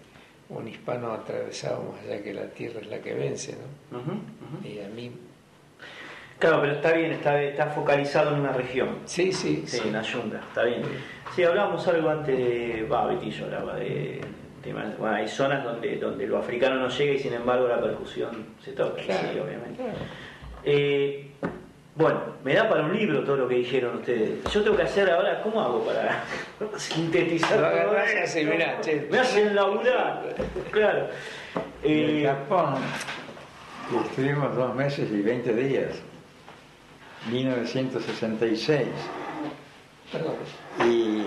un 0.57 0.67
hispano 0.67 1.11
atravesado 1.13 1.83
más 1.93 2.01
allá 2.03 2.23
que 2.23 2.33
la 2.33 2.45
tierra 2.47 2.79
es 2.81 2.87
la 2.87 2.99
que 2.99 3.13
vence, 3.13 3.55
¿no? 3.91 4.67
Y 4.67 4.79
a 4.79 4.87
mí, 4.89 5.11
Claro, 6.39 6.59
pero 6.61 6.73
está 6.73 6.91
bien, 6.93 7.11
está, 7.13 7.41
está 7.41 7.67
focalizado 7.67 8.33
en 8.33 8.41
una 8.41 8.51
región. 8.51 8.97
sí, 9.05 9.31
sí, 9.31 9.63
Sí, 9.65 9.77
sí. 9.77 9.87
en 9.87 9.93
la 9.93 10.01
yunga, 10.01 10.39
está 10.39 10.63
bien. 10.63 10.81
Sí, 11.35 11.43
hablábamos 11.43 11.87
algo 11.87 12.09
antes 12.09 12.37
de. 12.37 12.87
Va, 12.91 13.05
Betillo 13.07 13.45
hablaba 13.45 13.75
de. 13.75 14.19
temas- 14.61 14.97
bueno, 14.97 15.15
hay 15.15 15.27
zonas 15.27 15.63
donde, 15.63 15.95
donde 15.97 16.27
lo 16.27 16.37
africano 16.39 16.75
no 16.75 16.89
llega 16.89 17.13
y 17.13 17.19
sin 17.19 17.33
embargo 17.33 17.67
la 17.67 17.79
percusión 17.81 18.45
se 18.63 18.73
toca, 18.73 19.01
Claro, 19.03 19.29
sí, 19.33 19.39
obviamente. 19.39 19.75
claro. 19.83 19.97
Eh, 20.65 21.31
bueno, 21.95 22.19
me 22.43 22.53
da 22.55 22.67
para 22.67 22.83
un 22.83 22.95
libro 22.97 23.23
todo 23.23 23.35
lo 23.37 23.47
que 23.47 23.55
dijeron 23.55 23.97
ustedes. 23.97 24.43
Yo 24.51 24.63
tengo 24.63 24.75
que 24.77 24.83
hacer 24.83 25.09
ahora, 25.11 25.41
¿cómo 25.43 25.61
hago 25.61 25.85
para 25.85 26.23
sintetizar 26.77 27.51
Lo 27.51 27.57
todo 27.57 27.67
agarrás 27.67 28.09
esto? 28.09 28.23
así, 28.23 28.45
mirá, 28.45 28.81
che. 28.81 29.07
Me 29.11 29.19
hacen 29.19 29.55
laburar, 29.55 30.23
claro. 30.71 31.07
En 31.83 31.91
Eh, 32.19 32.25
Japón 32.25 32.75
estuvimos 34.09 34.55
dos 34.55 34.73
meses 34.75 35.09
y 35.11 35.21
20 35.21 35.53
días, 35.53 35.89
1966. 37.29 38.87
Perdón. 40.11 40.35
Y 40.87 41.23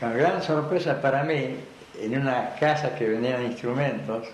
con 0.00 0.16
gran 0.16 0.42
sorpresa 0.42 1.00
para 1.00 1.22
mí, 1.22 1.56
en 2.00 2.18
una 2.20 2.54
casa 2.60 2.94
que 2.94 3.08
vendían 3.08 3.42
instrumentos 3.44 4.28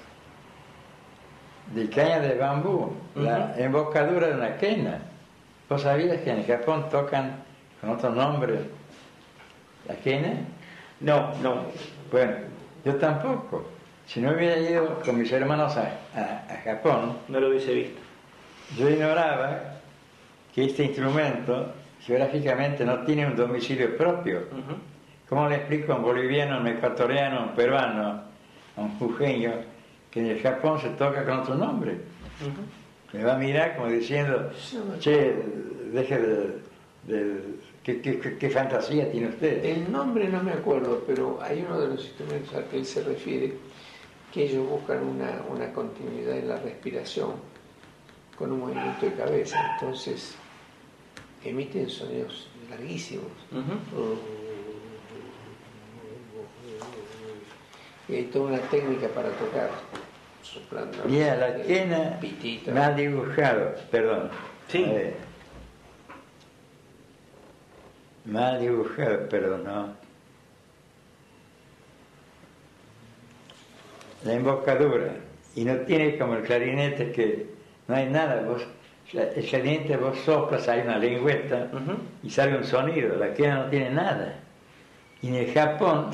de 1.74 1.88
caña 1.90 2.18
de 2.20 2.34
bambú, 2.36 2.92
la 3.14 3.54
embocadura 3.56 4.28
de 4.28 4.34
una 4.34 4.56
quena. 4.56 4.98
¿Vos 5.70 5.82
sabías 5.82 6.20
que 6.22 6.30
en 6.30 6.44
Japón 6.46 6.88
tocan 6.90 7.36
con 7.80 7.90
otro 7.90 8.10
nombre 8.10 8.58
la 9.86 9.94
quena? 9.94 10.32
no, 11.00 11.32
no. 11.42 11.62
Bueno, 12.10 12.32
yo 12.84 12.96
tampoco. 12.96 13.64
Si 14.04 14.20
no 14.20 14.32
hubiera 14.32 14.58
ido 14.58 14.98
con 15.00 15.16
mis 15.16 15.30
hermanos 15.30 15.76
a, 15.76 15.82
a- 16.14 16.52
a 16.52 16.56
Japón, 16.64 17.16
No 17.28 17.38
lo 17.38 17.48
hubiese 17.50 17.72
visto. 17.72 18.00
yo 18.76 18.90
ignoraba 18.90 19.60
que 20.52 20.64
este 20.64 20.82
instrumento 20.86 21.72
geográficamente 22.00 22.84
no 22.84 22.98
tiene 23.04 23.26
un 23.28 23.36
domicilio 23.36 23.96
propio. 23.96 24.38
Ujú. 24.50 24.74
¿Cómo 25.28 25.48
le 25.48 25.54
explico 25.56 25.92
a 25.92 25.96
un 25.96 26.02
boliviano, 26.02 26.56
a 26.56 26.58
un 26.58 26.66
ecuatoriano, 26.66 27.38
a 27.38 27.42
un 27.44 27.50
peruano, 27.54 28.22
a 28.76 28.80
un 28.80 28.98
jujeño, 28.98 29.52
que 30.10 30.18
en 30.18 30.26
el 30.26 30.42
Japón 30.42 30.80
se 30.80 30.88
toca 30.90 31.24
con 31.24 31.38
otro 31.38 31.54
nombre? 31.54 32.00
Me 33.12 33.24
va 33.24 33.34
a 33.34 33.38
mirar 33.38 33.76
como 33.76 33.88
diciendo, 33.88 34.50
che, 35.00 35.34
deje 35.92 36.18
de... 36.18 36.58
de- 37.06 37.40
¿qué, 37.82 38.00
qué- 38.00 38.20
qué- 38.20 38.36
qué 38.38 38.50
fantasía 38.50 39.10
tiene 39.10 39.28
usted? 39.28 39.64
El 39.64 39.90
nombre 39.90 40.28
no 40.28 40.42
me 40.42 40.52
acuerdo, 40.52 41.02
pero 41.06 41.38
hay 41.42 41.64
uno 41.66 41.80
de 41.80 41.88
los 41.88 42.04
instrumentos 42.04 42.54
al 42.54 42.64
que 42.66 42.76
él 42.78 42.86
se 42.86 43.02
refiere 43.02 43.54
que 44.32 44.44
ellos 44.44 44.68
buscan 44.68 45.02
una, 45.02 45.42
una 45.50 45.72
continuidad 45.72 46.36
en 46.38 46.48
la 46.48 46.56
respiración 46.58 47.32
con 48.38 48.52
un 48.52 48.60
movimiento 48.60 49.06
de 49.06 49.14
cabeza. 49.14 49.58
Entonces 49.74 50.36
emiten 51.44 51.88
sonidos 51.90 52.48
larguísimos. 52.70 53.24
Y 58.08 58.14
hay 58.14 58.24
toda 58.24 58.46
una 58.52 58.58
técnica 58.62 59.08
para 59.08 59.30
tocar. 59.30 59.70
Soplando. 60.42 61.08
Y 61.08 61.20
a 61.22 61.36
la 61.36 61.54
quena 61.62 62.18
Pitito. 62.20 62.70
me 62.72 62.80
ha 62.80 62.90
dibujado, 62.92 63.74
perdón. 63.90 64.30
Sí. 64.68 64.86
Me 68.24 68.38
ha 68.44 68.58
dibujado, 68.58 69.28
perdón, 69.28 69.64
no. 69.64 69.88
La 74.24 74.32
embocadura. 74.34 75.14
Y 75.56 75.64
no 75.64 75.76
tiene 75.80 76.18
como 76.18 76.34
el 76.34 76.42
clarinete 76.42 77.10
que 77.12 77.46
no 77.88 77.96
hay 77.96 78.08
nada. 78.08 78.42
Vos, 78.42 78.62
el 79.12 79.44
clarinete 79.46 79.96
vos 79.96 80.18
soplas, 80.20 80.68
hay 80.68 80.80
una 80.82 80.98
lengüeta 80.98 81.68
Ujú. 81.72 81.96
y 82.22 82.30
sale 82.30 82.56
un 82.56 82.64
sonido. 82.64 83.16
La 83.16 83.32
quena 83.34 83.64
no 83.64 83.70
tiene 83.70 83.90
nada. 83.90 84.36
Y 85.22 85.28
en 85.28 85.34
el 85.34 85.52
Japón 85.52 86.10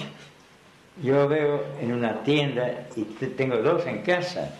yo 1.03 1.28
veo 1.28 1.64
en 1.80 1.92
una 1.92 2.22
tienda 2.22 2.86
y 2.97 3.03
te- 3.03 3.28
tengo 3.28 3.57
dos 3.59 3.86
en 3.86 4.03
casa. 4.03 4.55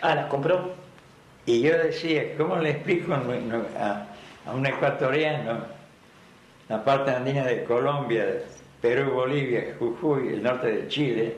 Ah, 0.00 0.14
las 0.14 0.26
compró. 0.26 0.72
Y 1.46 1.60
yo 1.62 1.76
decía, 1.76 2.36
¿cómo 2.36 2.56
le 2.56 2.70
explico 2.70 3.12
a, 3.14 4.06
a 4.46 4.52
un 4.54 4.64
ecuatoriano, 4.66 5.64
la 6.68 6.84
parte 6.84 7.10
andina 7.10 7.44
de 7.44 7.64
Colombia, 7.64 8.26
Perú, 8.80 9.10
Bolivia, 9.12 9.74
Jujuy, 9.78 10.28
el 10.28 10.42
norte 10.42 10.70
de 10.70 10.88
Chile, 10.88 11.34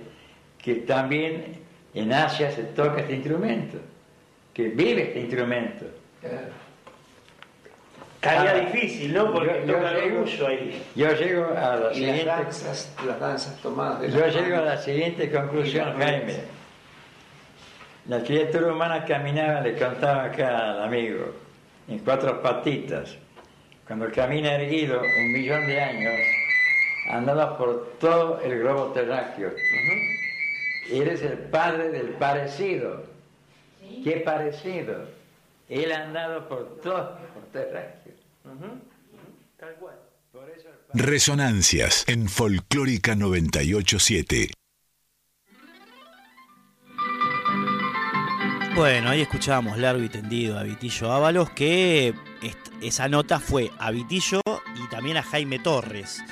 que 0.59 0.75
también 0.77 1.59
en 1.95 2.13
Asia 2.13 2.51
se 2.51 2.65
toca 2.65 3.01
este 3.01 3.15
instrumento, 3.15 3.79
que 4.53 4.69
vive 4.69 5.03
este 5.09 5.21
instrumento? 5.21 5.87
Claro. 6.21 6.62
Estaría 8.23 8.53
Ah, 8.53 8.71
difícil, 8.71 9.13
¿no? 9.15 9.33
Porque 9.33 9.49
yo- 9.49 9.67
yo 9.67 9.75
toca 9.75 9.91
el 9.91 10.13
orgullo 10.13 10.47
ahí. 10.47 10.83
Yo 10.95 11.13
llego 11.13 11.45
a 11.57 11.75
la 11.75 11.77
Y 11.77 11.83
las 11.83 11.95
siguiente, 11.97 12.25
danzas, 12.27 12.95
las 13.05 13.19
danzas 13.21 13.57
tomadas 13.61 14.01
de 14.01 14.11
yo 14.13 14.21
las 14.21 14.35
llego 14.35 14.57
a 14.57 14.61
la 14.61 14.77
siguiente 14.77 15.31
conclusión, 15.33 15.95
Jaime. 15.99 16.37
La 18.07 18.23
criatura 18.23 18.73
humana 18.73 19.05
caminaba, 19.05 19.61
le 19.61 19.77
contaba 19.77 20.25
acá 20.27 20.71
al 20.71 20.83
amigo, 20.85 21.35
en 21.89 21.99
cuatro 21.99 22.41
patitas. 22.41 23.17
Cuando 23.89 24.09
camina 24.13 24.55
erguido 24.55 25.01
un 25.03 25.33
millón 25.33 25.67
de 25.67 25.81
años, 25.81 26.15
andaba 27.11 27.59
por 27.59 27.95
todo 27.99 28.41
el 28.45 28.61
globo 28.61 28.87
terráqueo. 28.93 29.51
Eres 30.93 31.23
el 31.23 31.39
padre 31.39 31.91
del 31.91 32.11
parecido. 32.11 33.03
¿Qué 34.05 34.23
parecido? 34.25 35.07
Él 35.69 35.91
ha 35.93 36.03
andado 36.05 36.49
por 36.49 36.81
todo 36.81 37.19
el 37.37 37.53
terráqueo. 37.53 38.02
Tal 39.57 39.75
cual. 39.77 39.99
Resonancias 40.95 42.05
en 42.09 42.29
Folclórica 42.29 43.15
987. 43.15 44.51
Bueno, 48.75 49.11
ahí 49.11 49.21
escuchábamos 49.21 49.79
largo 49.79 50.03
y 50.03 50.09
tendido 50.09 50.59
a 50.59 50.63
Vitillo 50.63 51.13
Ábalos, 51.13 51.51
que 51.51 52.15
esa 52.81 53.09
nota 53.09 53.39
fue 53.39 53.71
a 53.79 53.91
Vitillo 53.91 54.41
y 54.75 54.89
también 54.89 55.19
a 55.19 55.23
Jaime 55.23 55.59
Torres. 55.59 56.23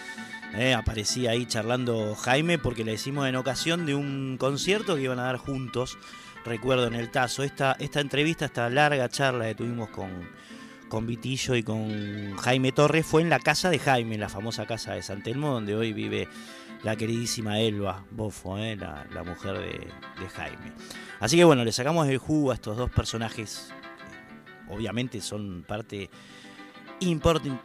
Eh, 0.54 0.74
aparecía 0.74 1.32
ahí 1.32 1.46
charlando 1.46 2.16
Jaime 2.16 2.58
porque 2.58 2.82
le 2.82 2.92
decimos 2.92 3.28
en 3.28 3.36
ocasión 3.36 3.86
de 3.86 3.94
un 3.94 4.36
concierto 4.38 4.96
que 4.96 5.02
iban 5.02 5.18
a 5.18 5.24
dar 5.24 5.36
juntos, 5.36 5.98
recuerdo 6.44 6.86
en 6.86 6.94
el 6.94 7.10
Tazo. 7.10 7.42
Esta, 7.42 7.76
esta 7.78 8.00
entrevista, 8.00 8.46
esta 8.46 8.68
larga 8.70 9.08
charla 9.10 9.46
que 9.46 9.54
tuvimos 9.54 9.90
con, 9.90 10.28
con 10.90 11.06
Vitillo 11.06 11.54
y 11.54 11.62
con 11.62 12.36
Jaime 12.36 12.72
Torres 12.72 13.06
fue 13.06 13.22
en 13.22 13.30
la 13.30 13.38
casa 13.38 13.70
de 13.70 13.78
Jaime, 13.78 14.18
la 14.18 14.28
famosa 14.28 14.66
casa 14.66 14.92
de 14.92 15.02
San 15.02 15.22
Telmo, 15.22 15.52
donde 15.52 15.74
hoy 15.74 15.94
vive 15.94 16.28
la 16.82 16.96
queridísima 16.96 17.60
Elba 17.60 18.04
Bofo, 18.10 18.58
eh, 18.58 18.76
la, 18.76 19.06
la 19.14 19.22
mujer 19.22 19.58
de, 19.58 20.28
Jaime. 20.34 20.72
Así 21.20 21.36
que 21.36 21.44
bueno, 21.44 21.64
le 21.64 21.72
sacamos 21.72 22.06
el 22.08 22.18
jugo 22.18 22.50
a 22.50 22.54
estos 22.54 22.76
dos 22.76 22.90
personajes. 22.90 23.70
eh, 23.70 24.72
Obviamente 24.74 25.20
son 25.20 25.64
parte 25.66 26.10
importante, 27.00 27.58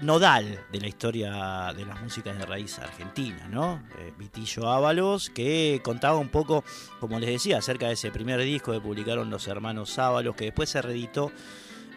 nodal 0.00 0.64
de 0.72 0.80
la 0.80 0.86
historia 0.86 1.72
de 1.76 1.84
las 1.84 2.00
músicas 2.00 2.38
de 2.38 2.46
raíz 2.46 2.78
argentina, 2.78 3.48
¿no? 3.48 3.82
Eh, 3.98 4.12
Vitillo 4.16 4.70
Ábalos, 4.70 5.30
que 5.30 5.80
contaba 5.82 6.16
un 6.16 6.28
poco, 6.28 6.64
como 7.00 7.18
les 7.18 7.28
decía, 7.28 7.58
acerca 7.58 7.88
de 7.88 7.94
ese 7.94 8.10
primer 8.10 8.40
disco 8.40 8.72
que 8.72 8.80
publicaron 8.80 9.30
los 9.30 9.48
hermanos 9.48 9.98
Ábalos, 9.98 10.36
que 10.36 10.46
después 10.46 10.70
se 10.70 10.80
reeditó 10.80 11.32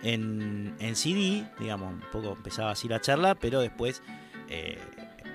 en, 0.04 0.76
CD, 0.96 1.46
digamos, 1.60 1.94
un 1.94 2.04
poco 2.12 2.34
empezaba 2.34 2.72
así 2.72 2.88
la 2.88 3.02
charla, 3.02 3.36
pero 3.36 3.62
después 3.62 4.02
eh, 4.50 4.78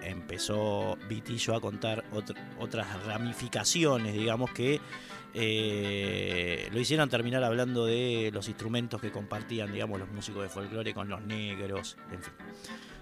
empezó 0.03 0.97
Vitillo 1.09 1.55
a 1.55 1.61
contar 1.61 2.05
otr- 2.13 2.37
otras 2.59 3.05
ramificaciones, 3.05 4.13
digamos, 4.15 4.51
que 4.51 4.81
eh, 5.35 6.69
lo 6.73 6.81
hicieron 6.81 7.09
terminar 7.09 7.45
hablando 7.45 7.87
de 7.87 8.31
los 8.33 8.49
instrumentos 8.49 9.01
que 9.01 9.11
compartían, 9.11 9.73
digamos, 9.73 9.99
los 10.01 10.09
músicos 10.11 10.43
de 10.43 10.49
folclore 10.49 10.95
con 10.95 11.09
los 11.09 11.21
negros, 11.23 11.97
en 12.13 12.23
fin. 12.23 12.33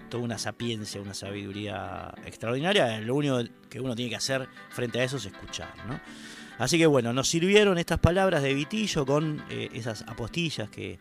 Toda 0.09 0.23
una 0.23 0.37
sapiencia, 0.37 1.01
una 1.01 1.13
sabiduría 1.15 2.13
extraordinaria. 2.25 2.99
Lo 3.01 3.15
único 3.15 3.39
que 3.69 3.79
uno 3.79 3.95
tiene 3.95 4.09
que 4.11 4.15
hacer 4.17 4.47
frente 4.69 4.99
a 4.99 5.03
eso 5.03 5.17
es 5.17 5.25
escuchar, 5.25 5.73
¿no? 5.87 5.99
Así 6.59 6.77
que 6.77 6.85
bueno, 6.85 7.11
nos 7.11 7.27
sirvieron 7.27 7.77
estas 7.77 7.99
palabras 7.99 8.43
de 8.43 8.53
Vitillo 8.53 9.05
con 9.05 9.43
eh, 9.49 9.69
esas 9.73 10.03
apostillas 10.03 10.69
que, 10.69 10.99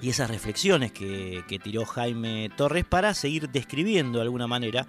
y 0.00 0.10
esas 0.10 0.30
reflexiones 0.30 0.92
que, 0.92 1.42
que 1.48 1.58
tiró 1.58 1.84
Jaime 1.84 2.50
Torres 2.56 2.84
para 2.84 3.14
seguir 3.14 3.48
describiendo 3.48 4.18
de 4.18 4.24
alguna 4.24 4.46
manera 4.46 4.86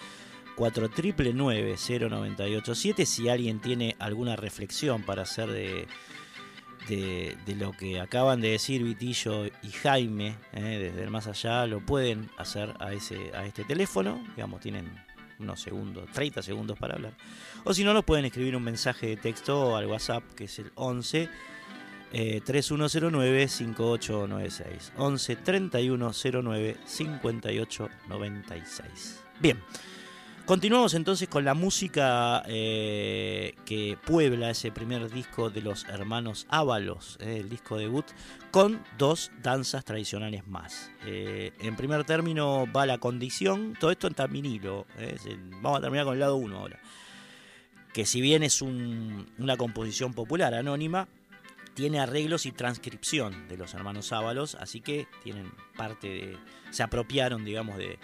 4999-0987 0.55 3.05
si 3.05 3.29
alguien 3.29 3.59
tiene 3.59 3.95
alguna 3.99 4.35
reflexión 4.35 5.03
para 5.03 5.21
hacer 5.21 5.51
de, 5.51 5.85
de, 6.87 7.55
lo 7.55 7.71
que 7.71 7.99
acaban 7.99 8.41
de 8.41 8.51
decir 8.51 8.83
Vitillo 8.83 9.45
y 9.45 9.71
Jaime 9.81 10.35
eh, 10.53 10.91
desde 10.91 11.03
el 11.03 11.09
más 11.09 11.27
allá, 11.27 11.65
lo 11.65 11.79
pueden 11.79 12.29
hacer 12.37 12.73
a, 12.79 12.93
ese, 12.93 13.31
a 13.35 13.45
este 13.45 13.63
teléfono, 13.63 14.23
digamos, 14.35 14.61
tienen 14.61 14.87
unos 15.39 15.61
segundos, 15.61 16.09
30 16.11 16.41
segundos 16.41 16.79
para 16.79 16.95
hablar. 16.95 17.13
O 17.63 17.73
si 17.73 17.83
no, 17.83 17.93
nos 17.93 18.05
pueden 18.05 18.25
escribir 18.25 18.55
un 18.55 18.63
mensaje 18.63 19.07
de 19.07 19.17
texto 19.17 19.75
al 19.75 19.85
WhatsApp, 19.85 20.23
que 20.35 20.45
es 20.45 20.59
el 20.59 20.71
11 20.75 21.29
eh, 22.13 22.41
3109 22.43 23.47
5896. 23.47 24.93
11 24.97 25.35
3109 25.35 26.77
5896. 26.85 29.19
Bien. 29.39 29.61
Continuamos 30.47 30.93
entonces 30.93 31.27
con 31.27 31.43
la 31.43 31.53
música 31.53 32.41
eh, 32.47 33.53
que 33.65 33.97
puebla 34.05 34.49
ese 34.49 34.71
primer 34.71 35.11
disco 35.11 35.49
de 35.49 35.61
los 35.61 35.83
hermanos 35.89 36.47
Ábalos, 36.49 37.17
eh, 37.19 37.39
el 37.41 37.49
disco 37.49 37.75
debut, 37.75 38.05
con 38.49 38.81
dos 38.97 39.29
danzas 39.43 39.83
tradicionales 39.83 40.47
más. 40.47 40.89
Eh, 41.05 41.51
en 41.59 41.75
primer 41.75 42.05
término 42.05 42.65
va 42.73 42.85
la 42.85 42.97
condición, 42.97 43.75
todo 43.77 43.91
esto 43.91 44.07
en 44.07 44.15
vinilo, 44.31 44.87
vamos 45.61 45.79
a 45.79 45.81
terminar 45.81 46.05
con 46.05 46.13
el 46.13 46.21
lado 46.21 46.37
1 46.37 46.57
ahora, 46.57 46.79
que 47.93 48.05
si 48.05 48.21
bien 48.21 48.41
es 48.41 48.61
un- 48.61 49.29
una 49.39 49.57
composición 49.57 50.13
popular 50.13 50.53
anónima, 50.53 51.09
tiene 51.73 51.99
arreglos 51.99 52.45
y 52.45 52.53
transcripción 52.53 53.49
de 53.49 53.57
los 53.57 53.73
hermanos 53.73 54.13
Ábalos, 54.13 54.55
así 54.55 54.79
que 54.79 55.07
tienen 55.23 55.51
parte 55.75 56.07
de, 56.07 56.37
se 56.71 56.83
apropiaron, 56.83 57.43
digamos, 57.43 57.77
de, 57.77 57.99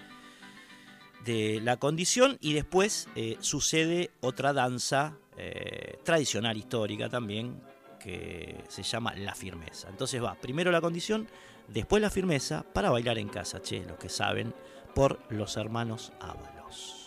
de 1.24 1.60
la 1.62 1.78
condición 1.78 2.38
y 2.42 2.54
después 2.54 3.08
eh, 3.16 3.38
sucede 3.40 4.12
otra 4.22 4.54
danza 4.54 5.18
eh, 5.38 5.98
tradicional 6.04 6.58
histórica 6.58 7.10
también 7.10 7.62
que 8.00 8.64
se 8.68 8.84
llama 8.84 9.16
la 9.16 9.34
firmeza. 9.34 9.90
Entonces 9.90 10.22
va 10.22 10.36
primero 10.36 10.72
la 10.72 10.82
condición, 10.82 11.28
después 11.70 12.02
la 12.02 12.10
firmeza 12.10 12.66
para 12.74 12.90
bailar 12.90 13.18
en 13.18 13.30
casa, 13.30 13.62
che, 13.62 13.84
los 13.86 13.98
que 13.98 14.10
saben, 14.10 14.54
por 14.94 15.20
los 15.30 15.58
hermanos 15.58 16.12
Ábalos. 16.20 17.00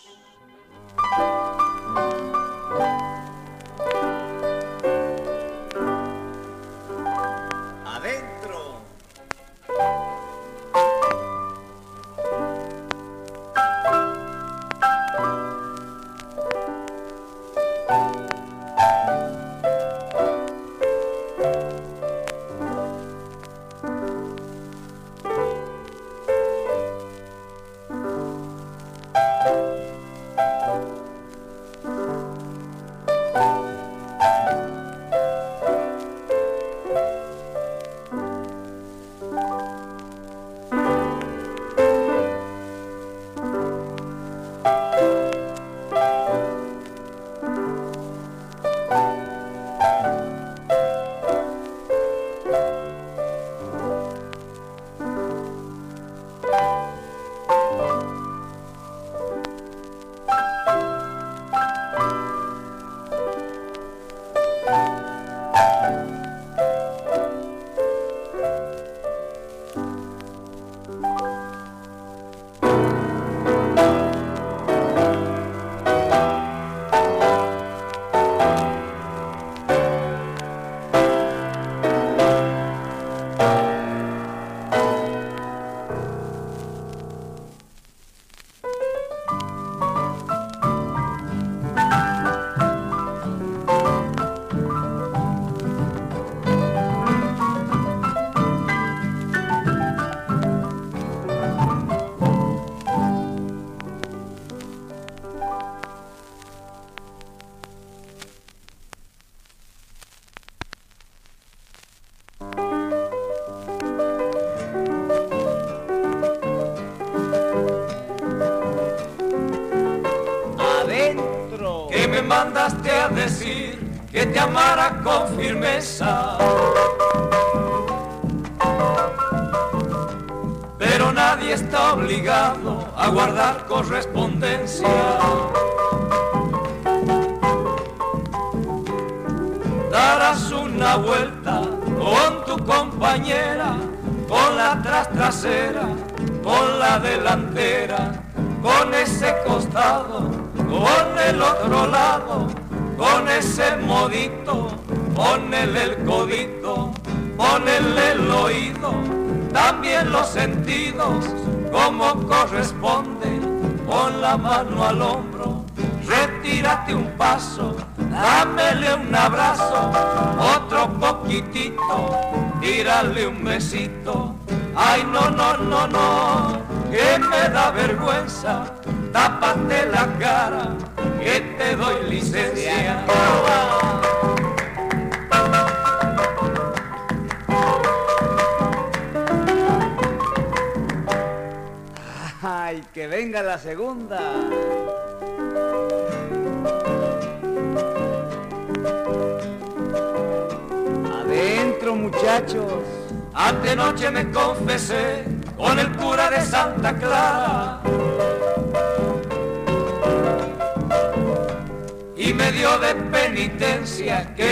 No, 175.55 175.55
no, 175.63 175.87
no, 175.87 176.06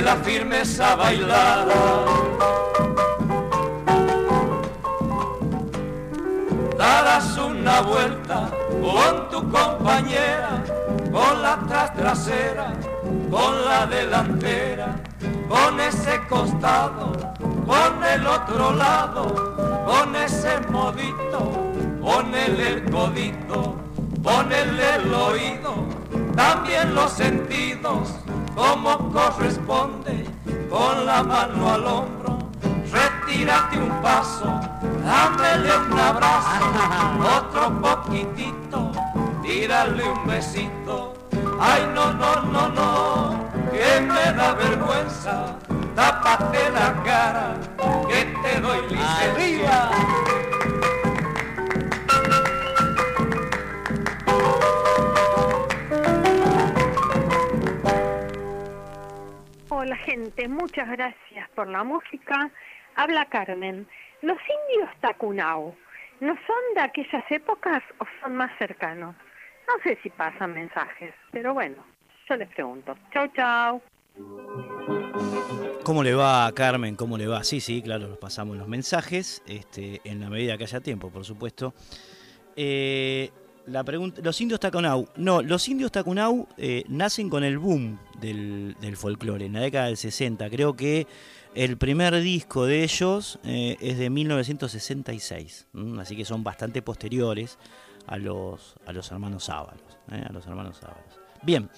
la 0.06 0.16
firmeza 0.18 0.96
bailara. 0.96 1.82
Darás 6.78 7.36
una 7.40 7.82
vuelta 7.82 8.52
con 8.84 9.30
tu 9.32 9.50
compañera, 9.50 10.64
con 11.12 11.42
la 11.42 11.58
tras 11.68 11.96
trasera, 11.96 12.74
con 13.32 13.66
la 13.66 13.88
delantera, 13.88 14.96
con 15.50 15.80
ese 15.80 16.22
costado, 16.30 17.12
con 17.66 18.04
el 18.04 18.28
otro 18.28 18.74
lado, 18.74 19.24
con 19.88 20.16
ese 20.16 20.60
modito, 20.70 21.40
ponele 22.00 22.68
el 22.74 22.92
codito, 22.92 23.76
ponele 24.22 24.96
el 24.98 25.12
oído, 25.12 25.74
también 26.36 26.94
los 26.94 27.12
sentidos, 27.12 28.14
como 28.56 29.12
corresponde, 29.12 29.55
Habla 63.06 63.26
Carmen. 63.26 63.88
¿Los 64.24 64.40
indios 64.40 64.90
Tacunau 65.00 65.76
no 66.22 66.34
son 66.48 66.74
de 66.74 66.82
aquellas 66.82 67.24
épocas 67.30 67.84
o 68.00 68.06
son 68.20 68.36
más 68.36 68.50
cercanos? 68.58 69.16
No 69.68 69.74
sé 69.84 70.00
si 70.02 70.10
pasan 70.10 70.56
mensajes, 70.56 71.14
pero 71.30 71.54
bueno, 71.54 71.76
yo 72.28 72.36
les 72.36 72.50
pregunto. 72.50 72.98
Chau, 73.14 73.28
chau. 73.36 73.82
¿Cómo 75.84 76.02
le 76.02 76.16
va, 76.16 76.52
Carmen? 76.56 76.96
¿Cómo 76.96 77.16
le 77.16 77.28
va? 77.28 77.44
Sí, 77.44 77.62
sí, 77.62 77.84
claro, 77.84 78.08
nos 78.08 78.18
pasamos 78.18 78.58
los 78.58 78.68
mensajes, 78.68 79.44
este, 79.46 80.02
en 80.04 80.20
la 80.20 80.32
medida 80.32 80.58
que 80.58 80.64
haya 80.64 80.82
tiempo, 80.82 81.12
por 81.12 81.26
supuesto. 81.26 81.76
Eh, 82.56 83.30
la 83.68 83.84
pregunta, 83.84 84.20
los 84.24 84.42
indios 84.42 84.60
Tacunau. 84.60 85.10
No, 85.16 85.44
los 85.44 85.70
indios 85.70 85.92
Tacunau 85.92 86.48
eh, 86.58 86.84
nacen 86.88 87.30
con 87.30 87.44
el 87.44 87.60
boom 87.60 88.00
del, 88.20 88.76
del 88.82 88.98
folclore 88.98 89.46
en 89.46 89.54
la 89.54 89.60
década 89.60 89.86
del 89.86 89.98
60. 89.98 90.50
Creo 90.50 90.76
que 90.76 91.06
el 91.56 91.78
primer 91.78 92.20
disco 92.20 92.66
de 92.66 92.84
ellos 92.84 93.40
eh, 93.46 93.78
es 93.80 93.98
de 93.98 94.10
1966, 94.10 95.68
¿m? 95.74 96.02
así 96.02 96.16
que 96.16 96.26
son 96.26 96.44
bastante 96.44 96.82
posteriores 96.82 97.58
a 98.08 98.18
los, 98.18 98.76
a 98.86 98.92
los 98.92 99.10
hermanos 99.12 99.50
Ábalos. 99.50 99.98
¿eh? 100.12 100.22
A 100.28 100.34
los 100.34 100.46
hermanos 100.46 100.84
Ábalos. 100.84 101.20
Bien. 101.42 101.70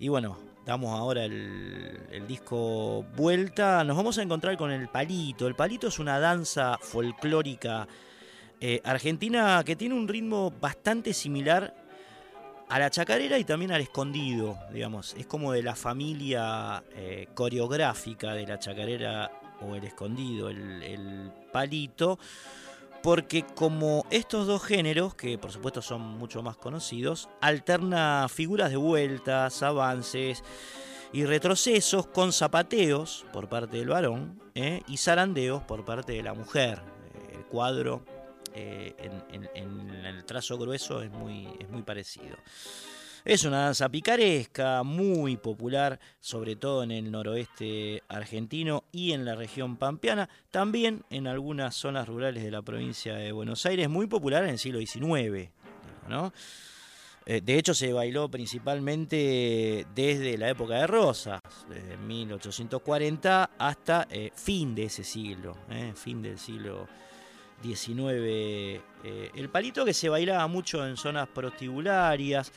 Y 0.00 0.08
bueno, 0.08 0.36
damos 0.66 0.98
ahora 0.98 1.24
el, 1.24 2.08
el, 2.10 2.26
disco 2.26 3.04
vuelta. 3.16 3.84
Nos 3.84 3.96
vamos 3.96 4.18
a 4.18 4.22
encontrar 4.22 4.56
con 4.56 4.72
el 4.72 4.88
palito. 4.88 5.46
El 5.46 5.54
palito 5.54 5.86
es 5.86 6.00
una 6.00 6.18
danza 6.18 6.76
folclórica 6.80 7.86
eh, 8.60 8.80
argentina 8.84 9.62
que 9.64 9.76
tiene 9.76 9.94
un 9.94 10.08
ritmo 10.08 10.52
bastante 10.60 11.14
similar 11.14 11.72
a 12.68 12.78
la 12.80 12.90
chacarera 12.90 13.38
y 13.38 13.44
también 13.44 13.70
al 13.70 13.80
escondido, 13.80 14.58
digamos. 14.72 15.14
Es 15.16 15.26
como 15.26 15.52
de 15.52 15.62
la 15.62 15.76
familia 15.76 16.82
eh, 16.94 17.28
coreográfica 17.32 18.34
de 18.34 18.44
la 18.44 18.58
chacarera 18.58 19.30
o 19.60 19.74
el 19.74 19.84
escondido, 19.84 20.48
el, 20.48 21.32
palito 21.52 22.18
porque 23.02 23.44
como 23.44 24.04
estos 24.10 24.46
dos 24.46 24.64
géneros, 24.64 25.14
que 25.14 25.38
por 25.38 25.52
supuesto 25.52 25.80
son 25.80 26.00
mucho 26.00 26.42
más 26.42 26.56
conocidos, 26.56 27.28
alterna 27.40 28.26
figuras 28.28 28.70
de 28.70 28.76
vueltas, 28.76 29.62
avances 29.62 30.42
y 31.12 31.24
retrocesos 31.24 32.08
con 32.08 32.32
zapateos 32.32 33.24
por 33.32 33.48
parte 33.48 33.76
del 33.76 33.88
varón 33.88 34.40
¿eh? 34.54 34.82
y 34.88 34.96
zarandeos 34.96 35.62
por 35.62 35.84
parte 35.84 36.14
de 36.14 36.22
la 36.22 36.34
mujer. 36.34 36.80
El 37.32 37.44
cuadro 37.44 38.02
eh, 38.54 38.94
en, 38.98 39.44
en, 39.44 39.50
en, 39.54 40.04
el 40.04 40.24
trazo 40.24 40.58
grueso 40.58 41.00
es 41.02 41.10
muy, 41.10 41.48
es 41.60 41.68
muy 41.68 41.82
parecido. 41.82 42.36
Es 43.26 43.42
una 43.42 43.64
danza 43.64 43.88
picaresca, 43.88 44.84
muy 44.84 45.36
popular, 45.36 45.98
sobre 46.20 46.54
todo 46.54 46.84
en 46.84 46.92
el 46.92 47.10
noroeste 47.10 48.04
argentino 48.06 48.84
y 48.92 49.10
en 49.10 49.24
la 49.24 49.34
región 49.34 49.78
pampeana, 49.78 50.28
también 50.52 51.02
en 51.10 51.26
algunas 51.26 51.74
zonas 51.74 52.06
rurales 52.06 52.44
de 52.44 52.52
la 52.52 52.62
provincia 52.62 53.16
de 53.16 53.32
Buenos 53.32 53.66
Aires, 53.66 53.88
muy 53.88 54.06
popular 54.06 54.44
en 54.44 54.50
el 54.50 54.60
siglo 54.60 54.78
XIX. 54.78 55.50
¿no? 56.08 56.32
Eh, 57.26 57.40
de 57.40 57.58
hecho, 57.58 57.74
se 57.74 57.92
bailó 57.92 58.30
principalmente 58.30 59.88
desde 59.92 60.38
la 60.38 60.48
época 60.48 60.74
de 60.74 60.86
Rosas, 60.86 61.40
desde 61.68 61.96
1840 61.96 63.50
hasta 63.58 64.06
eh, 64.08 64.30
fin 64.36 64.72
de 64.72 64.84
ese 64.84 65.02
siglo, 65.02 65.56
eh, 65.68 65.94
fin 65.96 66.22
del 66.22 66.38
siglo 66.38 66.86
XIX. 67.60 68.80
el 69.34 69.48
palito 69.50 69.84
que 69.84 69.94
se 69.94 70.08
bailaba 70.08 70.46
mucho 70.46 70.86
en 70.86 70.96
zonas 70.96 71.26
prostibularias, 71.26 72.52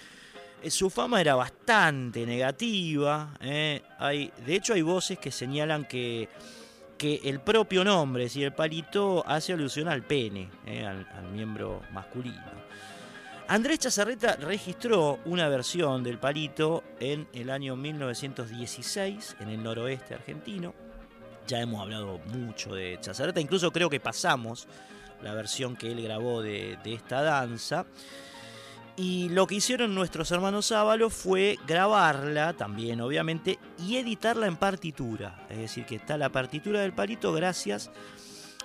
su 0.70 0.90
fama 0.90 1.22
era 1.22 1.36
bastante 1.36 2.26
negativa. 2.26 3.34
Hay, 4.00 4.32
de 4.46 4.56
hecho, 4.56 4.74
hay 4.74 4.82
voces 4.82 5.20
que 5.20 5.32
señalan 5.32 5.86
que, 5.86 6.30
que 6.98 7.22
el 7.24 7.40
propio 7.40 7.84
nombre, 7.84 8.24
decir, 8.24 8.46
el 8.46 8.54
palito, 8.54 9.24
hace 9.28 9.54
alusión 9.54 9.88
al 9.88 10.04
pene, 10.04 10.50
al 10.66 11.32
miembro 11.32 11.82
masculino. 11.92 12.60
Andrés 13.50 13.80
Chazarreta 13.80 14.36
registró 14.36 15.18
una 15.26 15.50
versión 15.50 16.04
del 16.04 16.20
palito 16.20 16.84
en 17.00 17.28
el 17.34 17.50
año 17.50 17.76
1916 17.76 19.38
en 19.40 19.50
el 19.50 19.64
noroeste 19.64 20.14
argentino. 20.14 20.76
Ya 21.48 21.60
hemos 21.60 21.82
hablado 21.82 22.20
mucho 22.28 22.76
de 22.76 23.00
Chazarreta, 23.02 23.42
incluso 23.42 23.72
creo 23.72 23.90
que 23.90 24.00
pasamos 24.00 24.68
la 25.24 25.34
versión 25.34 25.76
que 25.76 25.92
él 25.92 26.04
grabó 26.04 26.44
de, 26.44 26.78
esta 26.86 27.24
danza. 27.24 27.88
Y 29.00 29.30
lo 29.30 29.48
que 29.48 29.56
hicieron 29.56 29.96
nuestros 29.96 30.30
hermanos 30.32 30.74
Ábalos 30.74 31.14
fue 31.14 31.58
grabarla 31.66 32.52
también, 32.52 33.00
obviamente, 33.00 33.58
y 33.78 33.96
editarla 33.96 34.46
en 34.46 34.58
partitura. 34.58 35.48
Es 35.50 35.58
decir, 35.58 35.86
que 35.86 35.96
está 35.96 36.18
la 36.18 36.34
partitura 36.34 36.82
del 36.82 36.92
palito 36.92 37.32
gracias 37.32 37.92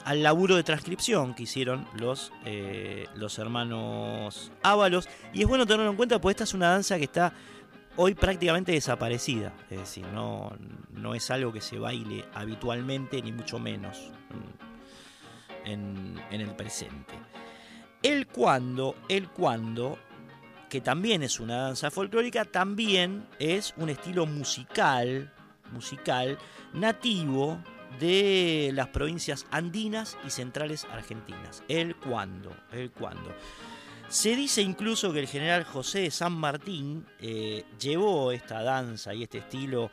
al 0.05 0.25
laburo 0.25 0.57
de 0.57 0.65
transcripción 0.65 1.35
que 1.35 1.45
hicieron 1.45 1.87
los, 1.95 2.33
eh, 2.45 3.07
los 3.15 3.39
hermanos 3.39 4.51
Ábalos. 4.65 5.09
Y 5.33 5.43
es 5.43 5.47
bueno 5.47 5.67
tenerlo 5.67 5.93
en 5.93 5.97
cuenta 5.97 6.21
porque 6.21 6.33
esta 6.33 6.43
es 6.43 6.55
una 6.55 6.71
danza 6.71 6.99
que 6.99 7.05
está 7.05 7.33
hoy 7.95 8.17
prácticamente 8.17 8.73
desaparecida. 8.73 9.53
Es 9.71 9.79
decir, 9.79 10.05
no, 10.13 10.53
no 10.91 11.15
es 11.15 11.31
algo 11.31 11.53
que 11.53 11.61
se 11.61 11.79
baile 11.79 12.25
habitualmente, 12.35 13.23
ni 13.23 13.31
mucho 13.31 13.61
menos 13.61 14.11
en, 15.65 16.21
en 16.33 16.41
el 16.41 16.57
presente. 16.57 17.15
El 18.03 18.27
cuando, 18.27 18.97
el 19.09 19.29
cuando, 19.29 19.97
que 20.69 20.81
también 20.81 21.23
es 21.23 21.41
una 21.41 21.57
danza 21.57 21.91
folclórica, 21.91 22.45
también 22.45 23.27
es 23.39 23.75
un 23.77 23.89
estilo 23.91 24.27
musical, 24.27 25.33
musical 25.73 26.39
nativo 26.73 27.59
de 28.01 28.71
las 28.75 28.89
provincias 28.89 29.47
andinas 29.51 30.17
y 30.27 30.31
centrales 30.31 30.85
argentinas. 30.91 31.63
El 31.69 31.97
cuándo, 31.97 32.55
el 32.73 32.91
cuándo. 32.91 33.35
Se 34.09 34.37
dice 34.37 34.63
incluso 34.63 35.13
que 35.13 35.21
el 35.21 35.29
general 35.29 35.65
José 35.65 36.01
de 36.01 36.11
San 36.11 36.33
Martín 36.33 37.07
eh, 37.21 37.65
llevó 37.81 38.33
esta 38.33 38.63
danza 38.63 39.15
y 39.15 39.23
este 39.23 39.39
estilo 39.39 39.91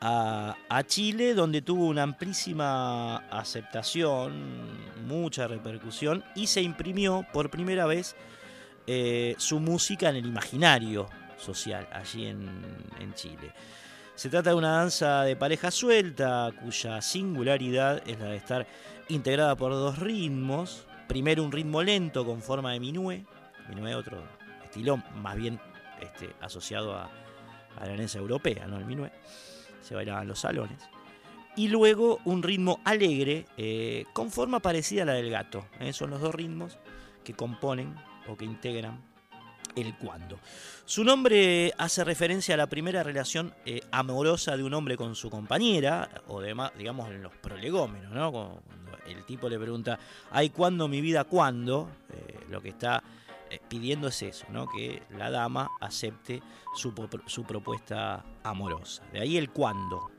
a, 0.00 0.82
Chile, 0.86 1.34
donde 1.34 1.62
tuvo 1.62 1.86
una 1.86 2.04
amplísima 2.04 3.16
aceptación, 3.16 4.68
mucha 5.06 5.48
repercusión, 5.48 6.24
y 6.34 6.46
se 6.46 6.62
imprimió 6.62 7.26
por 7.32 7.50
primera 7.50 7.86
vez 7.86 8.14
eh, 8.88 9.36
su 9.38 9.60
música 9.60 10.08
en 10.08 10.16
el 10.16 10.26
imaginario 10.26 11.08
social 11.36 11.86
allí 11.92 12.26
en 12.26 13.14
Chile. 13.14 13.52
Se 14.18 14.28
trata 14.30 14.50
de 14.50 14.56
una 14.56 14.78
danza 14.78 15.22
de 15.22 15.36
pareja 15.36 15.70
suelta, 15.70 16.50
cuya 16.60 17.00
singularidad 17.00 18.02
es 18.04 18.18
la 18.18 18.30
de 18.30 18.36
estar 18.36 18.66
integrada 19.08 19.54
por 19.54 19.70
dos 19.70 20.00
ritmos. 20.00 20.88
Primero 21.06 21.44
un 21.44 21.52
ritmo 21.52 21.84
lento 21.84 22.26
con 22.26 22.42
forma 22.42 22.72
de 22.72 22.80
minué, 22.80 23.24
minué 23.68 23.94
otro 23.94 24.20
estilo 24.64 24.96
más 25.14 25.36
bien 25.36 25.60
este, 26.00 26.34
asociado 26.40 26.96
a, 26.96 27.08
la 27.78 27.92
herencia 27.94 28.18
europea, 28.18 28.66
¿no? 28.66 28.78
El 28.78 28.86
minué. 28.86 29.12
Se 29.82 29.94
bailaba 29.94 30.22
en 30.22 30.26
los 30.26 30.40
salones. 30.40 30.82
Y 31.54 31.68
luego 31.68 32.18
un 32.24 32.42
ritmo 32.42 32.80
alegre 32.84 33.46
eh, 33.56 34.04
con 34.14 34.32
forma 34.32 34.58
parecida 34.58 35.02
a 35.02 35.06
la 35.06 35.12
del 35.12 35.30
gato. 35.30 35.64
¿eh? 35.78 35.92
Son 35.92 36.10
los 36.10 36.20
dos 36.20 36.34
ritmos 36.34 36.76
que 37.22 37.34
componen 37.34 37.94
o 38.28 38.36
que 38.36 38.44
integran 38.44 39.02
el 39.76 39.96
cuándo. 39.96 40.38
Su 40.84 41.04
nombre 41.04 41.72
hace 41.78 42.04
referencia 42.04 42.54
a 42.54 42.56
la 42.58 42.66
primera 42.66 43.02
relación 43.02 43.54
eh, 43.64 43.80
amorosa 43.90 44.56
de 44.56 44.64
un 44.64 44.74
hombre 44.74 44.96
con 44.96 45.14
su 45.14 45.30
compañera, 45.30 46.08
o 46.28 46.40
demás, 46.40 46.72
digamos 46.76 47.10
en 47.10 47.22
los 47.22 47.34
prolegómenos, 47.34 48.12
¿no? 48.12 48.32
Cuando 48.32 48.98
el 49.06 49.24
tipo 49.24 49.48
le 49.48 49.58
pregunta, 49.58 49.98
¿hay 50.30 50.50
cuándo 50.50 50.88
mi 50.88 51.00
vida 51.00 51.24
cuándo? 51.24 51.90
Eh, 52.12 52.40
lo 52.48 52.60
que 52.60 52.70
está 52.70 53.02
eh, 53.50 53.60
pidiendo 53.68 54.08
es 54.08 54.22
eso, 54.22 54.46
¿no? 54.50 54.66
Que 54.68 55.02
la 55.16 55.30
dama 55.30 55.70
acepte 55.80 56.42
su, 56.74 56.94
propuesta 57.44 58.24
amorosa. 58.42 59.04
De 59.12 59.20
ahí 59.20 59.36
el 59.36 59.50
cuándo. 59.50 60.10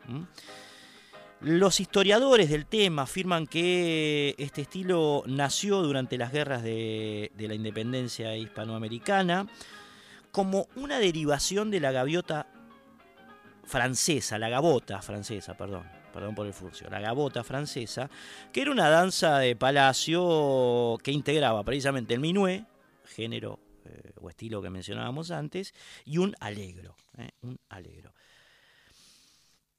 Los 1.41 1.79
historiadores 1.79 2.49
del 2.49 2.65
tema 2.65 3.03
afirman 3.03 3.47
que 3.47 4.35
este 4.37 4.63
estilo 4.63 5.23
nació 5.25 5.81
durante 5.81 6.17
las 6.17 6.33
guerras 6.33 6.63
de, 6.63 7.31
la 7.37 7.53
independencia 7.53 8.35
hispanoamericana 8.35 9.47
como 10.31 10.67
una 10.75 10.99
derivación 10.99 11.71
de 11.71 11.79
la 11.79 11.93
gaviota 11.93 12.47
francesa, 13.63 14.37
la 14.37 14.49
gabota 14.49 15.01
francesa, 15.01 15.55
perdón, 15.55 15.89
perdón 16.11 16.35
por 16.35 16.45
el 16.45 16.53
furcio, 16.53 16.89
la 16.89 16.99
gabota 16.99 17.45
francesa, 17.45 18.09
que 18.51 18.61
era 18.61 18.71
una 18.71 18.89
danza 18.89 19.39
de 19.39 19.55
palacio 19.55 20.97
que 21.01 21.13
integraba 21.13 21.63
precisamente 21.63 22.13
el 22.13 22.19
minué, 22.19 22.65
género 23.05 23.59
eh, 23.85 24.11
o 24.19 24.29
estilo 24.29 24.61
que 24.61 24.69
mencionábamos 24.69 25.31
antes, 25.31 25.73
y 26.03 26.17
un 26.17 26.35
alegro, 26.41 26.97
eh, 27.17 27.29
un 27.43 27.57
alegro. 27.69 28.13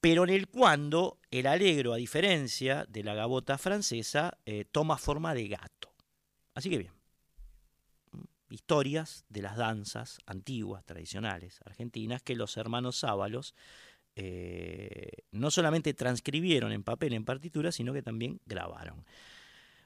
Pero 0.01 0.23
en 0.23 0.31
el 0.31 0.47
cuando, 0.47 1.19
el 1.29 1.45
alegro, 1.45 1.93
a 1.93 1.97
diferencia 1.97 2.85
de 2.89 3.03
la 3.03 3.13
gabota 3.13 3.59
francesa, 3.59 4.37
eh, 4.47 4.65
toma 4.69 4.97
forma 4.97 5.35
de 5.35 5.47
gato. 5.47 5.93
Así 6.55 6.71
que 6.71 6.79
bien, 6.79 6.91
historias 8.49 9.25
de 9.29 9.43
las 9.43 9.57
danzas 9.57 10.17
antiguas, 10.25 10.83
tradicionales, 10.85 11.59
argentinas, 11.65 12.23
que 12.23 12.35
los 12.35 12.57
hermanos 12.57 12.97
Sábalos 12.97 13.53
eh, 14.15 15.23
no 15.31 15.51
solamente 15.51 15.93
transcribieron 15.93 16.71
en 16.71 16.83
papel, 16.83 17.13
en 17.13 17.23
partitura, 17.23 17.71
sino 17.71 17.93
que 17.93 18.01
también 18.01 18.41
grabaron. 18.47 19.05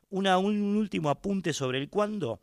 un 0.09 0.77
último 0.77 1.09
apunte 1.09 1.51
sobre 1.51 1.77
el 1.77 1.89
cuando. 1.89 2.39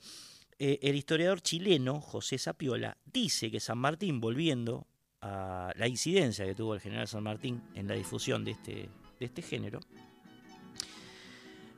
Eh, 0.59 0.79
el 0.83 0.95
historiador 0.95 1.41
chileno 1.41 2.01
José 2.01 2.39
Sapiola 2.39 2.97
dice 3.05 3.51
que 3.51 3.59
San 3.59 3.79
Martín, 3.79 4.21
volviendo 4.21 4.87
la 5.23 5.87
incidencia 5.87 6.45
que 6.45 6.55
tuvo 6.55 6.75
el 6.75 6.81
general 6.81 7.07
San 7.07 7.23
Martín 7.23 7.63
en 7.75 7.87
la 7.87 7.95
difusión 7.95 8.45
de 8.45 8.53
este, 8.53 8.89
de 9.19 9.27
este 9.27 9.43
género. 9.43 9.81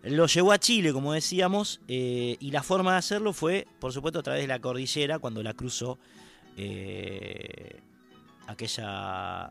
Lo 0.02 0.26
llevó 0.26 0.52
a 0.52 0.58
Chile, 0.58 0.92
como 0.92 1.12
decíamos, 1.14 1.80
eh, 1.88 2.36
y 2.38 2.50
la 2.50 2.62
forma 2.62 2.92
de 2.92 2.98
hacerlo 2.98 3.32
fue, 3.32 3.66
por 3.80 3.92
supuesto, 3.92 4.18
a 4.18 4.22
través 4.22 4.42
de 4.42 4.48
la 4.48 4.60
cordillera, 4.60 5.18
cuando 5.18 5.42
la 5.42 5.54
cruzó 5.54 5.98
eh, 6.58 7.80
aquella 8.46 9.50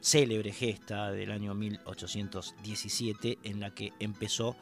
célebre 0.00 0.52
gesta 0.52 1.10
del 1.10 1.32
año 1.32 1.54
1817 1.54 3.38
en 3.42 3.58
la 3.58 3.74
que 3.74 3.92
empezó, 3.98 4.56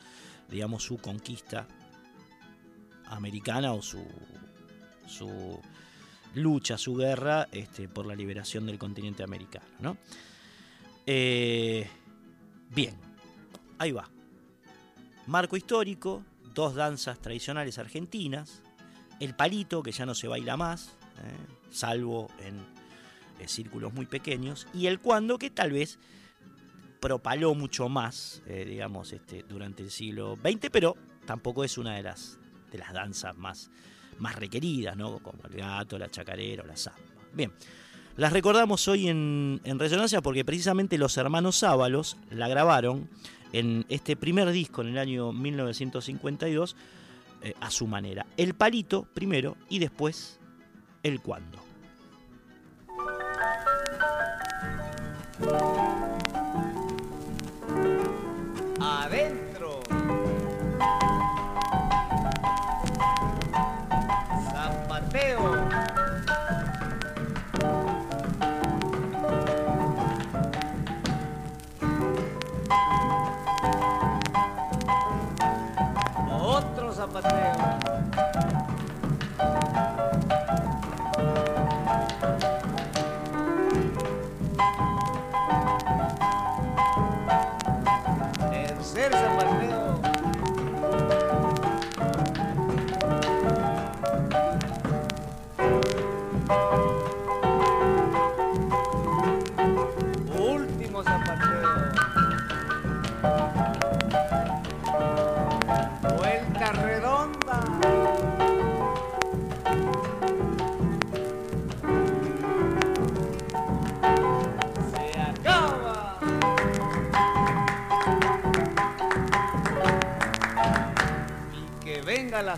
digamos, 0.49 0.85
su 0.85 0.97
conquista 0.97 1.69
americana 3.05 3.75
o 3.75 3.83
su, 3.83 4.03
su 5.07 5.61
lucha, 6.37 6.79
su 6.79 6.95
guerra 6.95 7.49
este, 7.51 7.89
por 7.89 8.07
la 8.07 8.15
liberación 8.15 8.67
del 8.67 8.79
continente 8.79 9.23
americano. 9.23 9.67
¿no? 9.81 9.97
Eh, 11.07 11.89
bien, 12.71 12.95
ahí 13.79 13.93
va. 13.93 14.09
Marco 15.27 15.57
histórico, 15.57 16.23
dos 16.55 16.75
danzas 16.75 17.19
tradicionales 17.19 17.79
argentinas, 17.79 18.63
el 19.19 19.35
palito, 19.35 19.83
que 19.83 19.93
ya 19.93 20.07
no 20.07 20.15
se 20.15 20.29
baila 20.29 20.57
más, 20.57 20.89
¿eh? 20.89 21.55
salvo 21.71 22.29
en 22.41 22.57
eh, 23.41 23.49
círculos 23.49 23.93
muy 23.93 24.07
pequeños, 24.07 24.69
y 24.73 24.87
el 24.87 25.01
cuando, 25.01 25.39
que 25.39 25.51
tal 25.51 25.73
vez 25.73 25.99
propaló 27.01 27.55
mucho 27.55 27.89
más, 27.89 28.43
digamos, 28.47 29.13
este, 29.13 29.45
durante 29.49 29.83
el 29.83 29.91
siglo 29.91 30.37
XX, 30.37 30.71
pero 30.73 30.97
tampoco 31.25 31.63
es 31.63 31.79
una 31.79 31.95
de 31.95 32.03
las, 32.03 32.39
de 32.73 32.79
las 32.79 32.93
danzas 32.93 33.37
más 33.37 33.71
más 34.19 34.37
requeridas, 34.37 34.97
¿no? 34.97 35.19
como 35.19 35.39
el 35.49 35.57
gato, 35.57 35.99
la 35.99 36.11
chacarera 36.11 36.63
o 36.63 36.67
la 36.67 36.77
zamba. 36.77 37.01
Bien, 37.33 37.53
las 38.17 38.33
recordamos 38.33 38.89
hoy 38.89 39.09
en, 39.09 39.61
Resonancia 39.65 40.23
porque 40.23 40.45
precisamente 40.45 40.97
los 40.97 41.17
hermanos 41.19 41.63
Ábalos 41.63 42.17
la 42.31 42.49
grabaron 42.49 43.11
en 43.53 43.85
este 43.91 44.17
primer 44.17 44.51
disco 44.51 44.81
en 44.81 44.89
el 44.89 44.99
año 44.99 45.33
1952 45.33 46.77
eh, 47.43 47.55
a 47.61 47.71
su 47.71 47.87
manera. 47.87 48.25
El 48.39 48.55
palito 48.55 49.07
primero 49.13 49.57
y 49.69 49.81
después 49.81 50.41
el 51.03 51.21
cuándo. 51.21 51.59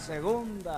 Segunda. 0.09 0.78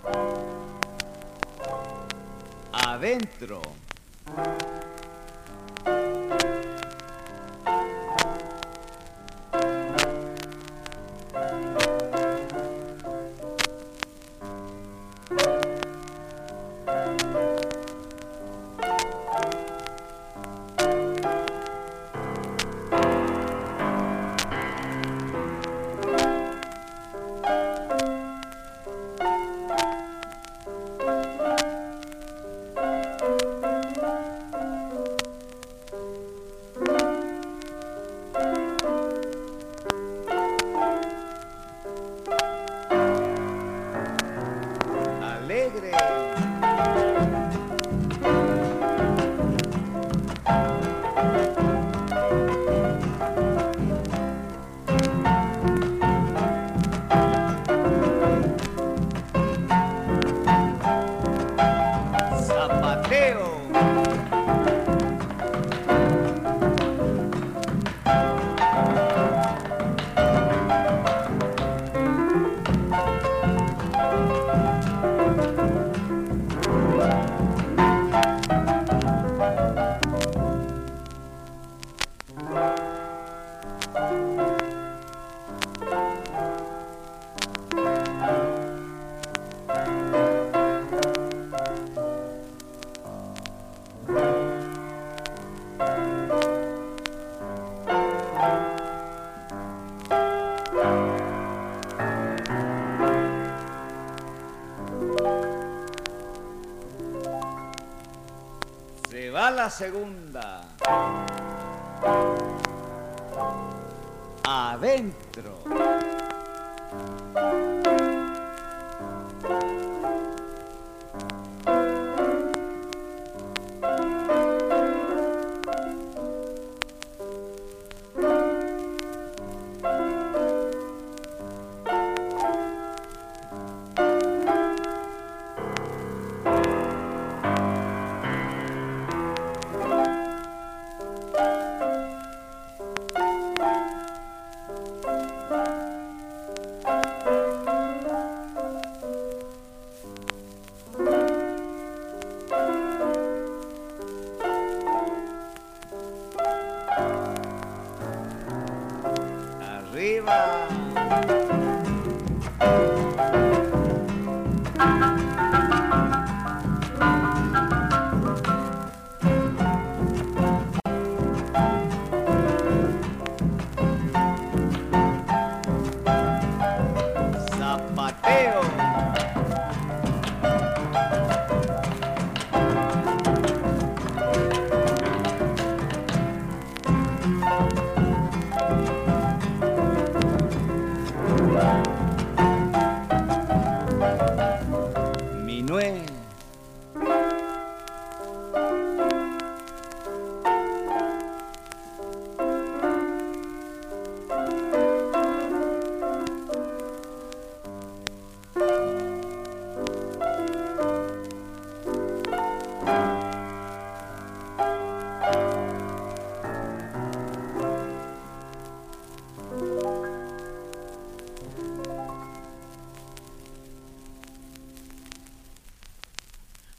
Segunda. 109.81 110.30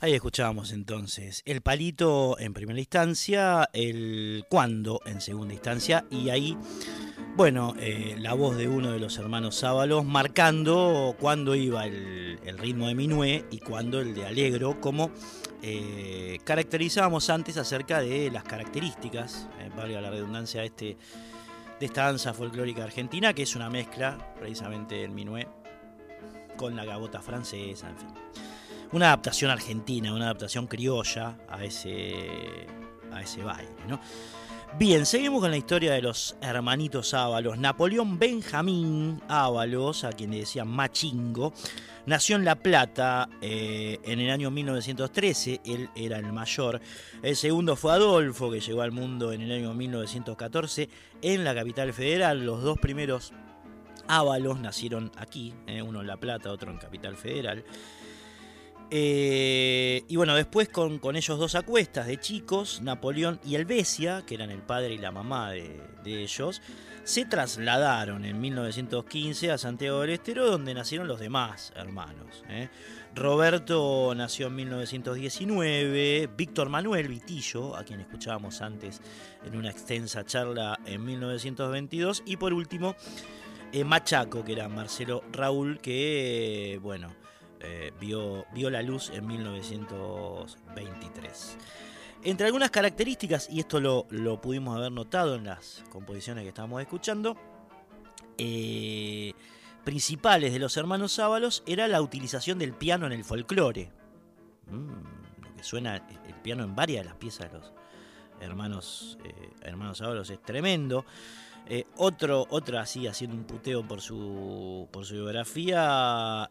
Ahí 0.02 0.14
escuchábamos 0.14 0.72
entonces 0.72 1.44
el 1.46 1.60
palito 1.60 2.36
en 2.40 2.52
primera 2.54 2.80
instancia, 2.80 3.68
el 3.72 4.44
cuando 4.48 5.00
en 5.06 5.20
segunda 5.20 5.54
instancia 5.54 6.06
y 6.10 6.30
ahí, 6.30 6.58
bueno, 7.36 7.76
eh, 7.78 8.16
la 8.18 8.34
voz 8.34 8.56
de 8.56 8.66
uno 8.66 8.90
de 8.90 8.98
los 8.98 9.16
hermanos 9.18 9.54
Sábalos 9.54 10.04
marcando 10.04 11.14
cuándo 11.20 11.54
iba 11.54 11.86
el, 11.86 12.36
ritmo 12.58 12.88
de 12.88 12.96
Minué 12.96 13.44
y 13.52 13.60
cuándo 13.60 14.00
el 14.00 14.12
de 14.12 14.26
Alegro, 14.26 14.80
como 14.80 15.12
eh, 15.62 16.40
caracterizábamos 16.42 17.30
antes 17.30 17.56
acerca 17.56 18.00
de 18.00 18.28
las 18.32 18.42
características, 18.42 19.48
eh, 19.60 19.70
valga 19.76 20.00
la 20.00 20.10
redundancia, 20.10 20.62
de, 20.62 20.66
este, 20.66 20.96
de 21.78 21.86
esta 21.86 22.06
danza 22.06 22.34
folclórica 22.34 22.82
argentina, 22.82 23.34
que 23.34 23.44
es 23.44 23.54
una 23.54 23.70
mezcla 23.70 24.34
precisamente 24.36 24.96
del 24.96 25.12
Minué 25.12 25.46
con 26.56 26.74
la 26.74 26.84
gabota 26.84 27.22
francesa, 27.22 27.88
en 27.88 27.98
fin 27.98 28.08
una 28.92 29.06
adaptación 29.06 29.50
argentina, 29.50 30.12
una 30.12 30.26
adaptación 30.26 30.66
criolla 30.66 31.38
a 31.48 31.64
ese, 31.64 32.66
a 33.12 33.22
ese 33.22 33.42
baile. 33.42 33.70
¿no? 33.88 34.00
Bien, 34.78 35.04
seguimos 35.04 35.42
con 35.42 35.50
la 35.50 35.58
historia 35.58 35.92
de 35.92 36.00
los 36.00 36.34
hermanitos 36.40 37.12
Ábalos. 37.12 37.58
Napoleón 37.58 38.18
Benjamín 38.18 39.20
Ábalos, 39.28 40.04
a 40.04 40.12
quien 40.12 40.30
le 40.30 40.38
decían 40.38 40.66
Machingo, 40.66 41.52
nació 42.06 42.36
en 42.36 42.46
La 42.46 42.56
Plata 42.56 43.28
eh, 43.42 43.98
en 44.02 44.18
el 44.18 44.30
año 44.30 44.50
1913, 44.50 45.60
él 45.66 45.90
era 45.94 46.18
el 46.18 46.32
mayor. 46.32 46.80
El 47.22 47.36
segundo 47.36 47.76
fue 47.76 47.92
Adolfo, 47.92 48.50
que 48.50 48.60
llegó 48.60 48.80
al 48.80 48.92
mundo 48.92 49.32
en 49.32 49.42
el 49.42 49.52
año 49.52 49.74
1914 49.74 50.88
en 51.20 51.44
la 51.44 51.54
capital 51.54 51.92
federal. 51.92 52.44
Los 52.44 52.62
dos 52.62 52.78
primeros 52.78 53.34
Ábalos 54.08 54.58
nacieron 54.58 55.12
aquí, 55.18 55.52
eh, 55.66 55.82
uno 55.82 56.00
en 56.00 56.06
La 56.06 56.16
Plata, 56.16 56.50
otro 56.50 56.70
en 56.70 56.78
Capital 56.78 57.16
Federal. 57.16 57.62
Eh, 58.94 60.04
y 60.06 60.16
bueno, 60.16 60.34
después 60.34 60.68
con, 60.68 60.98
con, 60.98 61.16
ellos 61.16 61.38
dos 61.38 61.54
acuestas 61.54 62.06
de 62.06 62.20
chicos, 62.20 62.82
Napoleón 62.82 63.40
y 63.42 63.54
Helvecia, 63.54 64.22
que 64.26 64.34
eran 64.34 64.50
el 64.50 64.60
padre 64.60 64.92
y 64.92 64.98
la 64.98 65.10
mamá 65.10 65.50
de, 65.50 65.80
de, 66.04 66.22
ellos, 66.22 66.60
se 67.02 67.24
trasladaron 67.24 68.26
en 68.26 68.38
1915 68.38 69.50
a 69.50 69.56
Santiago 69.56 70.02
del 70.02 70.10
Estero, 70.10 70.46
donde 70.46 70.74
nacieron 70.74 71.08
los 71.08 71.20
demás 71.20 71.72
hermanos. 71.74 72.44
¿eh? 72.50 72.68
Roberto 73.14 74.12
nació 74.14 74.48
en 74.48 74.56
1919, 74.56 76.28
Víctor 76.36 76.68
Manuel 76.68 77.08
Vitillo, 77.08 77.74
a 77.74 77.84
quien 77.84 78.00
escuchábamos 78.00 78.60
antes 78.60 79.00
en 79.42 79.56
una 79.56 79.70
extensa 79.70 80.26
charla 80.26 80.78
en 80.84 81.02
1922, 81.02 82.24
y 82.26 82.36
por 82.36 82.52
último, 82.52 82.94
eh, 83.72 83.84
Machaco, 83.84 84.44
que 84.44 84.52
era 84.52 84.68
Marcelo 84.68 85.24
Raúl, 85.32 85.78
que, 85.80 86.78
bueno, 86.82 87.21
eh, 87.62 87.92
vio, 88.00 88.46
vio, 88.52 88.70
la 88.70 88.82
luz 88.82 89.10
en 89.10 89.26
1923. 89.26 91.58
Entre 92.24 92.46
algunas 92.46 92.70
características, 92.70 93.48
y 93.50 93.58
esto 93.60 93.80
lo, 93.80 94.06
lo, 94.10 94.40
pudimos 94.40 94.76
haber 94.76 94.92
notado 94.92 95.34
en 95.36 95.44
las 95.44 95.84
composiciones 95.90 96.42
que 96.42 96.48
estábamos 96.48 96.80
escuchando, 96.80 97.36
eh, 98.38 99.34
principales 99.84 100.52
de 100.52 100.58
los 100.58 100.76
hermanos 100.76 101.12
Sábalos 101.12 101.62
era 101.66 101.86
la 101.88 102.02
utilización 102.02 102.58
del 102.58 102.72
piano 102.72 103.06
en 103.06 103.12
el 103.12 103.24
folclore. 103.24 103.90
Mm, 104.70 105.44
lo 105.44 105.54
que 105.56 105.62
suena 105.62 105.96
el 105.96 106.34
piano 106.42 106.64
en 106.64 106.74
varias 106.74 107.04
de 107.04 107.10
las 107.10 107.16
piezas 107.16 107.52
de 107.52 107.58
los 107.58 107.72
hermanos, 108.40 109.18
eh, 109.24 109.50
hermanos 109.62 109.98
Sábalos 109.98 110.30
es 110.30 110.42
tremendo. 110.42 111.04
Eh, 111.66 111.84
otro, 111.96 112.46
otra 112.50 112.82
así 112.82 113.06
haciendo 113.06 113.36
un 113.36 113.44
puteo 113.44 113.86
por 113.86 114.00
su, 114.00 114.88
por 114.90 115.04
su 115.04 115.14
biografía, 115.14 116.50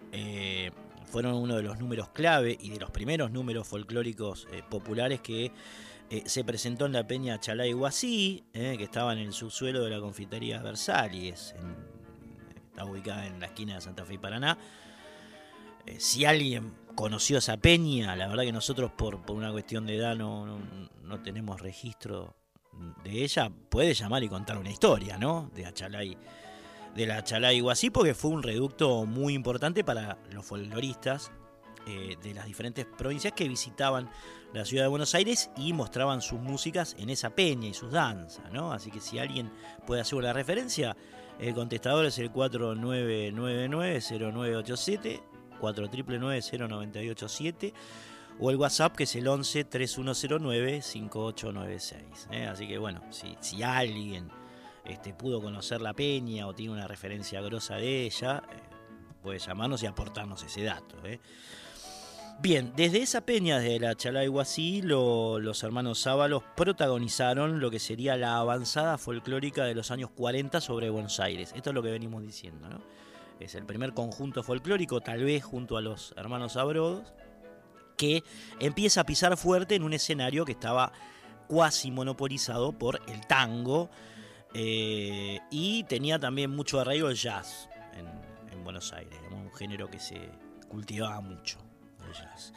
fueron 1.11 1.35
uno 1.35 1.57
de 1.57 1.63
los 1.63 1.77
números 1.77 2.09
clave 2.09 2.57
y 2.59 2.69
de 2.69 2.79
los 2.79 2.89
primeros 2.89 3.31
números 3.31 3.67
folclóricos 3.67 4.47
eh, 4.51 4.63
populares 4.67 5.19
que 5.19 5.51
eh, 6.09 6.23
se 6.25 6.43
presentó 6.45 6.85
en 6.85 6.93
la 6.93 7.05
peña 7.05 7.39
Chalay 7.39 7.73
Guasí, 7.73 8.45
eh, 8.53 8.75
que 8.77 8.85
estaba 8.85 9.11
en 9.11 9.19
el 9.19 9.33
subsuelo 9.33 9.83
de 9.83 9.89
la 9.89 9.99
confitería 9.99 10.61
Versalles, 10.61 11.53
en, 11.57 11.75
está 12.69 12.85
ubicada 12.85 13.27
en 13.27 13.41
la 13.41 13.47
esquina 13.47 13.75
de 13.75 13.81
Santa 13.81 14.05
Fe 14.05 14.13
y 14.13 14.17
Paraná. 14.17 14.57
si 15.97 16.23
alguien 16.23 16.73
conoció 16.95 17.39
esa 17.39 17.57
peña, 17.57 18.15
la 18.15 18.27
verdad 18.27 18.43
que 18.43 18.53
nosotros 18.53 18.91
por, 18.91 19.21
por 19.21 19.35
una 19.35 19.51
cuestión 19.51 19.85
de 19.85 19.97
edad 19.97 20.15
no, 20.15 20.45
no, 20.45 20.59
no, 21.03 21.21
tenemos 21.21 21.59
registro 21.59 22.35
de 23.03 23.23
ella, 23.23 23.51
puede 23.69 23.93
llamar 23.93 24.23
y 24.23 24.29
contar 24.29 24.57
una 24.57 24.71
historia, 24.71 25.17
¿no? 25.17 25.51
De 25.53 25.65
Achalay 25.65 26.17
de 26.95 27.05
la 27.05 27.23
Chalá 27.23 27.51
Guasí 27.59 27.89
porque 27.89 28.13
fue 28.13 28.31
un 28.31 28.43
reducto 28.43 29.05
muy 29.05 29.33
importante 29.33 29.83
para 29.83 30.17
los 30.31 30.45
folcloristas 30.45 31.31
eh, 31.87 32.15
de 32.21 32.33
las 32.33 32.45
diferentes 32.45 32.85
provincias 32.85 33.33
que 33.33 33.47
visitaban 33.47 34.09
la 34.53 34.65
ciudad 34.65 34.83
de 34.83 34.89
Buenos 34.89 35.15
Aires 35.15 35.49
y 35.57 35.73
mostraban 35.73 36.21
sus 36.21 36.39
músicas 36.39 36.95
en 36.99 37.09
esa 37.09 37.31
peña 37.31 37.69
y 37.69 37.73
sus 37.73 37.91
danzas, 37.91 38.51
¿no? 38.51 38.71
Así 38.71 38.91
que 38.91 38.99
si 38.99 39.17
alguien 39.17 39.51
puede 39.87 40.01
hacer 40.01 40.19
una 40.19 40.33
referencia, 40.33 40.95
el 41.39 41.55
contestador 41.55 42.05
es 42.05 42.19
el 42.19 42.31
4999-0987, 42.31 45.21
4999-0987 45.59 47.73
o 48.39 48.51
el 48.51 48.57
WhatsApp 48.57 48.95
que 48.95 49.05
es 49.05 49.15
el 49.15 49.27
11 49.27 49.63
3109 49.63 50.81
5896. 50.81 52.27
¿eh? 52.31 52.45
Así 52.45 52.67
que 52.67 52.77
bueno, 52.77 53.01
si, 53.09 53.35
si 53.39 53.63
alguien 53.63 54.29
este, 54.85 55.13
pudo 55.13 55.41
conocer 55.41 55.81
la 55.81 55.93
peña 55.93 56.47
o 56.47 56.53
tiene 56.53 56.73
una 56.73 56.87
referencia 56.87 57.41
grosa 57.41 57.75
de 57.75 58.05
ella, 58.05 58.43
eh, 58.51 58.57
puede 59.21 59.39
llamarnos 59.39 59.83
y 59.83 59.85
aportarnos 59.85 60.43
ese 60.43 60.63
dato. 60.63 60.97
¿eh? 61.05 61.19
Bien, 62.41 62.73
desde 62.75 63.03
esa 63.03 63.21
peña 63.21 63.59
de 63.59 63.79
la 63.79 63.95
Chalay-Guasí, 63.95 64.81
lo, 64.81 65.39
los 65.39 65.61
hermanos 65.63 65.99
Sábalos 65.99 66.41
protagonizaron 66.55 67.59
lo 67.59 67.69
que 67.69 67.77
sería 67.77 68.17
la 68.17 68.37
avanzada 68.37 68.97
folclórica 68.97 69.65
de 69.65 69.75
los 69.75 69.91
años 69.91 70.09
40 70.09 70.59
sobre 70.59 70.89
Buenos 70.89 71.19
Aires. 71.19 71.53
Esto 71.55 71.69
es 71.69 71.75
lo 71.75 71.83
que 71.83 71.91
venimos 71.91 72.23
diciendo. 72.23 72.67
Es 73.39 73.53
el 73.55 73.65
primer 73.65 73.93
conjunto 73.93 74.41
folclórico, 74.41 75.01
tal 75.01 75.23
vez 75.23 75.43
junto 75.43 75.77
a 75.77 75.81
los 75.81 76.15
hermanos 76.17 76.53
Sabrodos, 76.53 77.13
que 77.95 78.23
empieza 78.59 79.01
a 79.01 79.05
pisar 79.05 79.37
fuerte 79.37 79.75
en 79.75 79.83
un 79.83 79.93
escenario 79.93 80.43
que 80.43 80.53
estaba 80.53 80.91
cuasi 81.47 81.91
monopolizado 81.91 82.71
por 82.71 83.01
el 83.07 83.27
tango, 83.27 83.91
eh, 84.53 85.39
y 85.49 85.83
tenía 85.85 86.19
también 86.19 86.51
mucho 86.51 86.79
arraigo 86.79 87.09
el 87.09 87.15
jazz 87.15 87.69
en, 87.93 88.07
en 88.51 88.63
Buenos 88.63 88.91
Aires, 88.93 89.19
un 89.31 89.51
género 89.53 89.89
que 89.89 89.99
se 89.99 90.29
cultivaba 90.67 91.21
mucho, 91.21 91.57
el 92.07 92.13
jazz. 92.13 92.53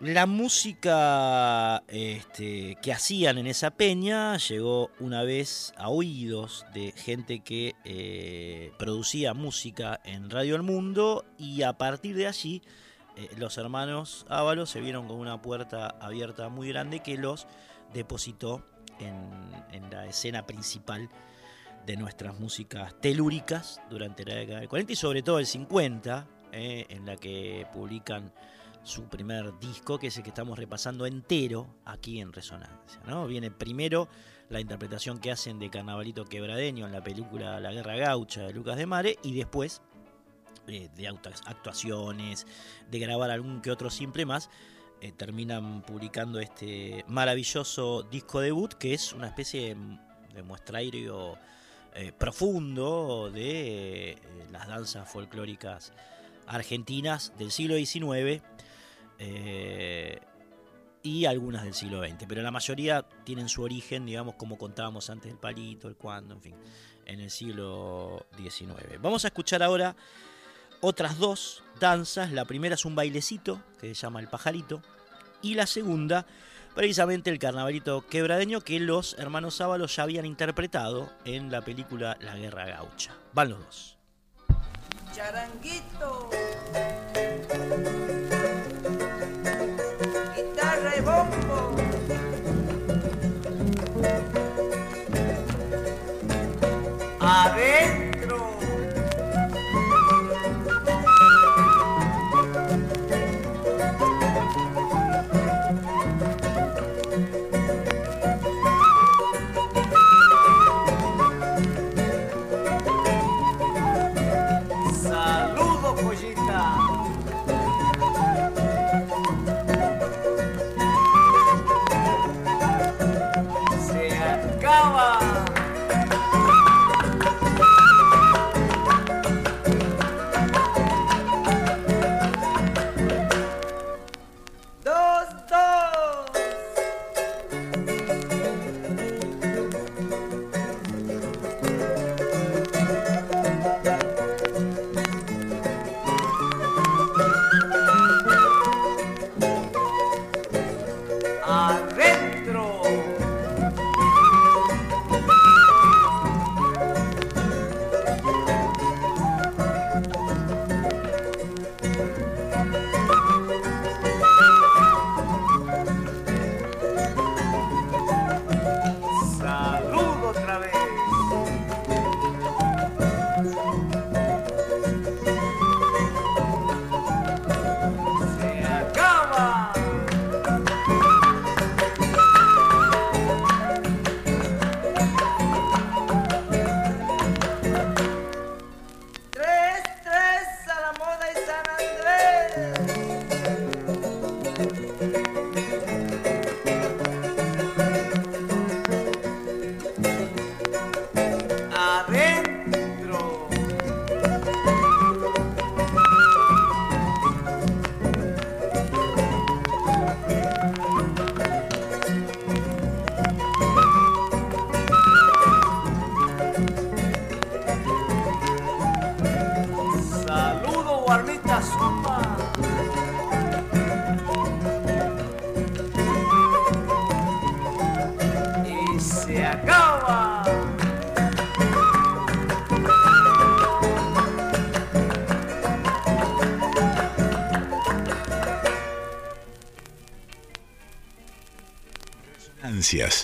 La 0.00 0.24
música 0.24 1.82
este, 1.86 2.78
que 2.80 2.90
hacían 2.90 3.36
en 3.36 3.46
esa 3.46 3.72
peña 3.72 4.38
llegó 4.38 4.90
una 4.98 5.24
vez 5.24 5.74
a 5.76 5.90
oídos 5.90 6.64
de 6.72 6.92
gente 6.92 7.40
que 7.40 7.74
eh, 7.84 8.72
producía 8.78 9.34
música 9.34 10.00
en 10.04 10.30
Radio 10.30 10.56
El 10.56 10.62
Mundo 10.62 11.26
y 11.36 11.64
a 11.64 11.74
partir 11.74 12.16
de 12.16 12.26
allí 12.26 12.62
eh, 13.14 13.28
los 13.36 13.58
hermanos 13.58 14.24
Ábalos 14.30 14.70
se 14.70 14.80
vieron 14.80 15.06
con 15.06 15.18
una 15.18 15.42
puerta 15.42 15.94
abierta 16.00 16.48
muy 16.48 16.68
grande 16.68 17.00
que 17.00 17.18
los 17.18 17.46
depositó 17.92 18.64
en, 19.00 19.90
la 19.90 20.06
escena 20.06 20.46
principal 20.46 21.08
de 21.86 21.96
nuestras 21.96 22.38
músicas 22.38 22.94
telúricas 23.00 23.80
durante 23.90 24.24
la 24.24 24.34
década 24.34 24.60
del 24.60 24.68
40 24.68 24.92
y 24.92 24.96
sobre 24.96 25.22
todo 25.22 25.38
el 25.38 25.46
50, 25.46 26.26
eh, 26.52 26.86
en 26.88 27.06
la 27.06 27.16
que 27.16 27.66
publican 27.72 28.32
su 28.82 29.04
primer 29.04 29.58
disco, 29.58 29.98
que 29.98 30.08
es 30.08 30.16
el 30.16 30.22
que 30.22 30.30
estamos 30.30 30.58
repasando 30.58 31.06
entero 31.06 31.66
aquí 31.84 32.20
en 32.20 32.32
Resonancia. 32.32 33.00
¿no? 33.06 33.26
Viene 33.26 33.50
primero 33.50 34.08
la 34.48 34.60
interpretación 34.60 35.18
que 35.18 35.30
hacen 35.30 35.58
de 35.58 35.70
Carnavalito 35.70 36.24
Quebradeño 36.24 36.86
en 36.86 36.92
la 36.92 37.02
película 37.02 37.60
La 37.60 37.72
Guerra 37.72 37.96
Gaucha 37.96 38.42
de 38.42 38.52
Lucas 38.52 38.76
de 38.76 38.86
Mare 38.86 39.18
y 39.22 39.34
después 39.34 39.82
eh, 40.66 40.88
de 40.96 41.08
actuaciones, 41.08 42.46
de 42.90 42.98
grabar 42.98 43.30
algún 43.30 43.60
que 43.60 43.70
otro 43.70 43.90
simple 43.90 44.26
más, 44.26 44.50
eh, 45.00 45.12
terminan 45.12 45.82
publicando 45.82 46.40
este 46.40 47.04
maravilloso 47.08 48.02
disco 48.02 48.40
debut 48.40 48.74
que 48.74 48.94
es 48.94 49.12
una 49.12 49.26
especie 49.26 49.76
de, 50.34 50.42
muestrario 50.42 51.36
eh, 51.94 52.12
profundo 52.16 53.30
de 53.30 54.16
las 54.50 54.68
danzas 54.68 55.10
folclóricas 55.10 55.92
argentinas 56.46 57.32
del 57.38 57.50
siglo 57.50 57.76
XIX 57.76 58.42
y 61.02 61.24
algunas 61.24 61.64
del 61.64 61.74
siglo 61.74 62.02
XX, 62.02 62.24
pero 62.28 62.42
la 62.42 62.50
mayoría 62.50 63.02
tienen 63.24 63.48
su 63.48 63.62
origen, 63.62 64.06
digamos, 64.06 64.34
como 64.34 64.58
contábamos 64.58 65.08
antes, 65.10 65.30
el 65.30 65.38
palito, 65.38 65.88
el 65.88 65.96
cuando, 65.96 66.34
en 66.34 66.42
fin, 66.42 66.54
en 67.06 67.20
el 67.20 67.30
siglo 67.30 68.26
XIX. 68.36 69.00
Vamos 69.00 69.24
a 69.24 69.28
escuchar 69.28 69.62
ahora 69.62 69.96
otras 70.80 71.18
dos 71.18 71.62
danzas. 71.78 72.32
La 72.32 72.44
primera 72.44 72.74
es 72.74 72.84
un 72.84 72.94
bailecito 72.94 73.60
que 73.80 73.94
se 73.94 74.02
llama 74.02 74.20
El 74.20 74.28
Pajarito. 74.28 74.82
Y 75.42 75.54
la 75.54 75.66
segunda, 75.66 76.26
precisamente 76.74 77.30
el 77.30 77.38
carnavalito 77.38 78.06
quebradeño 78.06 78.60
que 78.60 78.78
los 78.80 79.16
hermanos 79.18 79.60
Ábalos 79.60 79.96
ya 79.96 80.02
habían 80.02 80.26
interpretado 80.26 81.10
en 81.24 81.50
la 81.50 81.62
película 81.62 82.16
La 82.20 82.36
Guerra 82.36 82.66
Gaucha. 82.66 83.14
Van 83.32 83.50
los 83.50 83.58
dos. 83.60 83.96
Charanguito. 85.12 86.30
Guitarra 90.36 90.96
y 90.96 91.00
bombo. 91.00 91.76
Adentro. 97.20 97.89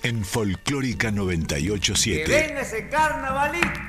En 0.04 0.24
Folclórica 0.24 1.08
Que 1.08 1.16
987. 1.16 2.30
venga 2.30 2.60
ese 2.60 2.88
carnavalito. 2.88 3.85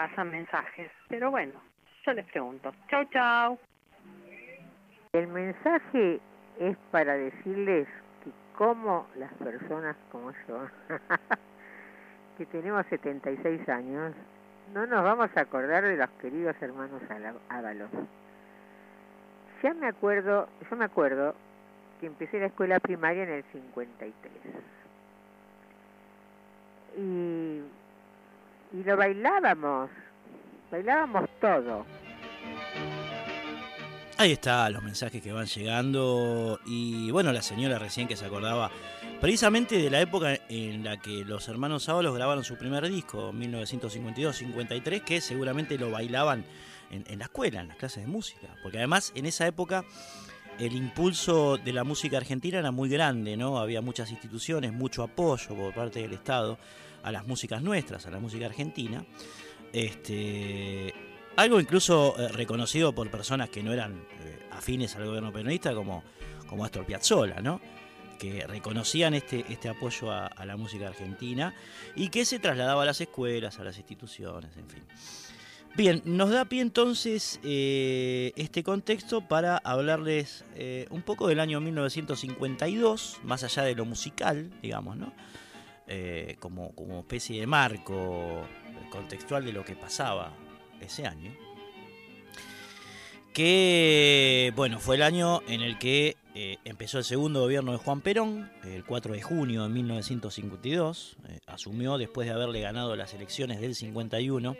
Pasan 0.00 0.30
mensajes, 0.30 0.90
pero 1.08 1.30
bueno, 1.30 1.52
yo 2.06 2.14
les 2.14 2.24
pregunto. 2.24 2.72
Chau, 2.88 3.04
chau. 3.12 3.58
El 5.12 5.26
mensaje 5.26 6.18
es 6.58 6.74
para 6.90 7.18
decirles 7.18 7.86
que 8.24 8.30
como 8.56 9.06
las 9.16 9.30
personas 9.34 9.94
como 10.10 10.32
yo, 10.48 10.66
que 12.38 12.46
tenemos 12.46 12.86
76 12.86 13.68
años, 13.68 14.14
no 14.72 14.86
nos 14.86 15.04
vamos 15.04 15.28
a 15.36 15.40
acordar 15.42 15.84
de 15.84 15.98
los 15.98 16.08
queridos 16.22 16.56
hermanos 16.62 17.02
Ábalos. 17.50 17.90
Ya 19.62 19.74
me 19.74 19.88
acuerdo, 19.88 20.48
yo 20.70 20.76
me 20.76 20.86
acuerdo 20.86 21.34
que 22.00 22.06
empecé 22.06 22.40
la 22.40 22.46
escuela 22.46 22.80
primaria 22.80 23.24
en 23.24 23.32
el 23.32 23.44
53. 23.52 24.14
Y, 26.96 27.60
y 28.72 28.82
lo 28.84 28.96
bailábamos, 28.96 29.90
bailábamos 30.70 31.28
todo. 31.40 31.86
Ahí 34.20 34.32
está 34.32 34.68
los 34.68 34.82
mensajes 34.82 35.22
que 35.22 35.32
van 35.32 35.46
llegando. 35.46 36.60
Y 36.66 37.10
bueno, 37.10 37.32
la 37.32 37.40
señora 37.40 37.78
recién 37.78 38.06
que 38.06 38.16
se 38.16 38.26
acordaba 38.26 38.70
precisamente 39.18 39.78
de 39.78 39.88
la 39.88 40.00
época 40.00 40.38
en 40.50 40.84
la 40.84 40.98
que 40.98 41.24
los 41.24 41.48
hermanos 41.48 41.88
Ábalos 41.88 42.14
grabaron 42.14 42.44
su 42.44 42.56
primer 42.58 42.86
disco, 42.90 43.32
1952-53, 43.32 45.04
que 45.04 45.22
seguramente 45.22 45.78
lo 45.78 45.90
bailaban 45.90 46.44
en, 46.90 47.04
en 47.06 47.18
la 47.18 47.26
escuela, 47.26 47.62
en 47.62 47.68
las 47.68 47.78
clases 47.78 48.04
de 48.04 48.10
música, 48.10 48.48
porque 48.62 48.76
además 48.76 49.12
en 49.14 49.24
esa 49.24 49.46
época 49.46 49.84
el 50.60 50.74
impulso 50.74 51.56
de 51.56 51.72
la 51.72 51.84
música 51.84 52.18
argentina 52.18 52.58
era 52.58 52.70
muy 52.70 52.88
grande, 52.88 53.36
¿no? 53.36 53.58
Había 53.58 53.80
muchas 53.80 54.10
instituciones, 54.10 54.72
mucho 54.72 55.02
apoyo 55.02 55.54
por 55.54 55.74
parte 55.74 56.00
del 56.00 56.12
Estado 56.12 56.58
a 57.02 57.10
las 57.10 57.26
músicas 57.26 57.62
nuestras, 57.62 58.06
a 58.06 58.10
la 58.10 58.18
música 58.18 58.46
argentina. 58.46 59.04
Este, 59.72 60.92
algo 61.36 61.60
incluso 61.60 62.14
eh, 62.18 62.28
reconocido 62.28 62.94
por 62.94 63.10
personas 63.10 63.48
que 63.48 63.62
no 63.62 63.72
eran 63.72 64.06
eh, 64.20 64.38
afines 64.50 64.94
al 64.96 65.06
gobierno 65.06 65.32
peronista, 65.32 65.74
como, 65.74 66.04
como 66.46 66.64
Astor 66.64 66.84
Piazzolla, 66.84 67.40
¿no? 67.40 67.60
que 68.18 68.46
reconocían 68.46 69.14
este, 69.14 69.46
este 69.48 69.70
apoyo 69.70 70.12
a, 70.12 70.26
a 70.26 70.44
la 70.44 70.58
música 70.58 70.88
argentina 70.88 71.54
y 71.96 72.10
que 72.10 72.26
se 72.26 72.38
trasladaba 72.38 72.82
a 72.82 72.84
las 72.84 73.00
escuelas, 73.00 73.58
a 73.58 73.64
las 73.64 73.78
instituciones, 73.78 74.54
en 74.58 74.68
fin. 74.68 74.82
Bien, 75.76 76.02
nos 76.04 76.30
da 76.30 76.44
pie 76.44 76.62
entonces 76.62 77.38
eh, 77.44 78.32
este 78.34 78.64
contexto 78.64 79.26
para 79.26 79.56
hablarles 79.56 80.44
eh, 80.56 80.86
un 80.90 81.02
poco 81.02 81.28
del 81.28 81.38
año 81.38 81.60
1952, 81.60 83.20
más 83.22 83.44
allá 83.44 83.62
de 83.62 83.76
lo 83.76 83.84
musical, 83.84 84.50
digamos, 84.60 84.96
¿no? 84.96 85.12
Eh, 85.86 86.36
como, 86.40 86.74
como 86.74 87.00
especie 87.00 87.40
de 87.40 87.46
marco 87.46 88.46
contextual 88.90 89.44
de 89.44 89.52
lo 89.52 89.64
que 89.64 89.76
pasaba 89.76 90.32
ese 90.80 91.06
año. 91.06 91.32
Que, 93.32 94.52
bueno, 94.56 94.80
fue 94.80 94.96
el 94.96 95.02
año 95.02 95.40
en 95.46 95.60
el 95.62 95.78
que 95.78 96.16
empezó 96.64 96.98
el 96.98 97.04
segundo 97.04 97.40
gobierno 97.40 97.72
de 97.72 97.78
Juan 97.78 98.00
Perón, 98.00 98.50
el 98.64 98.84
4 98.84 99.14
de 99.14 99.22
junio 99.22 99.62
de 99.62 99.68
1952. 99.68 101.16
eh, 101.28 101.38
asumió 101.46 101.96
después 101.98 102.26
de 102.26 102.34
haberle 102.34 102.60
ganado 102.60 102.96
las 102.96 103.14
elecciones 103.14 103.60
del 103.60 103.74
51 103.74 104.56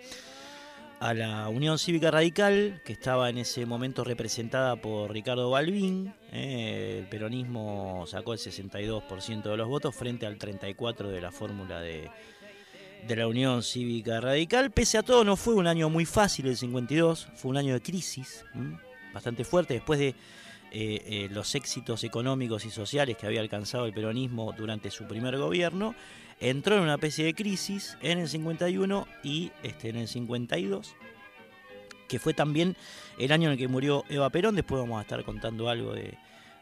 a 1.00 1.14
la 1.14 1.48
Unión 1.48 1.78
Cívica 1.78 2.10
Radical, 2.10 2.82
que 2.84 2.92
estaba 2.92 3.30
en 3.30 3.38
ese 3.38 3.64
momento 3.64 4.04
representada 4.04 4.76
por 4.76 5.10
Ricardo 5.10 5.50
Balbín. 5.50 6.14
eh, 6.30 6.98
el 7.00 7.08
peronismo 7.08 8.04
sacó 8.06 8.34
el 8.34 8.38
62% 8.38 9.42
de 9.42 9.56
los 9.56 9.66
votos 9.66 9.94
frente 9.94 10.26
al 10.26 10.38
34% 10.38 11.08
de 11.08 11.20
la 11.22 11.32
fórmula 11.32 11.80
de, 11.80 12.10
de 13.08 13.16
la 13.16 13.26
Unión 13.26 13.62
Cívica 13.62 14.20
Radical. 14.20 14.70
Pese 14.72 14.98
a 14.98 15.02
todo, 15.02 15.24
no 15.24 15.36
fue 15.36 15.54
un 15.54 15.66
año 15.66 15.88
muy 15.88 16.04
fácil 16.04 16.46
el 16.46 16.56
52, 16.58 17.28
fue 17.34 17.50
un 17.50 17.56
año 17.56 17.72
de 17.72 17.80
crisis 17.80 18.44
bastante 19.14 19.44
fuerte 19.44 19.74
después 19.74 19.98
de 19.98 20.08
eh, 20.08 20.14
eh, 20.72 21.28
los 21.32 21.54
éxitos 21.54 22.04
económicos 22.04 22.64
y 22.64 22.70
sociales 22.70 23.16
que 23.16 23.26
había 23.26 23.40
alcanzado 23.40 23.86
el 23.86 23.92
peronismo 23.92 24.52
durante 24.56 24.90
su 24.90 25.04
primer 25.04 25.38
gobierno. 25.38 25.94
Entró 26.40 26.76
en 26.76 26.82
una 26.82 26.94
especie 26.94 27.26
de 27.26 27.34
crisis 27.34 27.98
en 28.00 28.18
el 28.18 28.28
51 28.28 29.06
y 29.22 29.52
este, 29.62 29.90
en 29.90 29.96
el 29.96 30.08
52, 30.08 30.94
que 32.08 32.18
fue 32.18 32.32
también 32.32 32.76
el 33.18 33.30
año 33.30 33.48
en 33.48 33.52
el 33.52 33.58
que 33.58 33.68
murió 33.68 34.04
Eva 34.08 34.30
Perón. 34.30 34.56
Después 34.56 34.80
vamos 34.80 34.98
a 34.98 35.02
estar 35.02 35.22
contando 35.22 35.68
algo 35.68 35.92
de, 35.92 36.16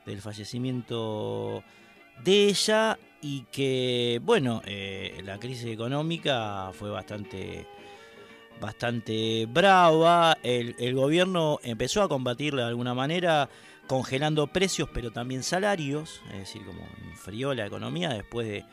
del 0.05 0.20
fallecimiento 0.20 1.62
de 2.24 2.48
ella 2.48 2.98
y 3.22 3.42
que, 3.52 4.20
bueno, 4.24 4.62
eh, 4.66 5.20
la 5.24 5.38
crisis 5.38 5.66
económica 5.66 6.70
fue 6.72 6.90
bastante, 6.90 7.64
bastante 8.60 9.46
brava. 9.46 10.36
El, 10.42 10.74
el 10.80 10.94
gobierno 10.96 11.60
empezó 11.62 12.02
a 12.02 12.09
combatirla 12.09 12.62
de 12.62 12.68
alguna 12.68 12.94
manera 12.94 13.48
congelando 13.86 14.48
precios 14.48 14.88
pero 14.92 15.12
también 15.12 15.42
salarios, 15.44 16.20
es 16.32 16.38
decir, 16.40 16.64
como 16.66 16.86
enfrió 17.10 17.55
la 17.55 17.64
economía 17.64 18.10
después 18.10 18.46
de, 18.46 18.64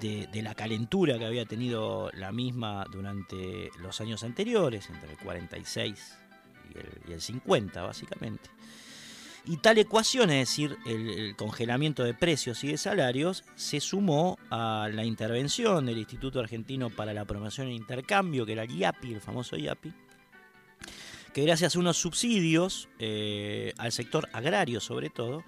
de, 0.00 0.42
la 0.42 0.54
calentura 0.54 1.18
que 1.18 1.26
había 1.26 1.44
tenido 1.44 2.10
la 2.14 2.32
misma 2.32 2.86
durante 2.90 3.70
los 3.78 4.00
años 4.00 4.24
anteriores, 4.24 4.88
entre 4.90 5.12
el 5.12 5.18
46 5.18 6.18
y 6.74 6.78
el, 6.78 7.10
y 7.10 7.12
el 7.12 7.20
50 7.20 7.82
básicamente. 7.82 8.50
Y 9.44 9.56
tal 9.56 9.78
ecuación, 9.78 10.30
es 10.30 10.48
decir, 10.48 10.76
el, 10.86 11.08
el 11.10 11.36
congelamiento 11.36 12.04
de 12.04 12.14
precios 12.14 12.62
y 12.62 12.68
de 12.68 12.78
salarios, 12.78 13.44
se 13.56 13.80
sumó 13.80 14.38
a 14.50 14.88
la 14.92 15.04
intervención 15.04 15.86
del 15.86 15.98
Instituto 15.98 16.38
Argentino 16.38 16.90
para 16.90 17.12
la 17.12 17.24
Promoción 17.24 17.66
e 17.66 17.74
Intercambio, 17.74 18.46
que 18.46 18.52
era 18.52 18.62
el 18.62 18.70
IAPI, 18.70 19.14
el 19.14 19.20
famoso 19.20 19.56
IAPI, 19.56 19.92
que 21.32 21.42
gracias 21.42 21.74
a 21.74 21.78
unos 21.78 21.96
subsidios 21.96 22.88
eh, 23.00 23.72
al 23.78 23.90
sector 23.90 24.28
agrario 24.32 24.80
sobre 24.80 25.10
todo, 25.10 25.42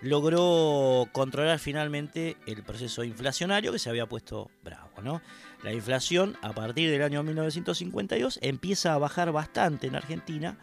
logró 0.00 1.08
controlar 1.12 1.58
finalmente 1.58 2.36
el 2.46 2.62
proceso 2.62 3.04
inflacionario 3.04 3.72
que 3.72 3.78
se 3.78 3.90
había 3.90 4.06
puesto 4.06 4.50
bravo. 4.62 4.90
¿no? 5.02 5.22
La 5.62 5.72
inflación 5.72 6.36
a 6.42 6.52
partir 6.52 6.90
del 6.90 7.02
año 7.02 7.22
1952 7.22 8.38
empieza 8.42 8.94
a 8.94 8.98
bajar 8.98 9.32
bastante 9.32 9.86
en 9.86 9.96
Argentina, 9.96 10.58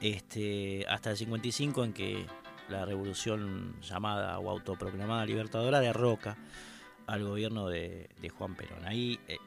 este, 0.00 0.84
hasta 0.88 1.10
el 1.10 1.16
55 1.16 1.84
en 1.84 1.92
que 1.92 2.26
la 2.68 2.84
revolución 2.84 3.80
llamada 3.80 4.38
o 4.38 4.50
autoproclamada 4.50 5.24
libertadora 5.24 5.80
derroca 5.80 6.36
al 7.06 7.24
gobierno 7.24 7.68
de, 7.68 8.08
Juan 8.36 8.54
Perón. 8.54 8.84
Ahí, 8.84 9.18
eh, 9.28 9.38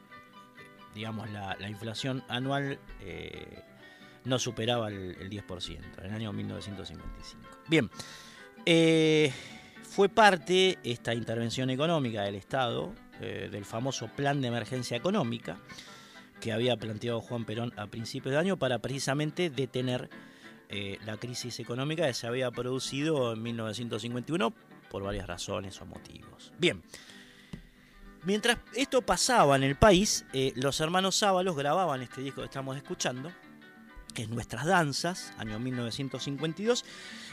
digamos, 0.94 1.30
la, 1.30 1.56
la 1.60 1.68
inflación 1.68 2.24
anual 2.28 2.80
eh, 3.00 3.62
no 4.24 4.38
superaba 4.38 4.88
el, 4.88 5.16
el 5.20 5.30
10% 5.30 5.78
en 5.98 6.04
el 6.04 6.12
año 6.12 6.32
1955. 6.32 7.48
Bien, 7.68 7.88
eh, 8.64 9.32
fue 9.82 10.08
parte 10.08 10.78
esta 10.84 11.14
intervención 11.14 11.70
económica 11.70 12.22
del 12.22 12.36
Estado, 12.36 12.94
eh, 13.20 13.48
del 13.50 13.64
famoso 13.64 14.08
Plan 14.08 14.40
de 14.40 14.48
Emergencia 14.48 14.96
Económica, 14.96 15.58
que 16.40 16.52
había 16.52 16.76
planteado 16.76 17.20
Juan 17.20 17.44
Perón 17.44 17.72
a 17.76 17.86
principios 17.86 18.32
de 18.32 18.38
año 18.38 18.56
para 18.56 18.78
precisamente 18.78 19.50
detener 19.50 20.10
eh, 20.68 20.98
la 21.04 21.16
crisis 21.16 21.60
económica 21.60 22.06
que 22.06 22.14
se 22.14 22.26
había 22.26 22.50
producido 22.50 23.32
en 23.32 23.42
1951 23.42 24.52
por 24.90 25.02
varias 25.02 25.26
razones 25.26 25.80
o 25.80 25.86
motivos. 25.86 26.52
Bien, 26.58 26.82
mientras 28.24 28.58
esto 28.74 29.02
pasaba 29.02 29.56
en 29.56 29.64
el 29.64 29.76
país, 29.76 30.24
los 30.54 30.80
hermanos 30.80 31.16
Sábalos 31.16 31.56
grababan 31.56 32.02
este 32.02 32.22
disco 32.22 32.40
que 32.40 32.46
estamos 32.46 32.76
escuchando, 32.76 33.30
que 34.14 34.22
es 34.22 34.28
Nuestras 34.28 34.66
Danzas, 34.66 35.32
año 35.38 35.58
1952, 35.58 36.84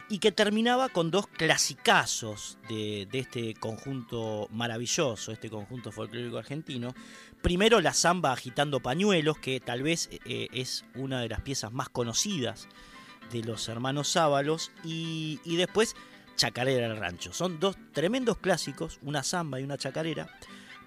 y 0.10 0.20
que 0.20 0.32
terminaba 0.32 0.90
con 0.90 1.12
dos 1.12 1.28
clasicazos 1.28 2.58
de, 2.68 3.08
de 3.12 3.20
este 3.20 3.54
conjunto 3.54 4.48
maravilloso, 4.52 5.32
este 5.32 5.50
conjunto 5.50 5.92
folclórico 5.92 6.38
argentino. 6.38 6.94
Primero 7.42 7.82
la 7.82 7.94
samba 7.94 8.32
agitando 8.32 8.80
pañuelos, 8.80 9.38
que 9.38 9.60
tal 9.60 9.84
vez 9.84 10.10
eh, 10.26 10.48
es 10.52 10.86
una 10.96 11.22
de 11.22 11.30
las 11.30 11.42
piezas 11.42 11.72
más 11.72 11.90
conocidas 11.90 12.68
de 13.32 13.44
los 13.44 13.70
hermanos 13.70 14.10
Sábalos, 14.10 14.72
y, 14.84 15.40
y 15.46 15.58
después 15.58 15.96
Chacarera 16.40 16.88
del 16.88 16.98
Rancho. 16.98 17.34
Son 17.34 17.60
dos 17.60 17.76
tremendos 17.92 18.38
clásicos, 18.38 19.00
una 19.02 19.24
samba 19.24 19.60
y 19.60 19.64
una 19.64 19.78
chacarera, 19.78 20.30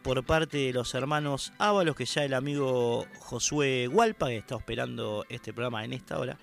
por 0.02 0.24
parte 0.24 0.58
de 0.58 0.72
los 0.72 0.94
hermanos 0.94 1.52
Ábalos, 1.58 1.96
que 1.96 2.04
ya 2.04 2.24
el 2.24 2.34
amigo 2.34 3.06
Josué 3.18 3.88
Hualpa, 3.88 4.28
que 4.28 4.38
está 4.38 4.56
esperando 4.56 5.24
este 5.28 5.52
programa 5.52 5.84
en 5.84 5.92
esta 5.92 6.18
hora, 6.18 6.38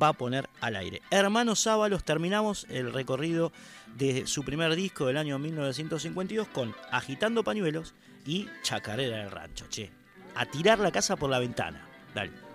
va 0.00 0.08
a 0.08 0.12
poner 0.12 0.48
al 0.60 0.76
aire. 0.76 1.02
Hermanos 1.10 1.66
Ábalos, 1.66 2.04
terminamos 2.04 2.66
el 2.68 2.92
recorrido 2.92 3.52
de 3.96 4.26
su 4.26 4.44
primer 4.44 4.74
disco 4.76 5.06
del 5.06 5.16
año 5.16 5.38
1952 5.38 6.48
con 6.48 6.74
Agitando 6.90 7.42
Pañuelos 7.42 7.94
y 8.26 8.48
Chacarera 8.62 9.18
del 9.18 9.30
Rancho. 9.30 9.66
Che, 9.68 9.90
a 10.34 10.46
tirar 10.46 10.78
la 10.78 10.92
casa 10.92 11.16
por 11.16 11.30
la 11.30 11.38
ventana. 11.38 11.86
Dale. 12.14 12.47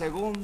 Venga 0.00 0.43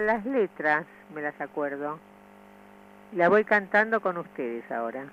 Las 0.00 0.24
letras 0.24 0.86
me 1.14 1.20
las 1.20 1.38
acuerdo. 1.40 1.98
Las 3.12 3.28
voy 3.28 3.44
cantando 3.44 4.00
con 4.00 4.16
ustedes 4.16 4.70
ahora. 4.70 5.04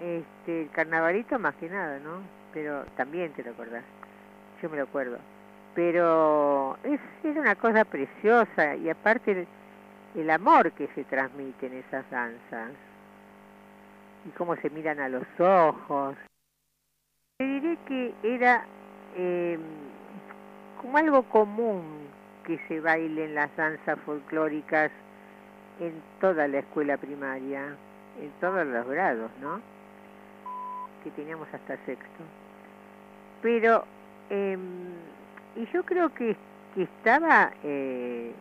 Este, 0.00 0.62
el 0.62 0.70
carnavalito 0.70 1.38
más 1.38 1.54
que 1.54 1.70
nada, 1.70 1.98
¿no? 2.00 2.20
Pero 2.52 2.84
también 2.96 3.32
te 3.32 3.42
lo 3.42 3.52
acordás. 3.52 3.84
Yo 4.60 4.68
me 4.68 4.76
lo 4.76 4.82
acuerdo. 4.82 5.18
Pero 5.74 6.76
es, 6.84 7.00
es 7.22 7.36
una 7.36 7.54
cosa 7.54 7.84
preciosa 7.84 8.76
y 8.76 8.90
aparte 8.90 9.32
el, 9.32 9.46
el 10.14 10.30
amor 10.30 10.72
que 10.72 10.88
se 10.88 11.04
transmite 11.04 11.66
en 11.66 11.74
esas 11.78 12.08
danzas 12.10 12.72
y 14.26 14.30
cómo 14.30 14.56
se 14.56 14.68
miran 14.68 15.00
a 15.00 15.08
los 15.08 15.24
ojos. 15.38 16.16
Te 17.38 17.44
diré 17.46 17.78
que 17.86 18.14
era 18.22 18.64
eh, 19.16 19.58
como 20.80 20.98
algo 20.98 21.22
común 21.24 21.93
que 22.44 22.58
se 22.68 22.80
baile 22.80 23.24
en 23.24 23.34
las 23.34 23.54
danzas 23.56 23.98
folclóricas 24.06 24.90
en 25.80 26.00
toda 26.20 26.46
la 26.48 26.58
escuela 26.60 26.96
primaria, 26.96 27.76
en 28.20 28.30
todos 28.40 28.66
los 28.66 28.86
grados, 28.86 29.30
¿no? 29.40 29.60
Que 31.02 31.10
teníamos 31.10 31.48
hasta 31.52 31.76
sexto. 31.84 32.22
Pero, 33.42 33.84
eh, 34.30 34.56
y 35.56 35.66
yo 35.72 35.84
creo 35.84 36.14
que, 36.14 36.36
que 36.74 36.82
estaba 36.82 37.50
eh, 37.62 38.32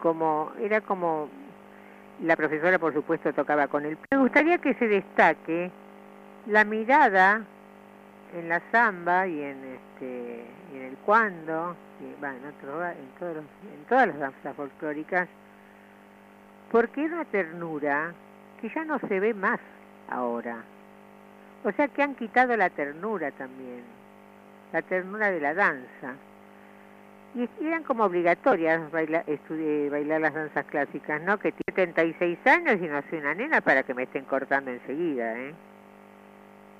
como, 0.00 0.52
era 0.60 0.80
como, 0.80 1.28
la 2.22 2.36
profesora 2.36 2.78
por 2.78 2.92
supuesto 2.92 3.32
tocaba 3.32 3.68
con 3.68 3.84
él. 3.84 3.96
Me 4.10 4.18
gustaría 4.18 4.58
que 4.58 4.74
se 4.74 4.88
destaque 4.88 5.70
la 6.46 6.64
mirada 6.64 7.42
en 8.34 8.48
la 8.48 8.60
samba 8.72 9.26
y 9.26 9.42
en 9.42 9.64
este 9.64 10.44
y 10.72 10.76
en 10.76 10.82
el 10.82 10.96
cuando 10.98 11.76
y, 12.00 12.14
bueno, 12.20 12.36
en, 12.38 12.46
otro- 12.46 12.84
en, 12.86 13.08
todos 13.18 13.36
los- 13.36 13.44
en 13.74 13.84
todas 13.88 14.06
las 14.08 14.18
danzas 14.18 14.56
folclóricas 14.56 15.28
porque 16.70 17.04
era 17.04 17.14
una 17.16 17.24
ternura 17.24 18.12
que 18.60 18.68
ya 18.68 18.84
no 18.84 18.98
se 18.98 19.20
ve 19.20 19.32
más 19.34 19.58
ahora. 20.10 20.58
O 21.64 21.72
sea 21.72 21.88
que 21.88 22.02
han 22.02 22.14
quitado 22.14 22.56
la 22.56 22.70
ternura 22.70 23.30
también 23.32 23.82
la 24.72 24.82
ternura 24.82 25.30
de 25.30 25.40
la 25.40 25.54
danza. 25.54 26.12
Y 27.34 27.48
eran 27.64 27.82
como 27.84 28.04
obligatorias 28.04 28.90
baila- 28.90 29.24
estudi- 29.26 29.88
bailar 29.90 30.20
las 30.20 30.34
danzas 30.34 30.64
clásicas 30.66 31.20
no 31.22 31.38
que 31.38 31.52
tiene 31.52 31.92
76 31.92 32.38
años 32.46 32.76
y 32.80 32.86
no 32.88 33.00
soy 33.08 33.18
una 33.18 33.34
nena 33.34 33.60
para 33.60 33.82
que 33.82 33.94
me 33.94 34.04
estén 34.04 34.24
cortando 34.24 34.70
enseguida 34.70 35.38
¿eh? 35.38 35.54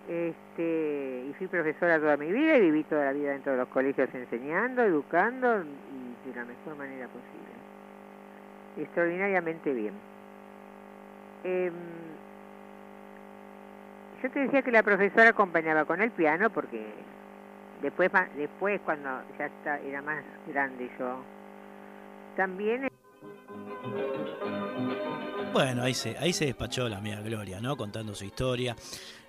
Este, 0.08 1.26
y 1.28 1.34
fui 1.34 1.48
profesora 1.48 2.00
toda 2.00 2.16
mi 2.16 2.32
vida 2.32 2.56
y 2.56 2.62
viví 2.62 2.82
toda 2.84 3.04
la 3.04 3.12
vida 3.12 3.32
dentro 3.32 3.52
de 3.52 3.58
los 3.58 3.68
colegios 3.68 4.08
enseñando, 4.14 4.82
educando 4.82 5.62
y 5.62 6.28
de 6.30 6.34
la 6.34 6.46
mejor 6.46 6.76
manera 6.78 7.06
posible. 7.08 7.52
Extraordinariamente 8.78 9.74
bien. 9.74 9.92
Em, 11.44 11.72
yo 14.22 14.30
te 14.30 14.40
decía 14.40 14.62
que 14.62 14.72
la 14.72 14.82
profesora 14.82 15.28
acompañaba 15.28 15.84
con 15.84 16.00
el 16.00 16.10
piano 16.10 16.48
porque 16.48 16.86
después, 17.82 18.10
después 18.34 18.80
cuando 18.86 19.10
ya 19.38 19.46
está, 19.46 19.78
era 19.80 20.00
más 20.00 20.24
grande 20.46 20.90
yo, 20.98 21.18
también 22.34 22.88
Bueno, 25.52 25.82
ahí 25.82 25.94
se, 25.94 26.16
ahí 26.18 26.32
se 26.32 26.44
despachó 26.44 26.88
la 26.88 26.98
amiga 26.98 27.20
Gloria, 27.20 27.60
¿no? 27.60 27.76
Contando 27.76 28.14
su 28.14 28.24
historia. 28.24 28.76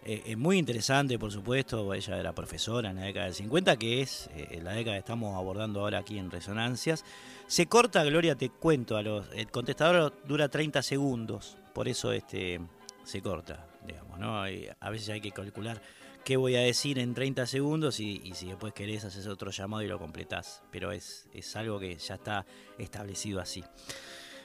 Eh, 0.04 0.24
eh, 0.26 0.36
muy 0.36 0.58
interesante, 0.58 1.18
por 1.18 1.32
supuesto. 1.32 1.94
Ella 1.94 2.20
era 2.20 2.34
profesora 2.34 2.90
en 2.90 2.98
la 2.98 3.04
década 3.04 3.26
del 3.26 3.36
50, 3.36 3.78
que 3.78 4.02
es 4.02 4.30
eh, 4.36 4.60
la 4.62 4.74
década 4.74 4.96
que 4.96 5.00
estamos 5.00 5.36
abordando 5.36 5.80
ahora 5.80 6.00
aquí 6.00 6.18
en 6.18 6.30
Resonancias. 6.30 7.06
Se 7.48 7.68
corta, 7.68 8.04
Gloria, 8.04 8.36
te 8.36 8.50
cuento. 8.50 8.98
A 8.98 9.02
los, 9.02 9.28
el 9.34 9.50
contestador 9.50 10.14
dura 10.28 10.50
30 10.50 10.82
segundos, 10.84 11.58
por 11.74 11.88
eso 11.88 12.12
este 12.12 12.60
se 13.04 13.22
corta, 13.22 13.66
digamos, 13.88 14.20
¿no? 14.20 14.48
Y 14.50 14.68
a 14.80 14.90
veces 14.90 15.10
hay 15.10 15.22
que 15.22 15.32
calcular 15.32 15.82
qué 16.26 16.38
voy 16.38 16.56
a 16.58 16.60
decir 16.60 17.00
en 17.00 17.14
30 17.14 17.48
segundos 17.48 18.00
y, 18.00 18.22
y 18.24 18.36
si 18.36 18.48
después 18.48 18.74
querés 18.74 19.06
haces 19.06 19.26
otro 19.26 19.52
llamado 19.52 19.84
y 19.84 19.88
lo 19.88 19.98
completás. 19.98 20.64
Pero 20.70 20.92
es, 20.92 21.28
es 21.34 21.56
algo 21.56 21.80
que 21.80 21.98
ya 21.98 22.16
está 22.16 22.46
establecido 22.78 23.40
así. 23.40 23.64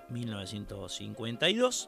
1952 0.10 1.88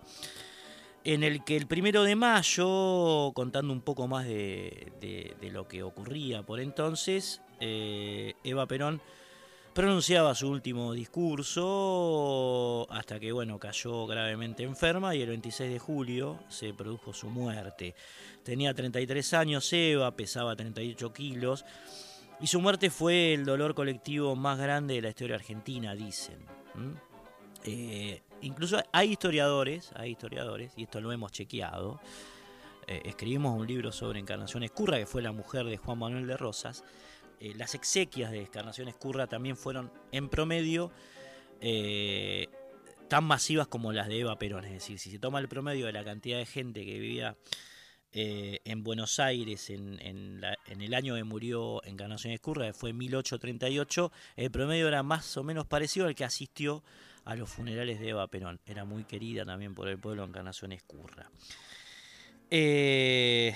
en 1.03 1.23
el 1.23 1.43
que 1.43 1.57
el 1.57 1.67
primero 1.67 2.03
de 2.03 2.15
mayo, 2.15 3.31
contando 3.33 3.73
un 3.73 3.81
poco 3.81 4.07
más 4.07 4.25
de, 4.25 5.35
lo 5.41 5.67
que 5.67 5.83
ocurría 5.83 6.43
por 6.43 6.59
entonces, 6.59 7.41
eh, 7.59 8.33
Eva 8.43 8.65
Perón 8.67 9.01
pronunciaba 9.73 10.35
su 10.35 10.49
último 10.49 10.93
discurso 10.93 12.87
hasta 12.91 13.19
que 13.19 13.31
bueno 13.31 13.57
cayó 13.59 14.05
gravemente 14.05 14.63
enferma 14.63 15.15
y 15.15 15.21
el 15.21 15.29
26 15.29 15.73
de 15.73 15.79
julio 15.79 16.39
se 16.47 16.73
produjo 16.73 17.13
su 17.13 17.29
muerte. 17.29 17.95
Tenía 18.43 18.73
33 18.73 19.33
años 19.33 19.73
Eva, 19.73 20.15
pesaba 20.15 20.55
38 20.55 21.11
kilos 21.11 21.65
y 22.39 22.47
su 22.47 22.61
muerte 22.61 22.89
fue 22.89 23.33
el 23.33 23.45
dolor 23.45 23.73
colectivo 23.73 24.35
más 24.35 24.59
grande 24.59 24.95
de 24.95 25.01
la 25.01 25.09
historia 25.09 25.35
argentina, 25.35 25.95
dicen. 25.95 26.37
Incluso 28.43 28.81
hay 28.91 29.11
historiadores, 29.13 29.91
hay 29.95 30.11
historiadores, 30.11 30.73
y 30.77 30.83
esto 30.83 31.01
lo 31.01 31.11
hemos 31.11 31.31
chequeado. 31.31 31.99
eh, 32.87 33.01
escribimos 33.05 33.57
un 33.57 33.65
libro 33.65 33.91
sobre 33.93 34.19
Encarnación 34.19 34.61
Escurra, 34.63 34.97
que 34.97 35.05
fue 35.05 35.21
la 35.21 35.31
mujer 35.31 35.65
de 35.65 35.77
Juan 35.77 35.97
Manuel 35.99 36.27
de 36.27 36.35
Rosas. 36.35 36.83
Eh, 37.39 37.53
las 37.55 37.75
exequias 37.75 38.29
de 38.31 38.41
Encarnación 38.41 38.89
Escurra 38.89 39.25
también 39.27 39.55
fueron, 39.55 39.89
en 40.11 40.27
promedio, 40.27 40.91
eh, 41.61 42.49
tan 43.07 43.23
masivas 43.23 43.67
como 43.67 43.93
las 43.93 44.07
de 44.09 44.19
Eva 44.19 44.37
Perón. 44.37 44.65
Es 44.65 44.71
decir, 44.73 44.99
si 44.99 45.11
se 45.11 45.17
toma 45.19 45.39
el 45.39 45.47
promedio 45.47 45.85
de 45.85 45.93
la 45.93 46.03
cantidad 46.03 46.37
de 46.37 46.45
gente 46.45 46.85
que 46.85 46.99
vivía 46.99 47.37
en 48.15 48.83
Buenos 48.83 49.19
Aires 49.19 49.71
en, 49.71 49.99
en 49.99 50.39
la- 50.39 50.55
en 50.67 50.81
el 50.81 50.93
año 50.93 51.15
que 51.15 51.23
murió 51.23 51.81
Encarnación 51.83 52.31
Escurra, 52.33 52.67
que 52.67 52.73
fue 52.73 52.93
1838, 52.93 54.11
el 54.35 54.51
promedio 54.51 54.87
era 54.87 55.01
más 55.01 55.35
o 55.37 55.43
menos 55.43 55.65
parecido 55.65 56.05
al 56.05 56.13
que 56.13 56.23
asistió 56.23 56.83
a 57.25 57.35
los 57.35 57.49
funerales 57.49 57.99
de 57.99 58.09
Eva 58.09 58.27
Perón. 58.27 58.59
Era 58.65 58.85
muy 58.85 59.05
querida 59.05 59.45
también 59.45 59.73
por 59.73 59.87
el 59.87 59.97
pueblo 59.97 60.23
Encarnación 60.23 60.71
Escurra. 60.71 61.29
Eh, 62.49 63.55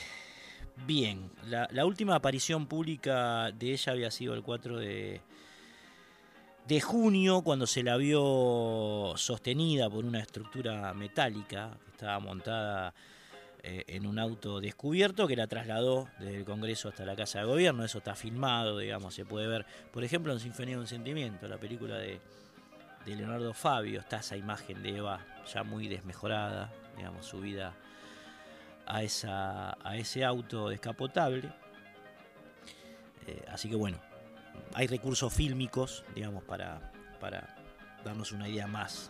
bien, 0.85 1.29
la, 1.45 1.85
última 1.85 2.15
aparición 2.15 2.67
pública 2.67 3.51
de 3.51 3.73
ella 3.73 3.91
había 3.91 4.11
sido 4.11 4.33
el 4.33 4.43
4 4.43 4.79
de, 4.79 5.21
de 6.67 6.81
junio, 6.81 7.41
cuando 7.41 7.67
se 7.67 7.83
la 7.83 7.97
vio 7.97 9.13
sostenida 9.15 9.89
por 9.89 10.05
una 10.05 10.19
estructura 10.19 10.93
metálica 10.93 11.77
que 11.85 11.91
estaba 11.91 12.19
montada 12.19 12.93
eh, 13.63 13.83
en 13.87 14.05
un 14.05 14.17
auto 14.17 14.61
descubierto 14.61 15.27
que 15.27 15.35
la 15.35 15.47
trasladó 15.47 16.07
desde 16.19 16.37
el 16.37 16.45
Congreso 16.45 16.89
hasta 16.89 17.05
la 17.05 17.15
Casa 17.15 17.39
de 17.39 17.45
Gobierno. 17.45 17.83
Eso 17.83 17.97
está 17.97 18.15
filmado, 18.15 18.77
digamos, 18.77 19.13
se 19.13 19.25
puede 19.25 19.47
ver, 19.47 19.65
por 19.91 20.03
ejemplo, 20.03 20.31
en 20.31 20.39
Sinfonía 20.39 20.75
de 20.75 20.81
un 20.81 20.87
Sentimiento, 20.87 21.47
la 21.47 21.57
película 21.57 21.97
de, 21.97 22.19
de 23.07 23.15
Leonardo 23.15 23.53
Fabio, 23.53 24.01
está 24.01 24.17
esa 24.17 24.35
imagen 24.35 24.83
de 24.83 24.97
Eva 24.97 25.25
ya 25.51 25.63
muy 25.63 25.87
desmejorada, 25.87 26.73
digamos, 26.97 27.25
subida 27.25 27.73
a, 28.85 29.01
esa, 29.01 29.77
a 29.81 29.95
ese 29.95 30.25
auto 30.25 30.67
descapotable. 30.67 31.49
Eh, 33.25 33.45
así 33.49 33.69
que 33.69 33.77
bueno, 33.77 33.97
hay 34.73 34.87
recursos 34.87 35.33
fílmicos, 35.33 36.03
digamos, 36.15 36.43
para, 36.43 36.91
para 37.21 37.55
darnos 38.03 38.33
una 38.33 38.49
idea 38.49 38.67
más 38.67 39.09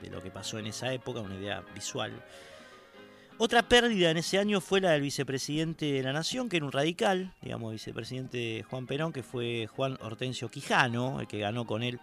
de, 0.00 0.08
de 0.08 0.14
lo 0.14 0.20
que 0.20 0.32
pasó 0.32 0.58
en 0.58 0.66
esa 0.66 0.92
época, 0.92 1.20
una 1.20 1.36
idea 1.36 1.62
visual. 1.74 2.12
Otra 3.38 3.68
pérdida 3.68 4.10
en 4.10 4.16
ese 4.16 4.38
año 4.38 4.60
fue 4.60 4.80
la 4.80 4.90
del 4.90 5.02
vicepresidente 5.02 5.92
de 5.92 6.02
la 6.02 6.12
Nación, 6.12 6.48
que 6.48 6.56
era 6.56 6.66
un 6.66 6.72
radical, 6.72 7.34
digamos, 7.40 7.70
vicepresidente 7.70 8.38
de 8.38 8.64
Juan 8.68 8.86
Perón, 8.86 9.12
que 9.12 9.22
fue 9.22 9.68
Juan 9.68 9.96
Hortensio 10.00 10.48
Quijano, 10.48 11.20
el 11.20 11.28
que 11.28 11.38
ganó 11.38 11.66
con 11.66 11.84
él 11.84 12.00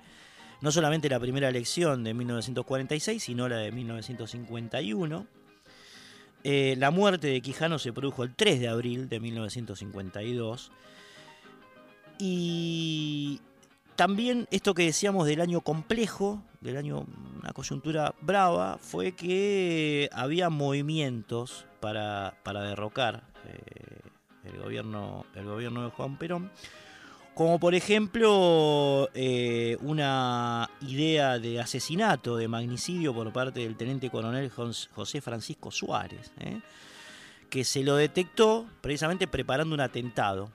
no 0.64 0.72
solamente 0.72 1.10
la 1.10 1.19
primera 1.19 1.49
elección 1.49 2.06
de 2.06 2.14
1946, 2.14 3.22
sino 3.22 3.49
la 3.49 3.57
de 3.57 3.73
1951. 3.73 5.27
Eh, 6.45 6.76
la 6.77 6.90
muerte 6.90 7.27
de 7.27 7.41
Quijano 7.41 7.77
se 7.80 7.91
produjo 7.91 8.23
el 8.23 8.34
3 8.34 8.61
de 8.61 8.69
abril 8.69 9.10
de 9.10 9.19
1952. 9.19 10.72
Y 12.18 13.41
también 13.98 14.48
esto 14.52 14.73
que 14.73 14.85
decíamos 14.85 15.27
del 15.27 15.41
año 15.41 15.60
complejo, 15.60 16.41
del 16.61 16.77
año 16.77 17.07
una 17.41 17.52
coyuntura 17.52 18.15
brava, 18.22 18.77
fue 18.77 19.11
que 19.11 20.10
había 20.14 20.49
movimientos 20.49 21.65
para, 21.81 22.38
para 22.41 22.61
derrocar 22.61 23.23
eh, 23.49 23.99
el, 24.45 24.61
gobierno, 24.61 25.26
el 25.35 25.44
gobierno 25.44 25.84
de 25.84 25.90
Juan 25.90 26.18
Perón. 26.18 26.52
Como 27.36 27.60
por 27.60 27.74
ejemplo 27.74 29.10
eh, 29.16 29.76
una 29.82 30.70
idea 30.82 31.40
de 31.40 31.60
asesinato, 31.60 32.38
de 32.38 32.48
magnicidio 32.48 33.12
por 33.14 33.34
parte 33.34 33.62
del 33.62 33.76
teniente 33.76 34.12
coronel 34.12 34.52
Jos- 34.52 34.90
José 34.94 35.20
Francisco 35.20 35.72
Suárez, 35.72 36.32
¿eh? 36.40 36.62
que 37.50 37.64
se 37.64 37.84
lo 37.84 37.96
detectó 37.96 38.68
precisamente 38.82 39.28
preparando 39.28 39.74
un 39.74 39.82
atentado 39.82 40.52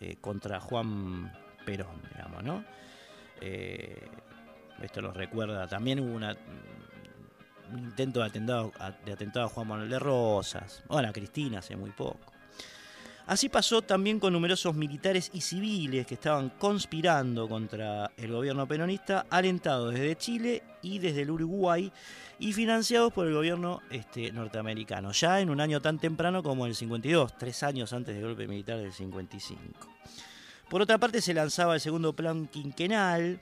eh, 0.00 0.16
contra 0.22 0.58
Juan 0.58 1.32
Perón, 1.66 2.00
digamos, 2.10 2.42
¿no? 2.42 2.64
Esto 4.82 5.02
nos 5.02 5.14
recuerda, 5.16 5.66
también 5.68 6.00
hubo 6.00 6.14
un 6.14 7.78
intento 7.78 8.20
de 8.20 8.26
atentado, 8.26 8.72
de 9.04 9.12
atentado 9.12 9.46
a 9.46 9.48
Juan 9.48 9.68
Manuel 9.68 9.90
de 9.90 9.98
Rosas, 9.98 10.82
bueno, 10.88 11.08
a 11.08 11.12
Cristina 11.12 11.58
hace 11.58 11.76
muy 11.76 11.90
poco. 11.90 12.31
Así 13.26 13.48
pasó 13.48 13.82
también 13.82 14.18
con 14.18 14.32
numerosos 14.32 14.74
militares 14.74 15.30
y 15.32 15.40
civiles 15.40 16.06
que 16.06 16.14
estaban 16.14 16.50
conspirando 16.50 17.48
contra 17.48 18.10
el 18.16 18.32
gobierno 18.32 18.66
peronista, 18.66 19.26
alentados 19.30 19.94
desde 19.94 20.16
Chile 20.16 20.62
y 20.82 20.98
desde 20.98 21.22
el 21.22 21.30
Uruguay 21.30 21.92
y 22.40 22.52
financiados 22.52 23.12
por 23.12 23.28
el 23.28 23.34
gobierno 23.34 23.80
este, 23.90 24.32
norteamericano, 24.32 25.12
ya 25.12 25.40
en 25.40 25.50
un 25.50 25.60
año 25.60 25.80
tan 25.80 26.00
temprano 26.00 26.42
como 26.42 26.66
el 26.66 26.74
52, 26.74 27.38
tres 27.38 27.62
años 27.62 27.92
antes 27.92 28.16
del 28.16 28.24
golpe 28.24 28.48
militar 28.48 28.78
del 28.78 28.92
55. 28.92 29.88
Por 30.68 30.82
otra 30.82 30.98
parte, 30.98 31.20
se 31.20 31.34
lanzaba 31.34 31.74
el 31.74 31.80
segundo 31.80 32.14
plan 32.14 32.48
quinquenal. 32.48 33.40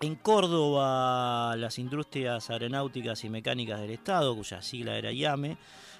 En 0.00 0.14
Córdoba, 0.16 1.54
las 1.56 1.78
industrias 1.78 2.50
aeronáuticas 2.50 3.24
y 3.24 3.28
mecánicas 3.28 3.80
del 3.80 3.90
Estado, 3.90 4.34
cuya 4.34 4.60
sigla 4.60 4.96
era 4.96 5.12
IAME, 5.12 5.56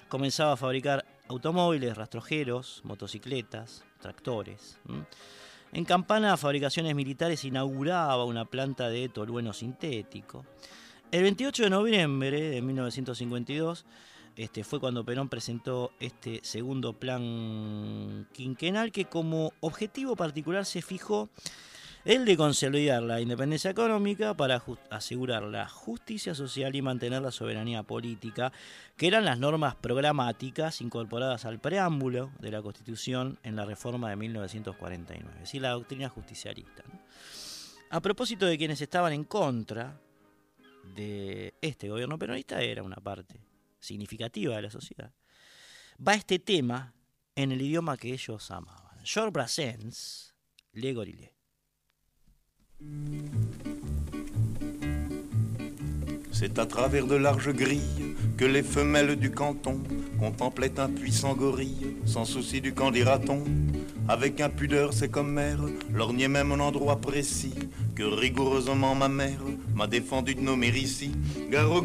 comenzaba 0.09 0.53
a 0.53 0.57
fabricar 0.57 1.05
automóviles, 1.27 1.95
rastrojeros, 1.95 2.81
motocicletas, 2.83 3.83
tractores. 3.99 4.77
En 5.71 5.85
Campana, 5.85 6.37
Fabricaciones 6.37 6.95
Militares 6.95 7.43
inauguraba 7.43 8.25
una 8.25 8.45
planta 8.45 8.89
de 8.89 9.09
tolueno 9.09 9.53
sintético. 9.53 10.45
El 11.11 11.23
28 11.23 11.63
de 11.63 11.69
noviembre 11.69 12.41
de 12.49 12.61
1952 12.61 13.85
este, 14.35 14.63
fue 14.63 14.79
cuando 14.79 15.03
Perón 15.03 15.29
presentó 15.29 15.91
este 15.99 16.41
segundo 16.43 16.93
plan 16.93 18.27
quinquenal 18.33 18.91
que 18.91 19.05
como 19.05 19.51
objetivo 19.61 20.15
particular 20.15 20.65
se 20.65 20.81
fijó 20.81 21.29
el 22.07 22.23
de 22.23 22.37
consolidar 22.37 23.03
la 23.03 23.19
independencia 23.19 23.69
económica 23.69 24.33
para 24.33 24.63
asegurar 24.89 25.43
la 25.43 25.67
justicia 25.67 26.33
social 26.33 26.73
y 26.73 26.81
mantener 26.81 27.21
la 27.21 27.31
soberanía 27.31 27.83
política, 27.83 28.53
que 28.95 29.07
eran 29.07 29.25
las 29.25 29.37
normas 29.39 29.75
programáticas 29.75 30.79
incorporadas 30.79 31.43
al 31.43 31.59
preámbulo 31.59 32.31
de 32.39 32.51
la 32.51 32.61
Constitución 32.61 33.37
en 33.43 33.57
la 33.57 33.65
reforma 33.65 34.09
de 34.09 34.15
1949, 34.15 35.31
es 35.33 35.39
decir, 35.41 35.61
la 35.61 35.71
doctrina 35.71 36.07
justicialista. 36.07 36.81
¿no? 36.87 36.97
A 37.89 37.99
propósito 37.99 38.45
de 38.45 38.57
quienes 38.57 38.79
estaban 38.79 39.11
en 39.11 39.25
contra 39.25 39.99
de 40.95 41.55
este 41.59 41.89
gobierno 41.89 42.17
peronista, 42.17 42.61
era 42.61 42.83
una 42.83 42.95
parte 42.95 43.35
significativa 43.81 44.55
de 44.55 44.61
la 44.61 44.69
sociedad, 44.69 45.11
va 46.07 46.13
este 46.13 46.39
tema 46.39 46.93
en 47.35 47.51
el 47.51 47.61
idioma 47.61 47.97
que 47.97 48.13
ellos 48.13 48.49
amaban. 48.49 48.97
Georges 49.03 49.33
Brassens, 49.33 50.35
Le 50.71 50.93
Gorillet. 50.93 51.36
C'est 56.31 56.59
à 56.59 56.67
travers 56.67 57.07
de 57.07 57.15
larges 57.15 57.51
grilles 57.51 58.15
que 58.37 58.45
les 58.45 58.61
femelles 58.61 59.15
du 59.15 59.31
canton 59.31 59.81
contemplaient 60.19 60.79
un 60.79 60.87
puissant 60.87 61.33
gorille, 61.33 61.95
sans 62.05 62.25
souci 62.25 62.61
du 62.61 62.73
camp. 62.73 62.91
Avec 64.07 64.39
impudeur, 64.39 64.93
c'est 64.93 65.09
comme 65.09 65.31
mère, 65.31 65.59
lorgnait 65.91 66.27
même 66.27 66.51
un 66.51 66.59
endroit 66.59 67.01
précis 67.01 67.55
que 67.95 68.03
rigoureusement 68.03 68.93
ma 68.93 69.09
mère 69.09 69.41
m'a 69.75 69.87
défendu 69.87 70.35
de 70.35 70.41
nommer 70.41 70.69
ici. 70.69 71.11
Gare 71.49 71.81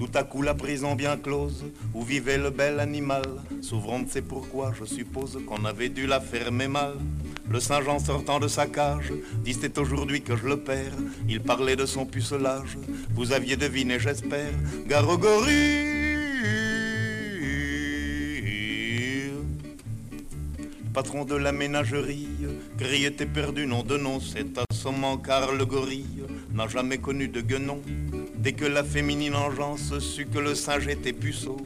Tout 0.00 0.08
à 0.14 0.22
coup 0.22 0.40
la 0.40 0.54
prison 0.54 0.94
bien 0.94 1.18
close, 1.18 1.66
où 1.92 2.02
vivait 2.02 2.38
le 2.38 2.48
bel 2.48 2.80
animal, 2.80 3.22
s'ouvrant 3.60 4.00
ses 4.08 4.22
pourquoi, 4.22 4.72
je 4.72 4.86
suppose 4.86 5.38
qu'on 5.46 5.66
avait 5.66 5.90
dû 5.90 6.06
la 6.06 6.20
fermer 6.22 6.68
mal. 6.68 6.94
Le 7.50 7.60
Saint-Jean 7.60 7.98
sortant 7.98 8.40
de 8.40 8.48
sa 8.48 8.66
cage, 8.66 9.12
dit 9.44 9.52
c'est 9.52 9.76
aujourd'hui 9.76 10.22
que 10.22 10.38
je 10.38 10.46
le 10.46 10.56
perds. 10.56 10.96
Il 11.28 11.42
parlait 11.42 11.76
de 11.76 11.84
son 11.84 12.06
pucelage, 12.06 12.78
vous 13.10 13.32
aviez 13.32 13.58
deviné 13.58 13.98
j'espère, 13.98 14.54
Garogorie. 14.86 15.90
Patron 20.94 21.26
de 21.26 21.34
la 21.34 21.52
ménagerie, 21.52 22.26
Gris 22.78 23.04
était 23.04 23.26
perdu, 23.26 23.66
nom 23.66 23.82
de 23.82 23.98
nom, 23.98 24.18
c'est 24.18 24.46
assommant 24.70 25.18
car 25.18 25.52
le 25.52 25.66
gorille 25.66 26.24
n'a 26.54 26.68
jamais 26.68 26.96
connu 26.96 27.28
de 27.28 27.42
guenon. 27.42 27.82
Dès 28.40 28.52
que 28.52 28.64
la 28.64 28.82
féminine 28.82 29.34
engeance 29.34 29.98
sut 29.98 30.30
que 30.30 30.38
le 30.38 30.54
singe 30.54 30.88
était 30.88 31.12
puceau, 31.12 31.58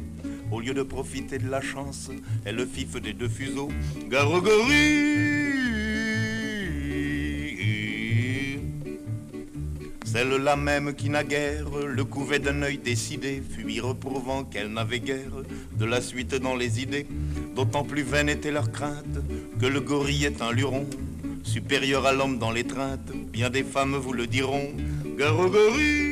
au 0.50 0.58
lieu 0.58 0.74
de 0.74 0.82
profiter 0.82 1.38
de 1.38 1.48
la 1.48 1.60
chance, 1.60 2.10
elle 2.44 2.56
le 2.56 2.66
fif 2.66 3.00
des 3.00 3.12
deux 3.12 3.28
fuseaux. 3.28 3.68
Garogorie 4.10 5.54
Celle-là 10.04 10.56
même 10.56 10.94
qui 10.94 11.10
naguère 11.10 11.70
le 11.86 12.04
couvait 12.04 12.40
d'un 12.40 12.62
œil 12.62 12.78
décidé, 12.78 13.40
fut 13.48 13.80
reprouvant 13.80 14.42
qu'elle 14.42 14.72
n'avait 14.72 14.98
guère 14.98 15.42
de 15.78 15.84
la 15.84 16.00
suite 16.00 16.34
dans 16.34 16.56
les 16.56 16.82
idées. 16.82 17.06
D'autant 17.54 17.84
plus 17.84 18.02
vaine 18.02 18.28
était 18.28 18.50
leur 18.50 18.72
crainte 18.72 19.20
que 19.60 19.66
le 19.66 19.80
gorille 19.80 20.24
est 20.24 20.42
un 20.42 20.50
luron, 20.50 20.86
supérieur 21.44 22.04
à 22.04 22.12
l'homme 22.12 22.38
dans 22.38 22.50
l'étreinte. 22.50 23.12
Bien 23.32 23.48
des 23.48 23.62
femmes 23.62 23.94
vous 23.94 24.12
le 24.12 24.26
diront. 24.26 24.72
Garogorie 25.16 26.03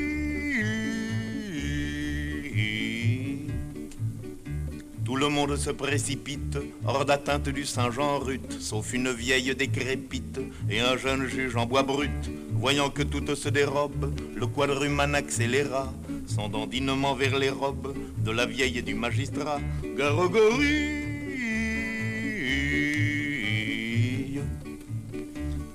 Tout 5.12 5.18
le 5.18 5.28
monde 5.28 5.56
se 5.56 5.68
précipite, 5.68 6.56
hors 6.86 7.04
d'atteinte 7.04 7.50
du 7.50 7.66
Saint-Jean 7.66 8.18
rut, 8.18 8.50
sauf 8.58 8.94
une 8.94 9.12
vieille 9.12 9.54
décrépite 9.54 10.40
et 10.70 10.80
un 10.80 10.96
jeune 10.96 11.26
juge 11.26 11.54
en 11.54 11.66
bois 11.66 11.82
brut. 11.82 12.30
Voyant 12.52 12.88
que 12.88 13.02
tout 13.02 13.36
se 13.36 13.50
dérobe, 13.50 14.10
le 14.34 14.46
quadrumane 14.46 15.14
accéléra 15.14 15.92
son 16.26 16.48
dandinement 16.48 17.14
vers 17.14 17.38
les 17.38 17.50
robes 17.50 17.94
de 18.24 18.30
la 18.30 18.46
vieille 18.46 18.78
et 18.78 18.82
du 18.82 18.94
magistrat. 18.94 19.60
Garogorie 19.98 21.02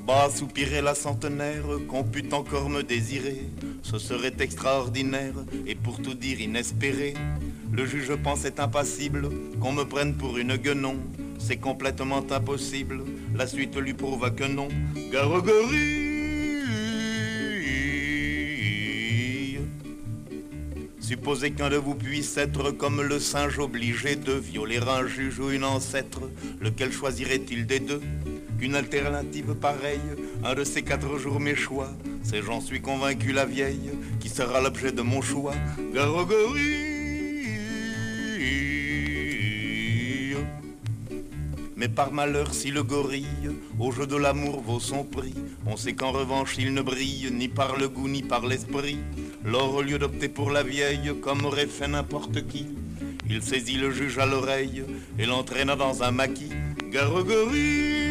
Bas 0.07 0.31
soupirait 0.31 0.81
la 0.81 0.95
centenaire, 0.95 1.65
qu'on 1.87 2.03
pût 2.03 2.33
encore 2.33 2.69
me 2.69 2.81
désirer. 2.81 3.41
Ce 3.83 3.99
serait 3.99 4.33
extraordinaire 4.39 5.35
et 5.67 5.75
pour 5.75 6.01
tout 6.01 6.15
dire 6.15 6.39
inespéré. 6.39 7.13
Le 7.77 7.85
juge 7.85 8.15
pensait 8.15 8.59
impassible 8.59 9.29
qu'on 9.61 9.71
me 9.71 9.83
prenne 9.83 10.15
pour 10.15 10.39
une 10.39 10.57
guenon. 10.57 10.97
C'est 11.37 11.57
complètement 11.57 12.25
impossible, 12.31 13.03
la 13.35 13.45
suite 13.45 13.77
lui 13.77 13.93
prouva 13.93 14.31
que 14.31 14.45
non. 14.45 14.67
Garogorie 15.11 16.07
Supposez 20.99 21.51
qu'un 21.51 21.69
de 21.69 21.75
vous 21.77 21.93
puisse 21.93 22.35
être 22.37 22.71
comme 22.71 23.03
le 23.03 23.19
singe 23.19 23.59
obligé 23.59 24.15
de 24.15 24.33
violer 24.33 24.79
un 24.79 25.05
juge 25.05 25.39
ou 25.39 25.51
une 25.51 25.63
ancêtre, 25.63 26.21
lequel 26.59 26.91
choisirait-il 26.91 27.67
des 27.67 27.79
deux? 27.79 28.01
Qu'une 28.59 28.75
alternative 28.75 29.53
pareille, 29.53 30.01
un 30.43 30.55
de 30.55 30.63
ces 30.63 30.81
quatre 30.81 31.19
jours 31.19 31.39
mes 31.39 31.55
choix, 31.55 31.91
c'est 32.23 32.41
j'en 32.41 32.59
suis 32.59 32.81
convaincu 32.81 33.33
la 33.33 33.45
vieille, 33.45 33.91
qui 34.19 34.29
sera 34.29 34.61
l'objet 34.61 34.91
de 34.91 35.03
mon 35.03 35.21
choix. 35.21 35.53
Garogorie 35.93 36.86
Mais 41.77 41.87
par 41.87 42.11
malheur, 42.11 42.55
si 42.55 42.71
le 42.71 42.81
gorille 42.81 43.27
au 43.79 43.91
jeu 43.91 44.07
de 44.07 44.15
l'amour 44.15 44.61
vaut 44.61 44.79
son 44.79 45.03
prix, 45.03 45.35
on 45.67 45.77
sait 45.77 45.93
qu'en 45.93 46.11
revanche 46.11 46.55
il 46.57 46.73
ne 46.73 46.81
brille 46.81 47.29
ni 47.31 47.47
par 47.47 47.77
le 47.77 47.87
goût 47.87 48.07
ni 48.07 48.23
par 48.23 48.47
l'esprit. 48.47 48.97
Lors, 49.45 49.75
au 49.75 49.83
lieu 49.83 49.99
d'opter 49.99 50.27
pour 50.27 50.49
la 50.49 50.63
vieille, 50.63 51.13
comme 51.21 51.45
aurait 51.45 51.67
fait 51.67 51.87
n'importe 51.87 52.47
qui, 52.47 52.65
il 53.29 53.43
saisit 53.43 53.77
le 53.77 53.91
juge 53.91 54.17
à 54.17 54.25
l'oreille 54.25 54.85
et 55.19 55.27
l'entraîna 55.27 55.75
dans 55.75 56.01
un 56.01 56.09
maquis. 56.09 56.51
Garogorie 56.91 58.07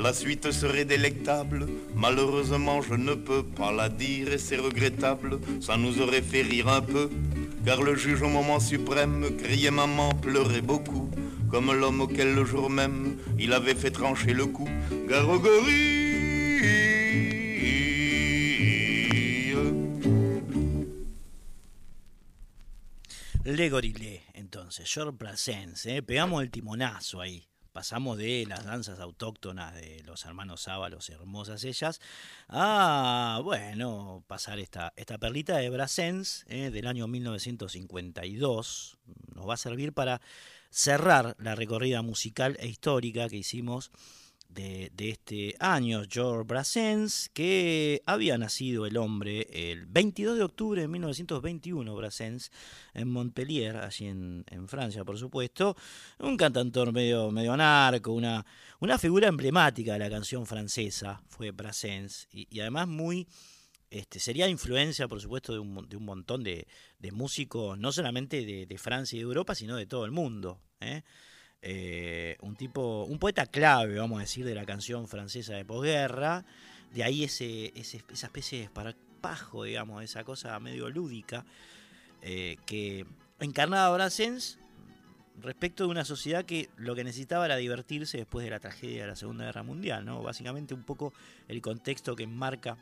La 0.00 0.14
suite 0.14 0.50
serait 0.52 0.86
délectable, 0.86 1.66
malheureusement 1.94 2.80
je 2.80 2.94
ne 2.94 3.12
peux 3.14 3.42
pas 3.42 3.72
la 3.72 3.90
dire 3.90 4.32
et 4.32 4.38
c'est 4.38 4.56
regrettable, 4.56 5.40
ça 5.60 5.76
nous 5.76 6.00
aurait 6.00 6.22
fait 6.22 6.40
rire 6.40 6.68
un 6.68 6.80
peu. 6.80 7.10
Car 7.64 7.82
le 7.82 7.94
juge 7.96 8.22
au 8.22 8.28
moment 8.28 8.60
suprême 8.60 9.36
criait 9.36 9.70
maman, 9.70 10.10
pleurait 10.10 10.62
beaucoup, 10.62 11.10
comme 11.50 11.72
l'homme 11.72 12.00
auquel 12.00 12.34
le 12.34 12.44
jour 12.44 12.70
même 12.70 13.18
il 13.38 13.52
avait 13.52 13.74
fait 13.74 13.90
trancher 13.90 14.32
le 14.32 14.46
cou. 14.46 14.68
Garogorie 15.08 15.98
Le 23.44 23.68
Gorilé, 23.70 24.20
entonces, 24.38 24.98
Brassens, 25.18 25.86
¿eh? 25.86 26.02
pegamos 26.02 26.42
el 26.42 26.50
timonazo 26.50 27.22
ahí. 27.22 27.47
Pasamos 27.78 28.18
de 28.18 28.44
las 28.48 28.64
danzas 28.64 28.98
autóctonas 28.98 29.72
de 29.72 30.02
los 30.04 30.24
hermanos 30.24 30.66
Ábalos, 30.66 31.10
hermosas 31.10 31.62
ellas, 31.62 32.00
a, 32.48 33.40
bueno, 33.44 34.24
pasar 34.26 34.58
esta, 34.58 34.92
esta 34.96 35.16
perlita 35.16 35.58
de 35.58 35.70
Brassens 35.70 36.44
¿eh? 36.48 36.72
del 36.72 36.88
año 36.88 37.06
1952. 37.06 38.98
Nos 39.32 39.48
va 39.48 39.54
a 39.54 39.56
servir 39.56 39.92
para 39.92 40.20
cerrar 40.70 41.36
la 41.38 41.54
recorrida 41.54 42.02
musical 42.02 42.56
e 42.58 42.66
histórica 42.66 43.28
que 43.28 43.36
hicimos 43.36 43.92
de, 44.48 44.90
este 44.98 45.54
año, 45.60 46.02
George 46.08 46.44
Brassens, 46.46 47.30
que 47.32 48.02
había 48.06 48.38
nacido 48.38 48.86
el 48.86 48.96
hombre 48.96 49.46
el 49.52 49.86
22 49.86 50.38
de 50.38 50.44
octubre 50.44 50.80
de 50.80 50.88
1921, 50.88 51.94
Brassens, 51.94 52.50
en 52.94 53.10
Montpellier, 53.10 53.76
allí 53.76 54.06
en, 54.06 54.44
en, 54.48 54.68
Francia, 54.68 55.04
por 55.04 55.18
supuesto, 55.18 55.76
un 56.18 56.36
cantautor 56.36 56.92
medio, 56.92 57.30
medio 57.30 57.56
narco, 57.56 58.12
una, 58.12 58.44
una 58.80 58.98
figura 58.98 59.28
emblemática 59.28 59.92
de 59.92 59.98
la 59.98 60.10
canción 60.10 60.46
francesa, 60.46 61.22
fue 61.28 61.50
Brassens, 61.50 62.28
y, 62.32 62.48
y 62.50 62.60
además 62.60 62.88
muy... 62.88 63.28
Este, 63.90 64.20
sería 64.20 64.46
influencia, 64.48 65.08
por 65.08 65.18
supuesto, 65.18 65.54
de 65.54 65.60
un, 65.60 65.88
de 65.88 65.96
un 65.96 66.04
montón 66.04 66.44
de, 66.44 66.66
de, 66.98 67.10
músicos, 67.10 67.78
no 67.78 67.90
solamente 67.90 68.44
de, 68.44 68.66
de, 68.66 68.78
Francia 68.78 69.16
y 69.16 69.20
de 69.20 69.24
Europa, 69.24 69.54
sino 69.54 69.76
de 69.76 69.86
todo 69.86 70.04
el 70.04 70.10
mundo. 70.10 70.60
¿eh? 70.80 71.04
Eh, 71.60 72.36
un 72.40 72.54
tipo, 72.54 73.04
un 73.04 73.18
poeta 73.18 73.46
clave, 73.46 73.98
vamos 73.98 74.18
a 74.18 74.22
decir, 74.22 74.44
de 74.44 74.54
la 74.54 74.64
canción 74.64 75.08
francesa 75.08 75.54
de 75.54 75.64
posguerra. 75.64 76.44
De 76.92 77.04
ahí 77.04 77.24
ese, 77.24 77.72
ese, 77.78 78.02
esa 78.10 78.26
especie 78.26 78.58
de 78.58 78.64
esparpajo, 78.64 79.64
digamos, 79.64 80.02
esa 80.02 80.24
cosa 80.24 80.58
medio 80.60 80.88
lúdica 80.88 81.44
eh, 82.22 82.56
que 82.66 83.06
encarnaba 83.40 83.94
Brassens 83.94 84.58
respecto 85.40 85.84
de 85.84 85.90
una 85.90 86.04
sociedad 86.04 86.44
que 86.44 86.68
lo 86.76 86.94
que 86.94 87.04
necesitaba 87.04 87.46
era 87.46 87.56
divertirse 87.56 88.18
después 88.18 88.44
de 88.44 88.50
la 88.50 88.58
tragedia 88.58 89.02
de 89.02 89.08
la 89.08 89.16
Segunda 89.16 89.44
Guerra 89.44 89.62
Mundial, 89.62 90.04
¿no? 90.04 90.22
Básicamente 90.22 90.74
un 90.74 90.82
poco 90.82 91.12
el 91.46 91.60
contexto 91.60 92.16
que 92.16 92.24
enmarca 92.24 92.76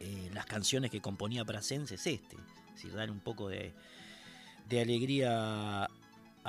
eh, 0.00 0.30
las 0.32 0.46
canciones 0.46 0.90
que 0.90 1.00
componía 1.00 1.44
Brassens 1.44 1.92
es 1.92 2.06
este, 2.06 2.36
es 2.36 2.74
decir, 2.74 2.92
dar 2.94 3.10
un 3.10 3.20
poco 3.20 3.48
de, 3.48 3.72
de 4.68 4.80
alegría 4.80 5.88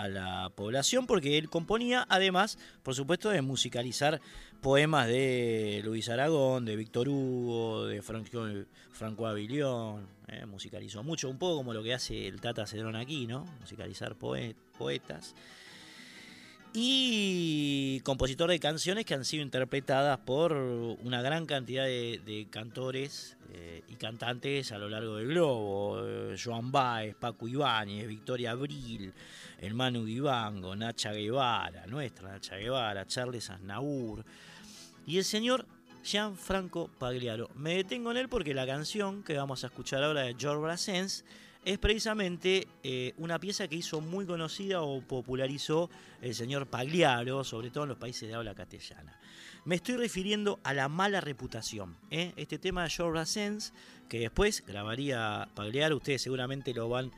a 0.02 0.08
la 0.08 0.50
población 0.56 1.06
porque 1.06 1.38
él 1.38 1.50
componía, 1.50 2.06
además, 2.10 2.58
por 2.84 2.96
supuesto, 2.96 3.30
de 3.30 3.42
musicalizar 3.42 4.20
poemas 4.62 5.08
de 5.08 5.82
Luis 5.84 6.10
Aragón, 6.10 6.66
de 6.66 6.76
Víctor 6.76 7.10
Hugo, 7.10 7.86
de 7.86 8.02
Franco, 8.02 8.46
Franco 8.92 9.28
Avillón, 9.28 10.08
eh, 10.28 10.46
musicalizó 10.46 11.04
mucho, 11.04 11.30
un 11.30 11.38
poco 11.38 11.58
como 11.58 11.74
lo 11.74 11.84
que 11.84 11.94
hace 11.94 12.28
el 12.28 12.42
Tata 12.42 12.66
Cedrón 12.66 12.96
aquí, 12.96 13.28
¿no? 13.28 13.46
Musicalizar 13.60 14.16
poet, 14.16 14.56
poetas. 14.78 15.36
Y 16.74 18.00
compositor 18.02 18.50
de 18.50 18.60
canciones 18.60 19.06
que 19.06 19.14
han 19.14 19.26
sido 19.26 19.44
interpretadas 19.44 20.20
por 20.20 20.54
una 20.54 21.22
gran 21.22 21.46
cantidad 21.46 21.84
de, 21.84 22.48
cantores 22.50 23.36
eh, 23.52 23.84
y 23.90 23.96
cantantes 23.96 24.72
a 24.72 24.78
lo 24.78 24.88
largo 24.88 25.18
del 25.18 25.28
globo. 25.28 26.02
Eh, 26.08 26.38
Joan 26.42 26.72
Baez, 26.72 27.14
Paco 27.16 27.50
Ibáñez, 27.50 28.08
Victoria 28.08 28.52
Abril, 28.52 29.14
el 29.60 29.74
Manu 29.74 30.06
Dibango, 30.06 30.74
Nacha 30.74 31.12
Guevara, 31.12 31.86
nuestra 31.88 32.30
Nacha 32.30 32.56
Guevara, 32.56 33.06
Charles 33.06 33.50
Aznavour 33.50 34.24
y 35.06 35.18
el 35.18 35.26
señor 35.26 35.66
Gianfranco 36.04 36.90
Pagliaro. 36.98 37.50
Me 37.56 37.76
detengo 37.76 38.12
en 38.12 38.18
él 38.18 38.30
porque 38.30 38.54
la 38.54 38.66
canción 38.66 39.24
que 39.24 39.36
vamos 39.36 39.66
a 39.66 39.68
escuchar 39.68 40.04
ahora 40.04 40.22
de 40.22 40.36
George 40.38 40.62
Brassens 40.62 41.26
es 41.64 41.78
precisamente 41.78 42.68
eh, 42.84 43.14
una 43.18 43.40
pieza 43.40 43.68
que 43.68 43.76
hizo 43.76 44.02
muy 44.02 44.26
conocida 44.26 44.82
o 44.82 45.02
popularizó 45.02 45.90
el 46.22 46.34
señor 46.34 46.68
Pagliaro, 46.68 47.44
sobre 47.44 47.70
todo 47.70 47.84
en 47.84 47.90
los 47.90 47.98
países 47.98 48.28
de 48.28 48.36
habla 48.36 48.56
castellana. 48.56 49.20
Me 49.64 49.76
estoy 49.76 49.98
refiriendo 49.98 50.60
a 50.64 50.74
la 50.74 50.90
mala 50.90 51.22
reputación. 51.22 51.96
¿eh? 52.10 52.34
Este 52.36 52.58
tema 52.58 52.84
de 52.84 52.90
George 52.90 53.12
Brassens, 53.12 53.74
que 54.10 54.20
después 54.20 54.64
grabaría 54.66 55.50
Pagliaro, 55.54 55.98
ustedes 55.98 56.24
seguramente 56.24 56.74
lo 56.74 56.90
van 56.90 57.12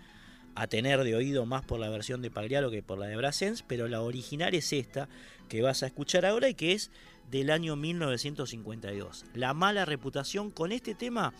a 0.55 0.67
tener 0.67 1.03
de 1.03 1.15
oído 1.15 1.45
más 1.45 1.63
por 1.63 1.79
la 1.79 1.89
versión 1.89 2.21
de 2.21 2.29
Pagliaro 2.29 2.69
que 2.69 2.83
por 2.83 2.99
la 2.99 3.07
de 3.07 3.15
Brassens, 3.15 3.63
pero 3.63 3.87
la 3.87 4.01
original 4.01 4.53
es 4.53 4.73
esta 4.73 5.07
que 5.47 5.61
vas 5.61 5.83
a 5.83 5.87
escuchar 5.87 6.25
ahora 6.25 6.49
y 6.49 6.53
que 6.53 6.73
es 6.73 6.91
del 7.31 7.49
año 7.49 7.75
1952. 7.77 9.25
La 9.33 9.53
mala 9.53 9.85
reputación. 9.85 10.51
Con 10.51 10.71
este 10.71 10.95
tema 10.95 11.33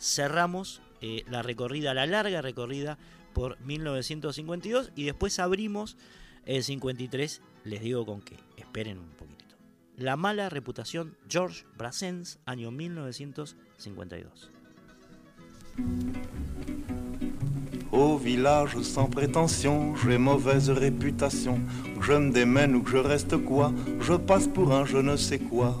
cerramos 0.00 0.80
eh, 1.00 1.24
la 1.28 1.42
recorrida, 1.42 1.94
la 1.94 2.06
larga 2.06 2.42
recorrida 2.42 2.98
por 3.32 3.60
1952 3.60 4.92
y 4.96 5.04
después 5.04 5.38
abrimos 5.38 5.96
el 6.44 6.62
53. 6.64 7.42
Les 7.64 7.80
digo 7.80 8.06
con 8.06 8.20
qué. 8.20 8.36
Esperen 8.56 8.98
un 8.98 9.10
poquitito. 9.10 9.56
La 9.96 10.16
mala 10.16 10.48
reputación 10.48 11.16
George 11.28 11.64
Brassens, 11.76 12.38
año 12.46 12.70
1952. 12.70 14.50
Au 17.90 18.18
village 18.18 18.80
sans 18.82 19.08
prétention, 19.08 19.94
j'ai 19.96 20.18
mauvaise 20.18 20.70
réputation. 20.70 21.60
Que 21.98 22.06
je 22.06 22.12
me 22.12 22.30
démène 22.30 22.74
ou 22.74 22.82
que 22.82 22.90
je 22.90 22.98
reste 22.98 23.36
quoi, 23.38 23.72
je 24.00 24.14
passe 24.14 24.46
pour 24.46 24.72
un 24.72 24.84
je 24.84 24.98
ne 24.98 25.16
sais 25.16 25.38
quoi. 25.38 25.80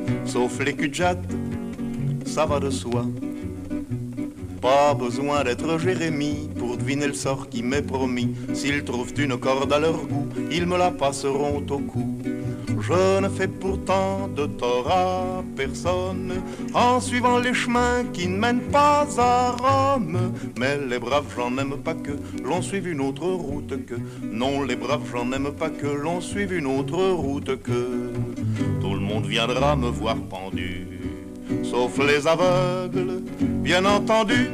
sauf 0.25 0.59
les 0.59 0.73
cul 0.73 0.91
ça 2.25 2.45
va 2.45 2.59
de 2.59 2.69
soi. 2.69 3.05
Pas 4.61 4.93
besoin 4.93 5.43
d'être 5.43 5.79
Jérémie 5.79 6.49
pour 6.57 6.77
deviner 6.77 7.07
le 7.07 7.13
sort 7.13 7.49
qui 7.49 7.63
m'est 7.63 7.81
promis. 7.81 8.35
S'ils 8.53 8.83
trouvent 8.83 9.13
une 9.17 9.37
corde 9.37 9.73
à 9.73 9.79
leur 9.79 10.05
goût, 10.05 10.27
ils 10.51 10.65
me 10.67 10.77
la 10.77 10.91
passeront 10.91 11.63
au 11.69 11.79
cou. 11.79 12.19
Je 12.79 13.19
ne 13.19 13.29
fais 13.29 13.47
pourtant 13.47 14.27
de 14.35 14.45
tort 14.45 14.89
à 14.91 15.43
personne 15.55 16.41
en 16.73 16.99
suivant 16.99 17.37
les 17.37 17.53
chemins 17.53 18.03
qui 18.11 18.27
ne 18.27 18.37
mènent 18.37 18.69
pas 18.71 19.07
à 19.17 19.51
Rome. 19.51 20.33
Mais 20.57 20.77
les 20.89 20.99
braves, 20.99 21.25
j'en 21.35 21.57
aime 21.57 21.77
pas 21.77 21.93
que 21.93 22.11
l'on 22.43 22.61
suive 22.61 22.87
une 22.87 23.01
autre 23.01 23.27
route 23.27 23.85
que. 23.85 23.95
Non, 24.23 24.63
les 24.63 24.75
braves, 24.75 25.07
j'en 25.11 25.31
aime 25.31 25.51
pas 25.51 25.69
que 25.69 25.87
l'on 25.87 26.21
suive 26.21 26.53
une 26.53 26.65
autre 26.65 27.01
route 27.11 27.61
que. 27.61 28.11
Monde 29.11 29.27
viendra 29.27 29.75
me 29.75 29.89
voir 29.89 30.15
pendu, 30.29 30.87
sauf 31.63 31.97
les 31.97 32.25
aveugles, 32.25 33.23
bien 33.61 33.83
entendu. 33.83 34.47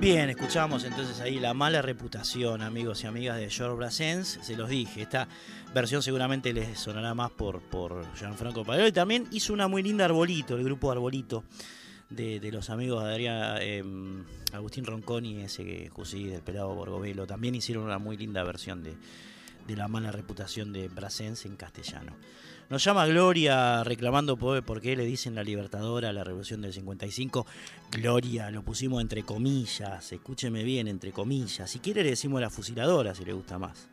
Bien, 0.00 0.28
escuchamos 0.28 0.84
entonces 0.84 1.20
ahí 1.20 1.38
la 1.38 1.54
mala 1.54 1.80
reputación, 1.80 2.60
amigos 2.62 3.04
y 3.04 3.06
amigas 3.06 3.38
de 3.38 3.48
George 3.48 3.76
Brassens. 3.76 4.38
Se 4.42 4.56
los 4.56 4.68
dije, 4.68 5.02
esta 5.02 5.28
versión 5.74 6.02
seguramente 6.02 6.52
les 6.52 6.78
sonará 6.78 7.14
más 7.14 7.30
por, 7.30 7.62
por 7.62 8.04
Gianfranco 8.14 8.64
Pagliaro. 8.64 8.88
Y 8.88 8.92
también 8.92 9.26
hizo 9.30 9.52
una 9.52 9.66
muy 9.66 9.82
linda 9.82 10.04
Arbolito, 10.04 10.56
el 10.56 10.64
grupo 10.64 10.90
Arbolito 10.90 11.44
de, 12.10 12.50
los 12.52 12.70
amigos 12.70 13.02
de 13.04 13.10
Adrián, 13.10 13.58
eh, 13.60 13.82
Agustín 14.52 14.84
Ronconi, 14.84 15.40
ese 15.42 15.64
que 15.64 15.88
Jusí 15.88 16.24
del 16.24 16.42
Pelado 16.42 16.74
Borgovelo. 16.74 17.26
También 17.26 17.54
hicieron 17.54 17.84
una 17.84 17.98
muy 17.98 18.16
linda 18.16 18.44
versión 18.44 18.82
de, 18.82 18.96
de 19.66 19.76
la 19.76 19.88
mala 19.88 20.12
reputación 20.12 20.72
de 20.72 20.88
Brassens 20.88 21.46
en 21.46 21.56
castellano. 21.56 22.14
Nos 22.70 22.82
llama 22.82 23.06
Gloria 23.06 23.84
reclamando 23.84 24.36
por, 24.38 24.80
qué 24.80 24.96
le 24.96 25.04
dicen 25.04 25.34
la 25.34 25.42
Libertadora 25.42 26.08
a 26.08 26.12
la 26.12 26.24
Revolución 26.24 26.62
del 26.62 26.72
55. 26.72 27.46
Gloria, 27.90 28.50
lo 28.50 28.62
pusimos 28.62 29.02
entre 29.02 29.22
comillas, 29.22 30.10
escúcheme 30.12 30.64
bien, 30.64 30.88
entre 30.88 31.12
comillas. 31.12 31.70
Si 31.70 31.78
quiere 31.78 32.02
le 32.02 32.10
decimos 32.10 32.40
la 32.40 32.48
fusiladora 32.48 33.14
si 33.14 33.24
le 33.24 33.34
gusta 33.34 33.58
más. 33.58 33.88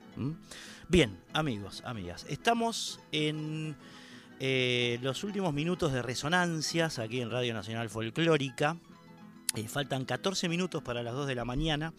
Bien, 0.87 1.19
amigos, 1.33 1.83
amigas, 1.85 2.25
estamos 2.29 2.99
en 3.11 3.75
eh, 4.39 4.99
los 5.01 5.23
últimos 5.25 5.53
minutos 5.53 5.91
de 5.91 6.01
resonancias 6.01 6.97
aquí 6.97 7.19
en 7.19 7.29
Radio 7.29 7.53
Nacional 7.53 7.89
Folclórica. 7.89 8.77
Eh, 9.55 9.67
faltan 9.67 10.05
14 10.05 10.47
minutos 10.47 10.81
para 10.81 11.03
las 11.03 11.13
2 11.13 11.27
de 11.27 11.35
la 11.35 11.43
mañana. 11.43 11.93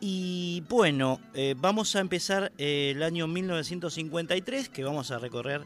Y 0.00 0.62
bueno, 0.68 1.20
eh, 1.34 1.54
vamos 1.58 1.96
a 1.96 2.00
empezar 2.00 2.52
eh, 2.58 2.92
el 2.94 3.02
año 3.02 3.26
1953, 3.26 4.68
que 4.68 4.84
vamos 4.84 5.10
a 5.10 5.18
recorrer 5.18 5.62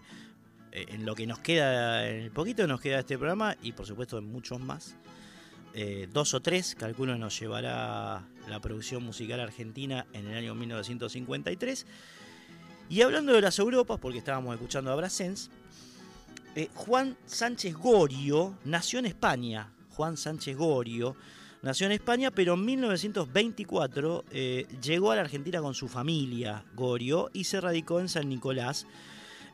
eh, 0.73 0.87
en 0.89 1.05
lo 1.05 1.15
que 1.15 1.27
nos 1.27 1.39
queda, 1.39 2.09
en 2.09 2.23
el 2.23 2.31
poquito 2.31 2.63
que 2.63 2.69
nos 2.69 2.81
queda 2.81 3.01
este 3.01 3.19
programa, 3.19 3.57
y 3.63 3.73
por 3.73 3.87
supuesto 3.87 4.19
en 4.19 4.25
muchos 4.25 4.61
más. 4.61 4.97
Dos 6.13 6.35
o 6.35 6.43
tres, 6.43 6.75
calculo, 6.75 7.17
nos 7.17 7.41
llevará 7.41 8.29
la 8.47 8.61
producción 8.61 9.03
musical 9.03 9.41
argentina 9.41 10.05
en 10.13 10.27
el 10.27 10.37
año 10.37 10.55
1953. 10.55 11.87
Y 12.91 13.01
hablando 13.01 13.33
de 13.33 13.41
las 13.41 13.59
Europas, 13.59 13.99
porque 13.99 14.19
estábamos 14.19 14.55
escuchando 14.55 14.93
a 14.93 14.97
Brassens, 14.97 15.51
eh, 16.55 16.69
Juan 16.75 17.17
Sánchez 17.25 17.75
Gorio 17.75 18.59
nació 18.65 18.99
en 18.99 19.07
España. 19.07 19.73
Juan 19.91 20.19
Sánchez 20.19 20.57
Gorio 20.57 21.17
nació 21.63 21.87
en 21.87 21.93
España, 21.93 22.31
pero 22.31 22.55
en 22.55 22.65
1924 22.65 24.25
eh, 24.31 24.67
llegó 24.83 25.11
a 25.13 25.17
la 25.17 25.23
Argentina 25.23 25.61
con 25.61 25.75
su 25.75 25.89
familia, 25.89 26.65
Gorio, 26.75 27.31
y 27.33 27.45
se 27.45 27.61
radicó 27.61 28.01
en 28.01 28.09
San 28.09 28.29
Nicolás. 28.29 28.87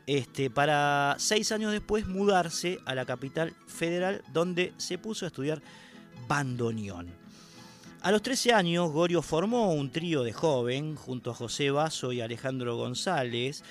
este, 0.07 0.49
para 0.49 1.17
seis 1.19 1.53
años 1.53 1.71
después 1.71 2.07
mudarse 2.07 2.81
a 2.87 2.95
la 2.95 3.05
capital 3.05 3.55
federal 3.67 4.23
donde 4.33 4.73
se 4.79 4.97
puso 4.97 5.27
a 5.27 5.29
estudiar 5.29 5.61
bandoneón. 6.27 7.09
A 8.01 8.13
los 8.13 8.23
13 8.23 8.53
años, 8.53 8.93
Gorio 8.93 9.23
formó 9.23 9.73
un 9.73 9.91
trío 9.91 10.23
de 10.23 10.33
joven 10.33 10.95
junto 10.95 11.33
a 11.33 11.35
José 11.35 11.73
Basso 11.73 12.13
y 12.13 12.21
Alejandro 12.21 12.77
González. 12.77 13.65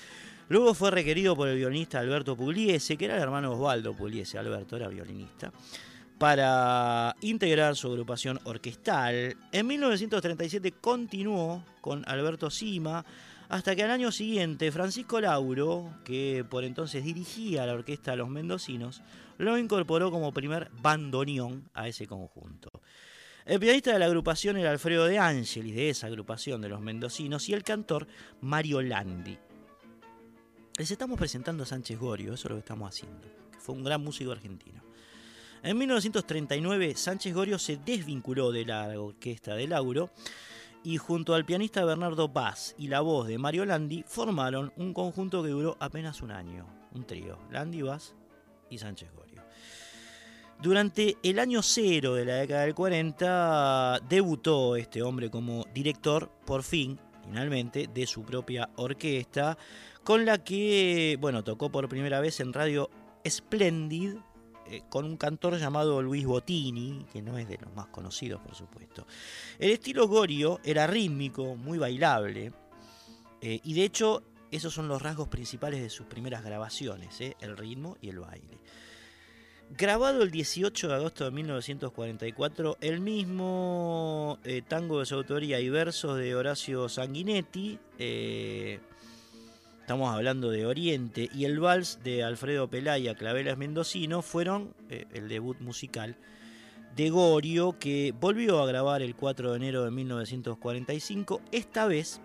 Luego 0.50 0.74
fue 0.74 0.90
requerido 0.90 1.34
por 1.34 1.48
el 1.48 1.56
violinista 1.56 1.98
Alberto 1.98 2.36
Pugliese, 2.36 2.98
que 2.98 3.06
era 3.06 3.16
el 3.16 3.22
hermano 3.22 3.52
Osvaldo 3.52 3.94
Pugliese, 3.94 4.38
Alberto 4.38 4.76
era 4.76 4.88
violinista, 4.88 5.50
para 6.18 7.14
integrar 7.20 7.76
su 7.76 7.88
agrupación 7.88 8.40
orquestal. 8.44 9.36
En 9.52 9.66
1937 9.66 10.72
continuó 10.72 11.64
con 11.80 12.04
Alberto 12.08 12.50
Sima, 12.50 13.04
hasta 13.48 13.74
que 13.74 13.84
al 13.84 13.90
año 13.90 14.12
siguiente 14.12 14.70
Francisco 14.72 15.20
Lauro, 15.20 15.90
que 16.04 16.44
por 16.48 16.64
entonces 16.64 17.04
dirigía 17.04 17.64
la 17.64 17.74
orquesta 17.74 18.16
los 18.16 18.28
mendocinos, 18.28 19.00
lo 19.38 19.56
incorporó 19.56 20.10
como 20.10 20.32
primer 20.32 20.70
bandoneón 20.82 21.70
a 21.72 21.88
ese 21.88 22.06
conjunto. 22.06 22.68
El 23.46 23.60
pianista 23.60 23.92
de 23.92 23.98
la 23.98 24.06
agrupación 24.06 24.58
era 24.58 24.70
Alfredo 24.70 25.06
de 25.06 25.18
Angelis, 25.18 25.74
de 25.74 25.88
esa 25.88 26.08
agrupación 26.08 26.60
de 26.60 26.68
los 26.68 26.80
mendocinos, 26.80 27.48
y 27.48 27.54
el 27.54 27.62
cantor 27.62 28.06
Mario 28.42 28.82
Landi. 28.82 29.38
Les 30.76 30.90
estamos 30.90 31.16
presentando 31.16 31.62
a 31.62 31.66
Sánchez 31.66 31.98
Gorio, 31.98 32.34
eso 32.34 32.48
es 32.48 32.50
lo 32.50 32.56
que 32.56 32.60
estamos 32.60 32.88
haciendo, 32.88 33.26
que 33.50 33.58
fue 33.58 33.74
un 33.74 33.84
gran 33.84 34.02
músico 34.02 34.32
argentino. 34.32 34.87
En 35.62 35.76
1939, 35.76 36.94
Sánchez 36.94 37.34
Gorio 37.34 37.58
se 37.58 37.78
desvinculó 37.78 38.52
de 38.52 38.64
la 38.64 38.88
orquesta 39.00 39.54
de 39.54 39.66
Lauro 39.66 40.10
y 40.84 40.98
junto 40.98 41.34
al 41.34 41.44
pianista 41.44 41.84
Bernardo 41.84 42.32
Paz 42.32 42.76
y 42.78 42.86
la 42.86 43.00
voz 43.00 43.26
de 43.26 43.38
Mario 43.38 43.64
Landi 43.64 44.04
formaron 44.06 44.72
un 44.76 44.94
conjunto 44.94 45.42
que 45.42 45.48
duró 45.48 45.76
apenas 45.80 46.22
un 46.22 46.30
año, 46.30 46.66
un 46.92 47.04
trío, 47.04 47.38
Landi, 47.50 47.82
Bass 47.82 48.14
y 48.70 48.78
Sánchez 48.78 49.10
Gorio. 49.12 49.42
Durante 50.62 51.16
el 51.22 51.40
año 51.40 51.62
cero 51.62 52.14
de 52.14 52.24
la 52.24 52.34
década 52.36 52.62
del 52.62 52.74
40 52.74 54.00
debutó 54.08 54.76
este 54.76 55.02
hombre 55.02 55.28
como 55.30 55.64
director, 55.74 56.30
por 56.46 56.62
fin, 56.62 57.00
finalmente, 57.24 57.88
de 57.92 58.06
su 58.06 58.22
propia 58.22 58.70
orquesta, 58.76 59.58
con 60.04 60.24
la 60.24 60.38
que, 60.38 61.16
bueno, 61.20 61.42
tocó 61.42 61.70
por 61.70 61.88
primera 61.88 62.20
vez 62.20 62.40
en 62.40 62.52
Radio 62.52 62.90
Splendid, 63.26 64.16
eh, 64.70 64.82
con 64.88 65.04
un 65.04 65.16
cantor 65.16 65.58
llamado 65.58 66.02
Luis 66.02 66.26
Bottini, 66.26 67.06
que 67.12 67.22
no 67.22 67.38
es 67.38 67.48
de 67.48 67.58
los 67.58 67.74
más 67.74 67.86
conocidos, 67.86 68.40
por 68.40 68.54
supuesto. 68.54 69.06
El 69.58 69.70
estilo 69.70 70.06
Gorio 70.06 70.60
era 70.62 70.86
rítmico, 70.86 71.56
muy 71.56 71.78
bailable, 71.78 72.52
eh, 73.40 73.60
y 73.64 73.74
de 73.74 73.84
hecho 73.84 74.22
esos 74.50 74.74
son 74.74 74.88
los 74.88 75.00
rasgos 75.00 75.28
principales 75.28 75.80
de 75.80 75.90
sus 75.90 76.06
primeras 76.06 76.44
grabaciones, 76.44 77.20
eh, 77.20 77.36
el 77.40 77.56
ritmo 77.56 77.96
y 78.02 78.10
el 78.10 78.18
baile. 78.18 78.58
Grabado 79.70 80.22
el 80.22 80.30
18 80.30 80.88
de 80.88 80.94
agosto 80.94 81.24
de 81.24 81.30
1944, 81.30 82.78
el 82.80 83.00
mismo 83.00 84.38
tango 84.66 85.00
de 85.00 85.06
su 85.06 85.14
autoría 85.14 85.60
y 85.60 85.68
versos 85.68 86.16
de 86.16 86.34
Horacio 86.34 86.88
Sanguinetti, 86.88 87.78
estamos 89.88 90.14
hablando 90.14 90.50
de 90.50 90.66
Oriente, 90.66 91.30
y 91.34 91.46
el 91.46 91.60
vals 91.60 92.00
de 92.04 92.22
Alfredo 92.22 92.68
Pelaya, 92.68 93.14
Clavelas 93.14 93.56
Mendocino, 93.56 94.20
fueron 94.20 94.74
eh, 94.90 95.06
el 95.14 95.28
debut 95.28 95.58
musical 95.60 96.18
de 96.94 97.08
Gorio, 97.08 97.78
que 97.78 98.12
volvió 98.20 98.62
a 98.62 98.66
grabar 98.66 99.00
el 99.00 99.16
4 99.16 99.52
de 99.52 99.56
enero 99.56 99.84
de 99.86 99.90
1945, 99.90 101.40
esta 101.52 101.86
vez 101.86 102.20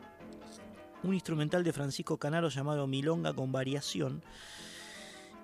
un 1.04 1.14
instrumental 1.14 1.64
de 1.64 1.72
Francisco 1.72 2.18
Canaro 2.18 2.50
llamado 2.50 2.86
Milonga 2.86 3.32
con 3.32 3.54
variación, 3.54 4.22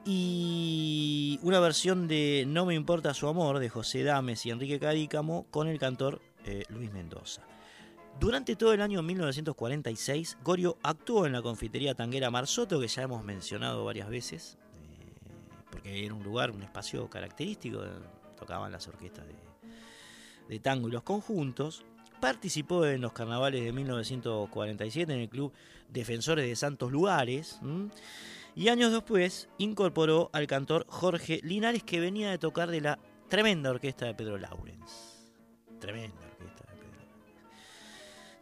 y 0.03 1.39
una 1.41 1.61
versión 1.61 2.09
de 2.09 2.43
No 2.45 2.65
me 2.65 2.75
importa 2.75 3.13
su 3.13 3.29
amor 3.29 3.59
de 3.59 3.69
José 3.69 4.03
Dames 4.03 4.45
y 4.45 4.49
Enrique 4.49 4.77
Cadícamo 4.77 5.45
con 5.51 5.69
el 5.69 5.79
cantor 5.79 6.21
eh, 6.43 6.65
Luis 6.67 6.91
Mendoza. 6.91 7.48
Durante 8.19 8.57
todo 8.57 8.73
el 8.73 8.81
año 8.81 9.01
1946, 9.01 10.39
Gorio 10.43 10.77
actuó 10.83 11.25
en 11.25 11.31
la 11.31 11.41
confitería 11.41 11.95
tanguera 11.95 12.29
Marsoto, 12.29 12.77
que 12.77 12.89
ya 12.89 13.03
hemos 13.03 13.23
mencionado 13.23 13.85
varias 13.85 14.09
veces, 14.09 14.57
eh, 14.73 15.13
porque 15.71 16.05
era 16.05 16.13
un 16.13 16.21
lugar, 16.21 16.51
un 16.51 16.61
espacio 16.61 17.09
característico, 17.09 17.81
tocaban 18.37 18.73
las 18.73 18.85
orquestas 18.89 19.25
de, 19.25 19.35
de 20.49 20.59
tango 20.59 20.89
y 20.89 20.91
los 20.91 21.03
conjuntos. 21.03 21.85
Participó 22.19 22.85
en 22.85 22.99
los 22.99 23.13
carnavales 23.13 23.63
de 23.63 23.71
1947 23.71 25.13
en 25.13 25.19
el 25.21 25.29
club 25.29 25.53
Defensores 25.87 26.45
de 26.45 26.57
Santos 26.57 26.91
Lugares. 26.91 27.61
Y 28.53 28.67
años 28.67 28.91
después 28.91 29.47
incorporó 29.57 30.29
al 30.33 30.45
cantor 30.45 30.85
Jorge 30.89 31.39
Linares, 31.41 31.83
que 31.83 32.01
venía 32.01 32.31
de 32.31 32.37
tocar 32.37 32.69
de 32.69 32.81
la 32.81 32.99
tremenda 33.29 33.69
orquesta 33.69 34.07
de 34.07 34.13
Pedro 34.13 34.37
Laurens. 34.37 35.31
Tremenda 35.79 36.28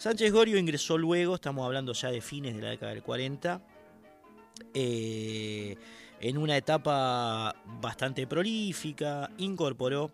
Sánchez 0.07 0.31
Gorio 0.31 0.57
ingresó 0.57 0.97
luego, 0.97 1.35
estamos 1.35 1.65
hablando 1.65 1.91
ya 1.91 2.09
de 2.09 2.21
fines 2.21 2.55
de 2.55 2.61
la 2.61 2.69
década 2.69 2.93
del 2.93 3.03
40, 3.03 3.61
eh, 4.73 5.75
en 6.21 6.37
una 6.37 6.55
etapa 6.55 7.53
bastante 7.81 8.25
prolífica, 8.25 9.29
incorporó 9.37 10.13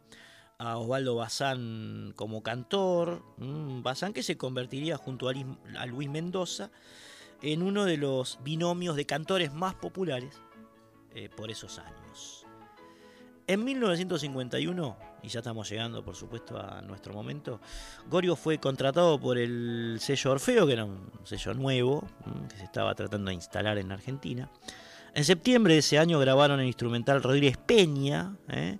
a 0.57 0.79
Osvaldo 0.79 1.13
Bazán 1.13 2.11
como 2.15 2.41
cantor, 2.41 3.21
Bazán 3.37 4.13
que 4.13 4.23
se 4.23 4.35
convertiría 4.35 4.97
junto 4.97 5.29
a 5.29 5.85
Luis 5.85 6.09
Mendoza 6.09 6.71
en 7.43 7.61
uno 7.61 7.85
de 7.85 7.97
los 7.97 8.39
binomios 8.43 8.95
de 8.95 9.05
cantores 9.05 9.53
más 9.53 9.75
populares 9.75 10.41
eh, 11.13 11.29
por 11.29 11.51
esos 11.51 11.77
años. 11.77 12.02
En 13.45 13.65
1951, 13.65 14.97
y 15.21 15.27
ya 15.27 15.39
estamos 15.39 15.69
llegando 15.69 16.03
por 16.03 16.15
supuesto 16.15 16.57
a 16.57 16.81
nuestro 16.81 17.13
momento, 17.13 17.59
Gorio 18.09 18.37
fue 18.37 18.57
contratado 18.57 19.19
por 19.19 19.37
el 19.37 19.97
sello 19.99 20.31
Orfeo, 20.31 20.65
que 20.65 20.73
era 20.73 20.85
un 20.85 21.11
sello 21.25 21.53
nuevo, 21.53 22.07
que 22.49 22.57
se 22.57 22.63
estaba 22.63 22.95
tratando 22.95 23.29
de 23.29 23.35
instalar 23.35 23.77
en 23.77 23.91
Argentina. 23.91 24.49
En 25.13 25.25
septiembre 25.25 25.73
de 25.73 25.79
ese 25.79 25.99
año 25.99 26.19
grabaron 26.19 26.61
el 26.61 26.67
instrumental 26.67 27.21
Rodríguez 27.21 27.57
Peña, 27.57 28.35
¿eh? 28.47 28.79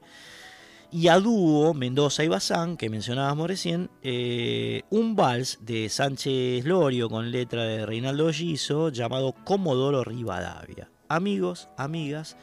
y 0.94 1.07
a 1.10 1.19
dúo 1.19 1.73
Mendoza 1.73 2.23
y 2.23 2.30
Bazán, 2.30 2.77
que 2.77 2.90
mencionábamos 2.90 3.48
recién, 3.48 3.90
eh, 4.02 4.84
un 4.91 5.15
vals 5.15 5.57
de 5.61 5.90
Sánchez 5.90 6.64
Lorio 6.65 7.10
con 7.10 7.31
letra 7.31 7.64
de 7.64 7.85
Reinaldo 7.85 8.31
Giso 8.31 8.90
llamado 8.90 9.34
Comodoro 9.44 10.03
Rivadavia. 10.03 10.90
Amigos, 11.10 11.68
amigas, 11.77 12.38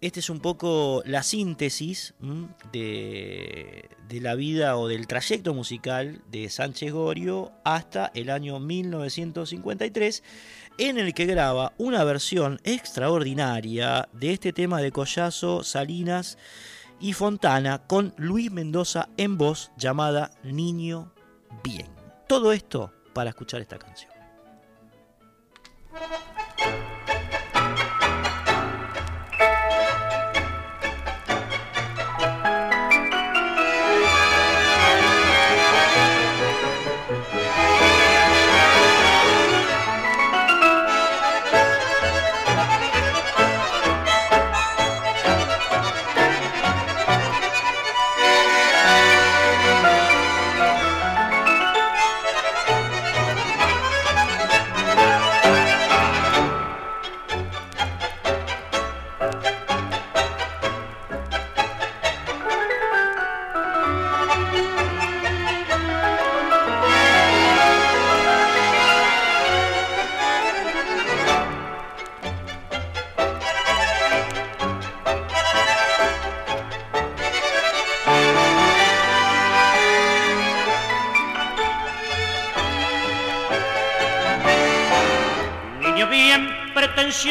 esta 0.00 0.20
es 0.20 0.30
un 0.30 0.40
poco 0.40 1.02
la 1.04 1.22
síntesis 1.22 2.14
de, 2.72 3.88
de, 4.08 4.20
la 4.20 4.34
vida 4.34 4.76
o 4.76 4.88
del 4.88 5.06
trayecto 5.06 5.54
musical 5.54 6.22
de 6.30 6.48
Sánchez 6.50 6.92
Gorio 6.92 7.52
hasta 7.64 8.10
el 8.14 8.30
año 8.30 8.60
1953, 8.60 10.22
en 10.78 10.98
el 10.98 11.14
que 11.14 11.26
graba 11.26 11.72
una 11.78 12.04
versión 12.04 12.60
extraordinaria 12.64 14.08
de 14.12 14.32
este 14.32 14.52
tema 14.52 14.80
de 14.80 14.92
Collazo, 14.92 15.64
Salinas, 15.64 16.38
y 17.00 17.12
Fontana 17.12 17.78
con 17.86 18.14
Luis 18.16 18.50
Mendoza 18.50 19.08
en 19.16 19.38
voz 19.38 19.70
llamada 19.76 20.30
Niño 20.42 21.12
Bien. 21.62 21.88
Todo 22.26 22.52
esto 22.52 22.92
para 23.12 23.30
escuchar 23.30 23.60
esta 23.60 23.78
canción. 23.78 24.12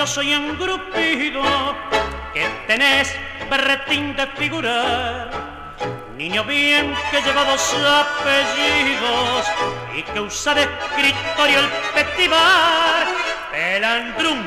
Pretencioso 0.08 0.22
y 0.22 0.34
engrupido, 0.34 1.44
que 2.34 2.48
tenés 2.68 3.14
berretín 3.50 4.16
de 4.16 4.28
figurar. 4.28 5.30
Niño 6.16 6.44
bien 6.46 6.96
que 7.12 7.22
lleva 7.22 7.44
dos 7.44 7.76
apellidos 7.76 9.46
y 9.96 10.04
que 10.04 10.20
usa 10.20 10.56
de 10.56 10.64
escritorio 10.64 11.60
el 11.60 11.70
petibar. 11.94 13.08
Pelandrún 13.52 14.46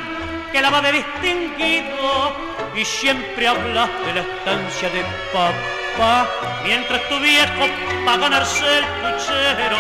que 0.51 0.61
la 0.61 0.71
va 0.71 0.81
de 0.81 0.93
distinguido 0.93 2.35
y 2.75 2.85
siempre 2.85 3.47
hablas 3.47 3.89
de 4.05 4.15
la 4.15 4.21
estancia 4.21 4.91
de 4.91 5.05
papá. 5.33 6.29
Mientras 6.65 7.09
tu 7.09 7.19
viejo 7.21 7.69
va 8.07 8.17
ganarse 8.17 8.79
el 8.79 8.85
puchero, 8.85 9.79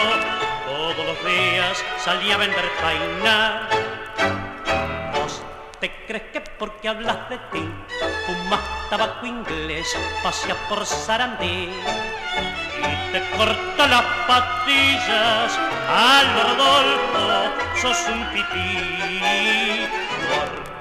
todos 0.67 1.07
los 1.07 1.25
días 1.25 1.85
salía 2.05 2.35
a 2.35 2.39
vender 2.39 2.71
painar. 2.81 3.90
¿Vos 6.11 6.19
te 6.19 6.23
crees 6.23 6.33
que 6.33 6.51
porque 6.59 6.89
hablas 6.89 7.29
de 7.29 7.39
ti, 7.53 7.71
fumas 8.27 8.61
tabaco 8.91 9.25
inglés, 9.27 9.97
paseas 10.25 10.59
por 10.69 10.85
Sarandí? 10.85 11.71
y 12.79 13.13
te 13.13 13.37
corta 13.37 13.87
las 13.87 14.03
patillas 14.27 15.57
al 15.89 16.27
Rodolfo, 16.35 17.53
sos 17.81 18.09
un 18.09 18.25
pipí. 18.33 19.87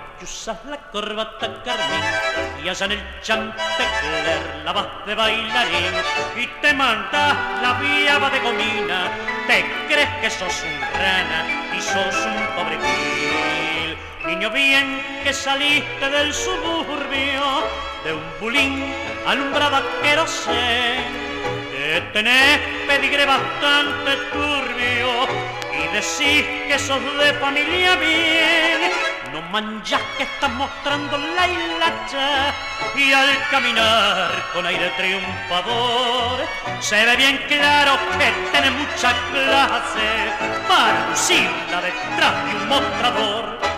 Porque 0.07 0.25
usas 0.25 0.65
la 0.65 0.77
corbata 0.89 1.61
carmín 1.63 2.63
y 2.63 2.69
allá 2.69 2.85
en 2.87 2.91
el 2.93 3.21
chantecler 3.21 4.63
la 4.65 4.73
vas 4.73 5.05
de 5.05 5.13
bailarín 5.13 5.93
y 6.37 6.47
te 6.59 6.73
mandas 6.73 7.35
la 7.61 7.73
viaba 7.79 8.31
de 8.31 8.39
gomina. 8.39 9.11
Te 9.45 9.63
crees 9.87 10.09
que 10.21 10.29
sos 10.31 10.63
un 10.63 10.81
rana 10.99 11.75
y 11.77 11.81
sos 11.81 12.15
un 12.25 12.47
pobre. 12.55 13.78
Niño 14.25 14.49
bien 14.51 15.01
que 15.23 15.33
saliste 15.33 16.09
del 16.09 16.33
suburbio 16.33 17.63
de 18.03 18.13
un 18.13 18.23
bulín 18.39 18.93
alumbrada 19.25 19.81
querosén 20.01 21.05
que 21.71 22.01
tenés 22.11 22.59
pedigre 22.85 23.25
bastante 23.25 24.17
turbio 24.33 25.25
y 25.73 25.87
decís 25.93 26.45
que 26.67 26.77
sos 26.77 27.01
de 27.17 27.33
familia 27.35 27.95
bien. 27.95 28.91
No 29.31 29.41
manchas 29.53 30.01
que 30.17 30.23
estás 30.23 30.51
mostrando 30.51 31.17
la 31.17 31.47
hilacha 31.47 32.53
y 32.95 33.13
al 33.13 33.29
caminar 33.49 34.31
con 34.53 34.65
aire 34.65 34.89
triunfador 34.97 36.45
se 36.81 37.05
ve 37.05 37.15
bien 37.15 37.37
claro 37.47 37.97
que 38.17 38.31
tenés 38.51 38.71
mucha 38.71 39.13
clase 39.31 40.09
para 40.67 41.09
lucirla 41.09 41.81
detrás 41.81 42.45
de 42.45 42.55
un 42.55 42.67
mostrador. 42.67 43.68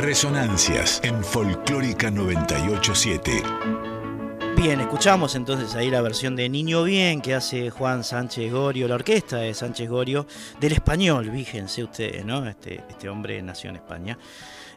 Resonancias 0.00 0.98
en 1.04 1.22
Folclórica 1.22 2.10
987. 2.10 3.42
Bien, 4.56 4.80
escuchamos 4.80 5.34
entonces 5.34 5.74
ahí 5.74 5.90
la 5.90 6.00
versión 6.00 6.34
de 6.36 6.48
Niño 6.48 6.84
Bien 6.84 7.20
que 7.20 7.34
hace 7.34 7.68
Juan 7.68 8.02
Sánchez 8.02 8.50
Gorio, 8.50 8.88
la 8.88 8.94
orquesta 8.94 9.36
de 9.36 9.52
Sánchez 9.52 9.90
Gorio, 9.90 10.26
del 10.58 10.72
español, 10.72 11.30
fíjense 11.30 11.84
ustedes, 11.84 12.24
¿no? 12.24 12.46
Este, 12.48 12.82
este 12.88 13.10
hombre 13.10 13.42
nació 13.42 13.68
en 13.68 13.76
España, 13.76 14.18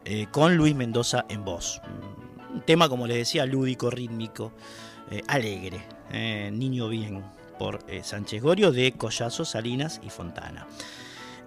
eh, 0.03 0.27
con 0.29 0.57
Luis 0.57 0.75
Mendoza 0.75 1.23
en 1.29 1.45
voz. 1.45 1.81
Un 2.53 2.61
tema, 2.61 2.89
como 2.89 3.07
les 3.07 3.15
decía, 3.15 3.45
lúdico, 3.45 3.89
rítmico, 3.89 4.51
eh, 5.09 5.21
alegre. 5.27 5.85
eh, 6.11 6.51
Niño 6.51 6.89
Bien 6.89 7.23
por 7.57 7.79
Sánchez 8.03 8.41
Gorio 8.41 8.73
de 8.73 8.91
Collazo, 8.91 9.45
Salinas 9.45 10.01
y 10.03 10.09
Fontana. 10.09 10.67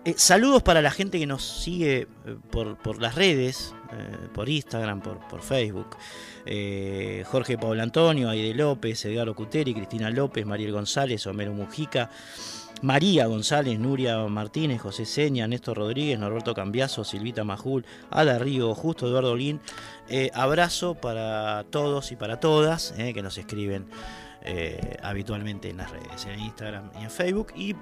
Eh, 0.06 0.14
saludos 0.16 0.62
para 0.62 0.80
la 0.80 0.92
gente 0.92 1.18
que 1.18 1.26
nos 1.26 1.42
sigue 1.44 2.06
eh, 2.26 2.36
por, 2.52 3.02
las 3.02 3.16
redes, 3.16 3.74
eh, 3.90 4.28
por 4.32 4.48
Instagram, 4.48 5.00
por, 5.00 5.42
Facebook. 5.42 5.96
Jorge 7.24 7.58
Pablo 7.58 7.82
Antonio, 7.82 8.28
Aide 8.28 8.54
López, 8.54 9.04
Edgardo 9.04 9.34
Cuteri, 9.34 9.74
Cristina 9.74 10.08
López, 10.10 10.46
Mariel 10.46 10.70
González, 10.70 11.26
Homero 11.26 11.52
Mujica, 11.52 12.08
María 12.82 13.26
González, 13.26 13.80
Nuria 13.80 14.18
Martínez, 14.28 14.80
José 14.80 15.06
Seña, 15.06 15.48
Néstor 15.48 15.78
Rodríguez, 15.78 16.20
Norberto 16.20 16.54
Cambiaso, 16.54 17.02
Silvita 17.02 17.42
Majul, 17.42 17.84
Ada 18.08 18.38
Río, 18.38 18.76
Justo 18.76 19.08
Eduardo. 19.08 19.36
Eh, 20.08 20.30
abrazo 20.34 20.94
para 20.94 21.64
todos 21.70 22.12
y 22.12 22.16
para 22.16 22.38
todas 22.38 22.94
que 22.96 23.22
nos 23.22 23.38
escriben 23.38 23.86
habitualmente 25.02 25.68
en 25.68 25.78
las 25.78 25.90
redes, 25.90 26.24
en 26.26 26.38
Instagram 26.38 26.92
y 27.00 27.02
en 27.02 27.10
Facebook. 27.10 27.48
Y 27.56 27.74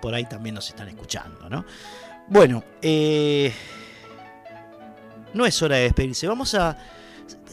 por 0.00 0.14
ahí 0.14 0.24
también 0.24 0.54
nos 0.54 0.68
están 0.68 0.88
escuchando, 0.88 1.48
¿no? 1.48 1.64
Bueno, 2.28 2.62
eh, 2.80 3.52
no 5.34 5.46
es 5.46 5.60
hora 5.62 5.76
de 5.76 5.82
despedirse. 5.82 6.26
Vamos 6.28 6.54
a. 6.54 6.76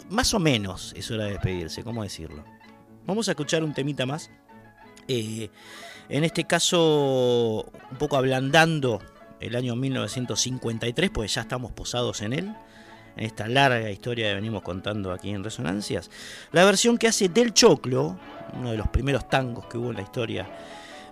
Más 0.10 0.34
o 0.34 0.40
menos 0.40 0.94
es 0.96 1.10
hora 1.12 1.26
de 1.26 1.32
despedirse, 1.32 1.84
¿cómo 1.84 2.04
decirlo? 2.04 2.44
Vamos 3.06 3.28
a 3.28 3.32
escuchar 3.32 3.64
un 3.64 3.74
temita 3.74 4.06
más. 4.06 4.30
Eh, 5.08 5.50
en 6.10 6.24
este 6.24 6.46
caso, 6.46 7.70
un 7.92 7.98
poco 7.98 8.18
ablandando 8.18 9.02
el 9.40 9.56
año 9.56 9.76
1953, 9.76 11.10
pues 11.10 11.34
ya 11.34 11.42
estamos 11.42 11.72
posados 11.72 12.22
en 12.22 12.34
él. 12.34 12.56
En 13.16 13.26
esta 13.26 13.48
larga 13.48 13.90
historia 13.90 14.28
que 14.28 14.36
venimos 14.36 14.62
contando 14.62 15.12
aquí 15.12 15.32
en 15.32 15.44
Resonancias. 15.44 16.12
La 16.52 16.64
versión 16.66 16.98
que 16.98 17.08
hace 17.08 17.30
Del 17.30 17.54
Choclo, 17.54 18.18
uno 18.54 18.72
de 18.72 18.78
los 18.78 18.88
primeros 18.90 19.28
tangos 19.28 19.66
que 19.66 19.78
hubo 19.78 19.90
en 19.90 19.96
la 19.98 20.04
historia 20.04 20.48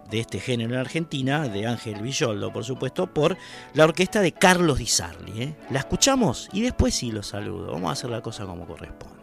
de 0.10 0.19
este 0.19 0.40
género 0.40 0.73
en 0.73 0.80
Argentina, 0.80 1.48
de 1.48 1.68
Ángel 1.68 2.02
Villoldo, 2.02 2.52
por 2.52 2.64
supuesto, 2.64 3.07
por 3.07 3.38
la 3.73 3.86
orquesta 3.86 4.22
de 4.22 4.32
Carlos 4.32 4.77
Di 4.77 4.88
Sarli. 4.88 5.41
¿eh? 5.41 5.56
La 5.69 5.80
escuchamos 5.80 6.49
y 6.53 6.61
después 6.61 6.95
sí 6.95 7.11
los 7.11 7.27
saludo. 7.27 7.72
Vamos 7.72 7.90
a 7.90 7.94
hacer 7.94 8.10
la 8.10 8.22
cosa 8.22 8.45
como 8.45 8.65
corresponde. 8.65 9.14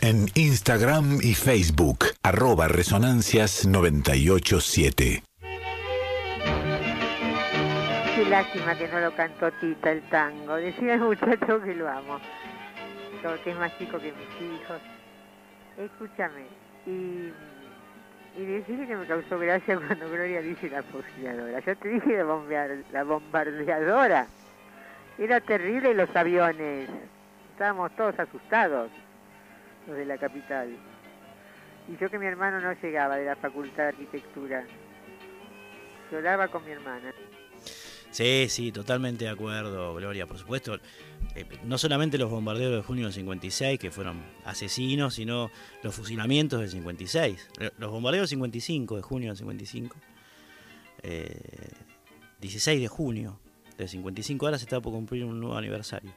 En 0.00 0.30
Instagram 0.34 1.18
y 1.20 1.34
Facebook, 1.34 2.06
arroba 2.22 2.68
resonancias987. 2.68 5.22
Qué 8.14 8.24
lástima 8.30 8.78
que 8.78 8.88
no 8.88 9.00
lo 9.00 9.14
cantó 9.14 9.52
Tita 9.60 9.92
el 9.92 10.00
tango. 10.08 10.54
Decía 10.54 10.94
el 10.94 11.00
muchacho 11.00 11.62
que 11.62 11.74
lo 11.74 11.86
amo. 11.86 12.18
Todo 13.22 13.34
que 13.42 13.50
es 13.50 13.58
más 13.58 13.76
chico 13.76 13.98
que 13.98 14.10
mis 14.12 14.40
hijos. 14.40 14.80
Escúchame. 15.76 16.46
Y, 16.86 17.30
y 18.40 18.44
decirle 18.46 18.86
que 18.86 18.96
me 18.96 19.06
causó 19.06 19.38
gracia 19.38 19.76
cuando 19.86 20.08
Gloria 20.08 20.40
dice 20.40 20.70
la 20.70 20.82
fusiladora. 20.82 21.60
Yo 21.60 21.76
te 21.76 21.88
dije 21.90 22.24
la, 22.24 22.68
la 22.90 23.04
bombardeadora. 23.04 24.28
Era 25.18 25.40
terrible 25.40 25.92
los 25.92 26.08
aviones. 26.16 26.88
Estábamos 27.52 27.94
todos 27.96 28.18
asustados, 28.18 28.90
los 29.86 29.96
de 29.96 30.04
la 30.04 30.18
capital. 30.18 30.76
Y 31.88 31.96
yo 32.00 32.10
que 32.10 32.18
mi 32.18 32.26
hermano 32.26 32.60
no 32.60 32.72
llegaba 32.80 33.16
de 33.16 33.26
la 33.26 33.36
Facultad 33.36 33.84
de 33.84 33.88
Arquitectura. 33.90 34.64
Lloraba 36.10 36.48
con 36.48 36.64
mi 36.64 36.70
hermana. 36.72 37.12
Sí, 38.10 38.46
sí, 38.48 38.70
totalmente 38.70 39.24
de 39.24 39.30
acuerdo, 39.30 39.94
Gloria, 39.94 40.26
por 40.26 40.38
supuesto. 40.38 40.76
eh, 41.34 41.44
no 41.64 41.76
solamente 41.78 42.16
los 42.16 42.30
bombardeos 42.30 42.72
de 42.76 42.82
junio 42.82 43.04
del 43.06 43.12
56, 43.12 43.78
que 43.80 43.90
fueron 43.90 44.22
asesinos, 44.44 45.14
sino 45.14 45.50
los 45.82 45.94
fusilamientos 45.94 46.60
del 46.60 46.68
56. 46.70 47.48
Eh, 47.58 47.70
Los 47.78 47.90
bombardeos 47.90 48.22
del 48.30 48.36
55, 48.36 48.96
de 48.96 49.02
junio 49.02 49.28
del 49.30 49.36
55. 49.36 49.96
eh, 51.02 51.36
16 52.40 52.80
de 52.80 52.88
junio 52.88 53.40
del 53.78 53.88
55, 53.88 54.46
ahora 54.46 54.58
se 54.58 54.64
está 54.64 54.80
por 54.80 54.92
cumplir 54.92 55.24
un 55.24 55.40
nuevo 55.40 55.56
aniversario. 55.56 56.12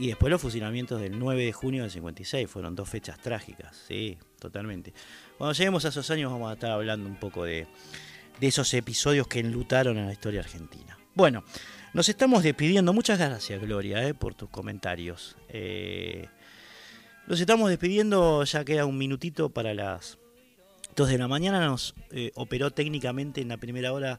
Y 0.00 0.06
después 0.06 0.30
los 0.30 0.40
fusilamientos 0.40 0.98
del 0.98 1.18
9 1.18 1.44
de 1.44 1.52
junio 1.52 1.82
del 1.82 1.90
56, 1.90 2.48
fueron 2.48 2.74
dos 2.74 2.88
fechas 2.88 3.18
trágicas, 3.18 3.84
sí, 3.86 4.16
totalmente. 4.38 4.94
Cuando 5.36 5.52
lleguemos 5.52 5.84
a 5.84 5.88
esos 5.88 6.08
años 6.10 6.32
vamos 6.32 6.50
a 6.50 6.54
estar 6.54 6.70
hablando 6.70 7.06
un 7.06 7.16
poco 7.16 7.44
de, 7.44 7.66
esos 8.40 8.72
episodios 8.72 9.26
que 9.26 9.40
enlutaron 9.40 9.98
a 9.98 10.06
la 10.06 10.12
historia 10.14 10.40
argentina. 10.40 10.98
Bueno, 11.14 11.44
nos 11.92 12.08
estamos 12.08 12.42
despidiendo. 12.42 12.94
Muchas 12.94 13.18
gracias, 13.18 13.60
Gloria, 13.60 14.08
eh, 14.08 14.14
por 14.14 14.34
tus 14.34 14.48
comentarios. 14.48 15.36
Eh, 15.50 16.28
nos 17.26 17.38
estamos 17.38 17.68
despidiendo, 17.68 18.42
ya 18.44 18.64
queda 18.64 18.86
un 18.86 18.96
minutito 18.96 19.50
para 19.50 19.74
las 19.74 20.16
2 20.96 21.10
de 21.10 21.18
la 21.18 21.28
mañana. 21.28 21.66
Nos 21.66 21.94
eh, 22.10 22.30
operó 22.36 22.70
técnicamente 22.70 23.42
en 23.42 23.48
la 23.48 23.58
primera 23.58 23.92
hora 23.92 24.18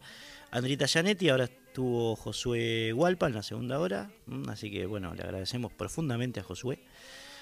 Andrita 0.51 0.85
Gianetti, 0.85 1.29
ahora 1.29 1.49
estuvo 1.71 2.17
Josué 2.17 2.91
Hualpa 2.91 3.27
en 3.27 3.33
la 3.33 3.43
segunda 3.43 3.79
hora. 3.79 4.11
Así 4.49 4.69
que 4.69 4.85
bueno, 4.85 5.15
le 5.15 5.23
agradecemos 5.23 5.71
profundamente 5.71 6.41
a 6.41 6.43
Josué. 6.43 6.79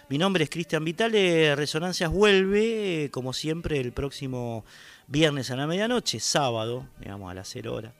Mi 0.07 0.19
nombre 0.19 0.43
es 0.43 0.51
Cristian 0.51 0.85
Vitale, 0.85 1.55
Resonancias 1.55 2.11
vuelve, 2.11 3.05
eh, 3.05 3.09
como 3.09 3.33
siempre, 3.33 3.79
el 3.79 3.91
próximo 3.91 4.65
viernes 5.07 5.49
a 5.49 5.55
la 5.55 5.65
medianoche, 5.65 6.19
sábado, 6.19 6.87
digamos 6.99 7.31
a 7.31 7.33
las 7.33 7.49
0 7.49 7.73
horas, 7.73 7.93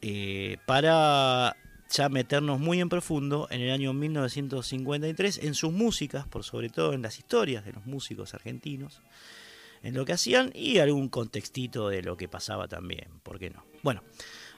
eh, 0.00 0.56
para 0.64 1.56
ya 1.90 2.08
meternos 2.08 2.58
muy 2.58 2.80
en 2.80 2.88
profundo 2.88 3.46
en 3.50 3.60
el 3.60 3.70
año 3.70 3.92
1953 3.92 5.40
en 5.42 5.54
sus 5.54 5.72
músicas, 5.72 6.26
por 6.26 6.42
sobre 6.42 6.70
todo 6.70 6.94
en 6.94 7.02
las 7.02 7.18
historias 7.18 7.66
de 7.66 7.72
los 7.72 7.84
músicos 7.84 8.32
argentinos, 8.32 9.02
en 9.82 9.94
lo 9.94 10.06
que 10.06 10.14
hacían 10.14 10.52
y 10.54 10.78
algún 10.78 11.10
contextito 11.10 11.90
de 11.90 12.02
lo 12.02 12.16
que 12.16 12.28
pasaba 12.28 12.66
también, 12.66 13.08
¿por 13.22 13.38
qué 13.38 13.50
no? 13.50 13.64
Bueno, 13.82 14.02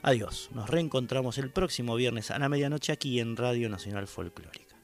Adiós, 0.07 0.49
nos 0.53 0.69
reencontramos 0.69 1.37
el 1.37 1.49
próximo 1.51 1.93
viernes 1.97 2.31
a 2.31 2.39
la 2.39 2.47
medianoche 2.47 2.93
aquí 2.93 3.19
en 3.19 3.35
Radio 3.35 3.67
Nacional 3.67 4.07
Folclórica. 4.07 4.77